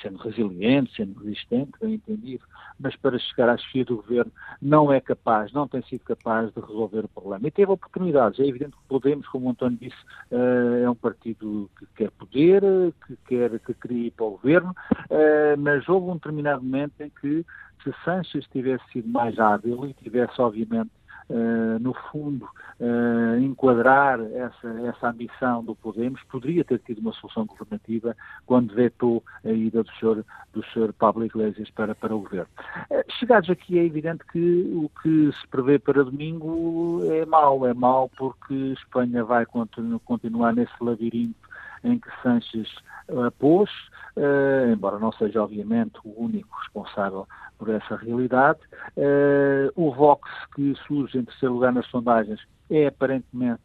sendo 0.00 0.18
resiliente, 0.18 0.94
sendo 0.94 1.18
resistente, 1.18 1.72
bem 1.80 1.94
entendido, 1.94 2.44
mas 2.78 2.94
para 2.94 3.18
chegar 3.18 3.48
à 3.48 3.56
chefia 3.56 3.84
do 3.84 3.96
governo, 3.96 4.30
não 4.62 4.92
é 4.92 5.00
capaz, 5.00 5.52
não 5.52 5.66
tem 5.66 5.82
sido 5.82 6.04
capaz 6.04 6.52
de 6.52 6.60
resolver 6.60 7.04
o 7.04 7.08
problema. 7.08 7.48
E 7.48 7.50
teve 7.50 7.72
oportunidades. 7.72 8.38
É 8.38 8.46
evidente 8.46 8.76
que 8.76 8.88
Podemos, 8.88 9.26
como 9.28 9.46
o 9.46 9.50
António 9.50 9.78
disse, 9.80 9.96
é 10.30 10.88
um 10.88 10.94
partido 10.94 11.70
que 11.78 11.86
quer 11.94 12.10
poder, 12.10 12.62
que 13.06 13.16
quer 13.26 13.39
quer, 13.40 13.58
que 13.60 13.74
queria 13.74 14.06
ir 14.08 14.10
para 14.10 14.26
o 14.26 14.30
governo, 14.32 14.70
uh, 14.70 15.58
mas 15.58 15.88
houve 15.88 16.10
um 16.10 16.14
determinado 16.14 16.62
momento 16.62 17.00
em 17.00 17.10
que, 17.20 17.44
se 17.82 17.94
Sanches 18.04 18.46
tivesse 18.52 18.84
sido 18.92 19.08
mais 19.08 19.38
hábil 19.38 19.86
e 19.86 19.94
tivesse, 19.94 20.40
obviamente, 20.40 20.90
Uh, 21.32 21.78
no 21.78 21.94
fundo, 22.10 22.44
uh, 22.80 23.38
enquadrar 23.38 24.18
essa, 24.20 24.68
essa 24.88 25.10
ambição 25.10 25.62
do 25.62 25.76
Podemos, 25.76 26.20
poderia 26.24 26.64
ter 26.64 26.80
tido 26.80 26.98
uma 26.98 27.12
solução 27.12 27.46
governativa 27.46 28.16
quando 28.44 28.74
vetou 28.74 29.22
a 29.44 29.52
ida 29.52 29.84
do 29.84 29.90
Sr. 29.92 30.24
Do 30.52 30.64
Sr. 30.72 30.92
Pablo 30.92 31.24
Iglesias 31.24 31.70
para, 31.70 31.94
para 31.94 32.16
o 32.16 32.22
governo. 32.22 32.48
Uh, 32.90 33.04
chegados 33.20 33.48
aqui, 33.48 33.78
é 33.78 33.84
evidente 33.84 34.24
que 34.32 34.72
o 34.74 34.90
que 35.00 35.30
se 35.40 35.46
prevê 35.46 35.78
para 35.78 36.02
domingo 36.02 37.00
é 37.12 37.24
mau, 37.24 37.64
é 37.64 37.74
mau 37.74 38.10
porque 38.18 38.52
Espanha 38.72 39.22
vai 39.22 39.46
continu, 39.46 40.00
continuar 40.00 40.52
nesse 40.52 40.74
labirinto 40.80 41.49
em 41.84 41.98
que 41.98 42.08
Sanches 42.22 42.68
uh, 43.08 43.30
pôs, 43.38 43.70
uh, 44.16 44.72
embora 44.72 44.98
não 44.98 45.12
seja 45.12 45.42
obviamente 45.42 45.98
o 46.04 46.24
único 46.24 46.56
responsável 46.58 47.26
por 47.58 47.68
essa 47.70 47.96
realidade. 47.96 48.60
Uh, 48.96 49.70
o 49.74 49.92
Vox, 49.92 50.28
que 50.54 50.74
surge 50.86 51.18
em 51.18 51.24
terceiro 51.24 51.54
lugar 51.54 51.72
nas 51.72 51.86
sondagens, 51.86 52.40
é 52.70 52.86
aparentemente 52.86 53.62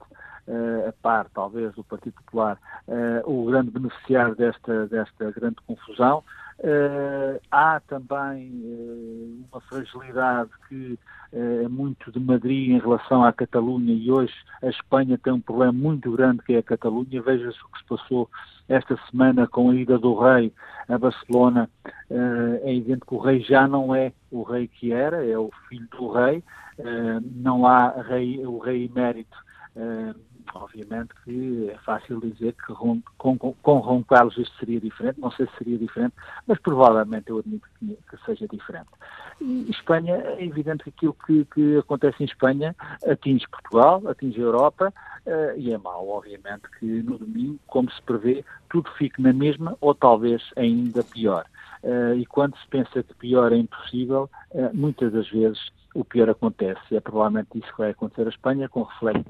a 0.87 0.93
par, 1.01 1.27
talvez, 1.33 1.73
do 1.73 1.83
Partido 1.83 2.13
Popular, 2.23 2.59
o 3.25 3.45
grande 3.45 3.71
beneficiário 3.71 4.35
desta, 4.35 4.85
desta 4.85 5.31
grande 5.31 5.55
confusão. 5.65 6.23
Uh, 6.57 7.37
há 7.51 7.81
também 7.81 8.49
uh, 8.63 9.45
uma 9.51 9.59
fragilidade 9.61 10.49
que 10.69 10.97
uh, 11.33 11.65
é 11.65 11.67
muito 11.67 12.09
de 12.13 12.19
Madrid 12.19 12.69
em 12.69 12.79
relação 12.79 13.25
à 13.25 13.33
Catalunha 13.33 13.93
e 13.93 14.09
hoje 14.09 14.33
a 14.63 14.67
Espanha 14.67 15.17
tem 15.17 15.33
um 15.33 15.41
problema 15.41 15.73
muito 15.73 16.09
grande 16.13 16.41
que 16.43 16.53
é 16.53 16.59
a 16.59 16.63
Catalunha. 16.63 17.21
Veja-se 17.21 17.59
o 17.61 17.67
que 17.67 17.79
se 17.79 17.85
passou 17.85 18.29
esta 18.69 18.97
semana 19.11 19.45
com 19.45 19.69
a 19.69 19.75
ida 19.75 19.99
do 19.99 20.17
rei 20.17 20.53
a 20.87 20.97
Barcelona. 20.97 21.69
é 22.09 22.73
evidente 22.73 23.05
que 23.05 23.13
o 23.13 23.19
rei 23.19 23.41
já 23.41 23.67
não 23.67 23.93
é 23.93 24.13
o 24.31 24.43
rei 24.43 24.67
que 24.67 24.93
era, 24.93 25.25
é 25.25 25.37
o 25.37 25.51
filho 25.67 25.87
do 25.89 26.09
rei. 26.11 26.41
não 27.35 27.67
há 27.67 28.01
rei, 28.01 28.45
o 28.45 28.59
rei 28.59 28.85
emérito 28.85 29.37
Obviamente 30.53 31.13
que 31.23 31.69
é 31.69 31.77
fácil 31.79 32.19
dizer 32.19 32.53
que 32.53 32.73
com, 32.73 33.01
com, 33.17 33.37
com 33.37 33.77
Ron 33.79 34.03
Carlos 34.03 34.37
isto 34.37 34.55
seria 34.57 34.79
diferente, 34.79 35.19
não 35.19 35.31
sei 35.31 35.47
se 35.47 35.57
seria 35.57 35.77
diferente, 35.77 36.13
mas 36.47 36.59
provavelmente 36.59 37.29
eu 37.29 37.39
admito 37.39 37.67
que, 37.79 37.97
que 38.09 38.25
seja 38.25 38.47
diferente. 38.47 38.89
E 39.41 39.69
Espanha, 39.69 40.15
é 40.15 40.45
evidente 40.45 40.83
que 40.83 40.89
aquilo 40.89 41.17
que, 41.25 41.45
que 41.45 41.77
acontece 41.77 42.23
em 42.23 42.25
Espanha 42.25 42.75
atinge 43.05 43.47
Portugal, 43.49 44.01
atinge 44.07 44.39
a 44.39 44.43
Europa, 44.43 44.93
uh, 45.25 45.57
e 45.59 45.73
é 45.73 45.77
mau, 45.77 46.07
obviamente, 46.07 46.63
que 46.79 46.85
no 46.85 47.17
domingo, 47.17 47.59
como 47.67 47.91
se 47.91 48.01
prevê, 48.01 48.45
tudo 48.69 48.89
fique 48.91 49.21
na 49.21 49.33
mesma 49.33 49.77
ou 49.81 49.93
talvez 49.93 50.41
ainda 50.55 51.03
pior. 51.03 51.45
Uh, 51.83 52.15
e 52.15 52.25
quando 52.25 52.57
se 52.57 52.67
pensa 52.67 53.03
que 53.03 53.13
pior 53.15 53.51
é 53.51 53.57
impossível, 53.57 54.29
uh, 54.51 54.69
muitas 54.73 55.11
das 55.11 55.29
vezes 55.29 55.71
o 55.95 56.03
pior 56.03 56.29
acontece. 56.29 56.95
É 56.95 56.99
provavelmente 56.99 57.57
isso 57.57 57.71
que 57.71 57.77
vai 57.79 57.91
acontecer 57.91 58.27
à 58.27 58.29
Espanha, 58.29 58.69
com 58.69 58.83
reflexo 58.83 59.23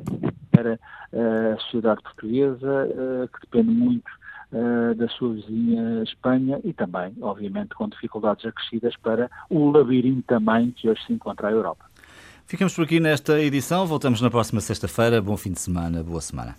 para 0.51 0.74
uh, 0.74 1.53
a 1.53 1.59
sociedade 1.59 2.01
portuguesa, 2.01 2.88
uh, 2.88 3.28
que 3.28 3.39
depende 3.41 3.72
muito 3.72 4.09
uh, 4.51 4.95
da 4.95 5.07
sua 5.09 5.34
vizinha 5.34 6.03
Espanha 6.03 6.59
e 6.63 6.74
também, 6.74 7.13
obviamente, 7.22 7.76
com 7.76 7.88
dificuldades 7.88 8.45
acrescidas 8.45 8.95
para 8.97 9.30
o 9.49 9.70
labirinto 9.70 10.24
também 10.24 10.72
que 10.72 10.89
hoje 10.89 11.01
se 11.05 11.13
encontra 11.13 11.47
a 11.47 11.51
Europa. 11.51 11.86
Ficamos 12.47 12.76
por 12.76 12.84
aqui 12.84 12.99
nesta 12.99 13.39
edição. 13.39 13.88
Voltamos 13.88 14.22
na 14.22 14.30
próxima 14.30 14.61
sexta-feira. 14.61 15.22
Bom 15.22 15.38
fim 15.38 15.51
de 15.51 15.59
semana, 15.59 16.03
boa 16.03 16.22
semana. 16.22 16.55